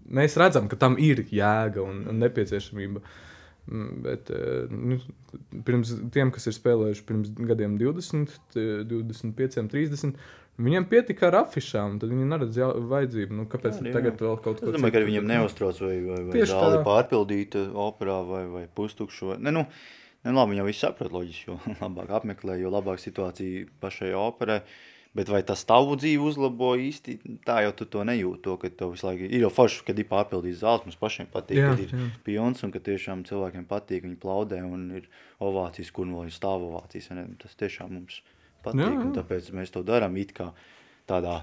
mēs 0.09 0.39
redzam, 0.41 0.69
ka 0.71 0.77
tam 0.81 0.97
ir 0.97 1.27
jēga 1.29 1.83
un, 1.85 2.07
un 2.09 2.23
nepieciešamība. 2.23 3.03
Mm, 3.03 3.29
Bet 3.67 4.31
eh, 4.35 4.67
nu, 4.71 4.99
pirms 5.67 5.93
tiem, 6.15 6.33
kas 6.35 6.49
ir 6.51 6.57
spēlējuši 6.57 7.05
pirms 7.07 7.31
gadiem 7.47 7.77
20, 7.79 8.33
eh, 8.59 8.83
25, 8.91 9.69
30, 9.71 10.17
viņiem 10.63 10.87
pietika 10.91 11.29
ar 11.29 11.39
afišām. 11.45 12.01
Tad 12.03 12.11
viņi 12.11 12.29
neredz 12.33 12.59
vajadzību. 12.59 13.39
Nu, 13.39 13.47
kāpēc 13.51 13.79
Jā, 13.79 13.87
jā. 13.89 13.95
tagad 13.97 14.23
vēl 14.25 14.39
kaut 14.43 14.61
ko 14.61 14.69
Es 14.69 14.77
domāju, 14.77 14.97
ka 14.97 15.05
viņam 15.07 15.29
neuztrauc, 15.31 15.79
vai, 15.85 15.97
vai, 16.09 16.21
vai 16.29 16.47
zāle 16.51 16.81
tā. 16.81 16.85
pārpildīta 16.89 17.67
operā 17.87 18.19
vai, 18.29 18.45
vai 18.51 18.65
pustukšu. 18.81 19.33
Vai... 19.33 19.39
Ne, 19.47 19.55
nu, 19.55 19.67
ne, 20.27 20.35
labi, 20.35 20.57
viņi 20.57 20.65
jau 20.65 20.69
visu 20.73 20.85
saprot, 20.89 21.15
loģiski, 21.15 21.53
jo 21.53 21.61
labāk 21.85 22.11
apmeklē, 22.19 22.59
jo 22.61 22.75
labāk 22.75 23.03
situācija 23.03 23.69
pašai 23.85 24.11
operai. 24.19 24.63
Bet 25.13 25.29
vai 25.29 25.43
tas 25.45 25.61
tavu 25.69 25.93
dzīvi 26.01 26.23
uzlabo 26.25 26.71
īsti? 26.81 27.19
Tā 27.45 27.59
jau 27.67 27.73
tu 27.77 27.85
to 27.85 28.01
nejūti. 28.09 28.41
To, 28.47 28.55
ka 28.57 28.71
tev 28.73 28.95
visu 28.95 29.05
laiku 29.11 29.27
ir 29.29 29.43
jau 29.45 29.51
forši, 29.53 29.83
kad 29.85 29.99
ir 30.01 30.07
pārpildīts 30.09 30.63
zāles. 30.63 30.87
Mums 30.87 30.97
pašiem 30.97 31.27
patīk, 31.35 31.59
Jā, 31.61 31.73
kad 31.75 31.83
ir 31.85 31.91
jā. 31.93 32.07
pions 32.25 32.65
un 32.65 32.73
ka 32.73 32.81
tiešām 32.81 33.27
cilvēkiem 33.29 33.67
patīk. 33.69 34.07
Viņi 34.07 34.17
plaudē 34.23 34.63
un 34.65 34.87
ir 34.97 35.11
ovācijas, 35.45 35.91
kur 35.93 36.09
vēl 36.09 36.31
ir 36.31 36.33
stāv 36.33 36.65
ovācijas. 36.71 37.11
ne? 37.13 37.27
Tas 37.43 37.59
tiešām 37.61 37.93
mums 37.99 38.23
patīk. 38.65 38.87
Jā, 38.87 38.93
un 38.95 39.11
jā. 39.11 39.17
Tāpēc 39.21 39.51
mēs 39.59 39.75
to 39.77 39.85
darām 39.85 40.17
it 40.17 40.33
kā 40.33 40.49
tādā 41.11 41.43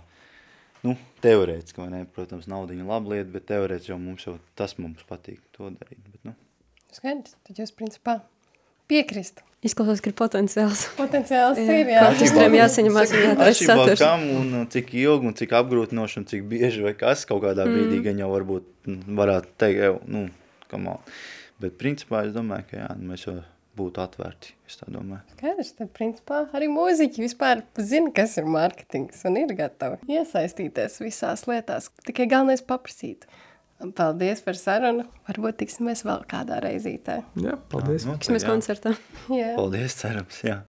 nu, 0.82 0.95
teorētiski, 1.21 1.84
vai 1.84 1.89
ne? 1.93 2.01
Protams, 2.15 2.49
nauda 2.49 2.73
ir 2.73 2.89
laba 2.89 3.13
lieta, 3.13 3.29
bet 3.38 3.45
teorētiski 3.53 3.93
jau 3.93 3.99
mums 4.01 4.25
jau 4.25 4.38
tas 4.58 4.77
mums 4.82 5.05
patīk 5.05 5.43
to 5.53 5.69
darīt. 5.77 6.01
Bet, 6.10 6.23
nu, 6.32 6.34
Skaidrs, 6.89 7.36
tad 7.45 7.62
jūs 7.62 7.75
principā 7.77 8.17
piekristu. 8.89 9.45
Izklausās, 9.65 9.99
ka 9.99 10.07
ir 10.07 10.15
potenciāls. 10.15 10.85
Potenciāls 10.95 11.57
Jā. 11.59 11.73
ir, 11.81 11.89
jā. 11.91 12.03
Katram 12.15 12.53
jāsaņemās 12.55 13.11
un 13.11 13.41
Atšķirībā 13.43 13.73
saturs. 13.75 13.99
kam 13.99 14.21
un 14.37 14.67
cik 14.71 14.93
ilgi 14.95 15.27
un 15.27 15.35
cik 15.35 15.55
apgrūtinoši 15.59 16.21
un 16.21 16.27
cik 16.31 16.45
bieži 16.47 16.85
vai 16.85 16.93
kas 16.95 17.25
kaut 17.27 17.43
kādā 17.43 17.65
Mm. 17.67 17.75
brīdī 17.75 17.99
gan 18.05 18.21
jau 18.23 18.29
varbūt 18.31 18.63
mm, 18.87 19.17
varētu 19.19 19.51
teikt, 19.59 19.81
jau, 19.83 19.97
nu, 20.07 20.29
kam 20.71 20.87
on. 20.87 21.01
Bet 21.59 21.75
principā 21.81 22.21
es 22.25 22.31
domāju, 22.31 22.69
ka 22.71 22.77
jā, 22.79 22.87
mēs 23.03 23.25
jau 23.27 23.35
būtu 23.79 23.99
atvērti, 24.03 24.53
es 24.67 24.79
tā 24.79 24.87
domāju. 24.91 25.21
Skaidrs, 25.35 25.73
tad 25.75 25.91
principā 25.95 26.39
arī 26.55 26.71
mūziķi 26.71 27.19
vispār 27.27 27.61
zina, 27.79 28.11
kas 28.15 28.37
ir 28.39 28.47
mārketings 28.47 29.25
un 29.27 29.37
ir 29.43 29.51
gatavi 29.59 29.99
iesaistīties 30.07 31.01
visās 31.03 31.43
lietās. 31.51 31.91
Tikai 32.07 32.27
galvenais 32.31 32.63
paprasīt. 32.63 33.27
Paldies 33.79 34.41
par 34.43 34.57
sarunu. 34.59 35.05
Varbūt 35.29 35.61
tiksimies 35.61 36.03
vēl 36.03 36.25
kādā 36.27 36.57
reizītē. 36.65 37.21
Jā, 37.39 37.55
paldies. 37.71 38.03
Nu, 38.09 38.17
Tiksimies 38.19 38.43
koncertā. 38.47 38.91
Jā. 39.39 39.53
Paldies, 39.55 39.95
cerams, 40.01 40.41
jā. 40.43 40.59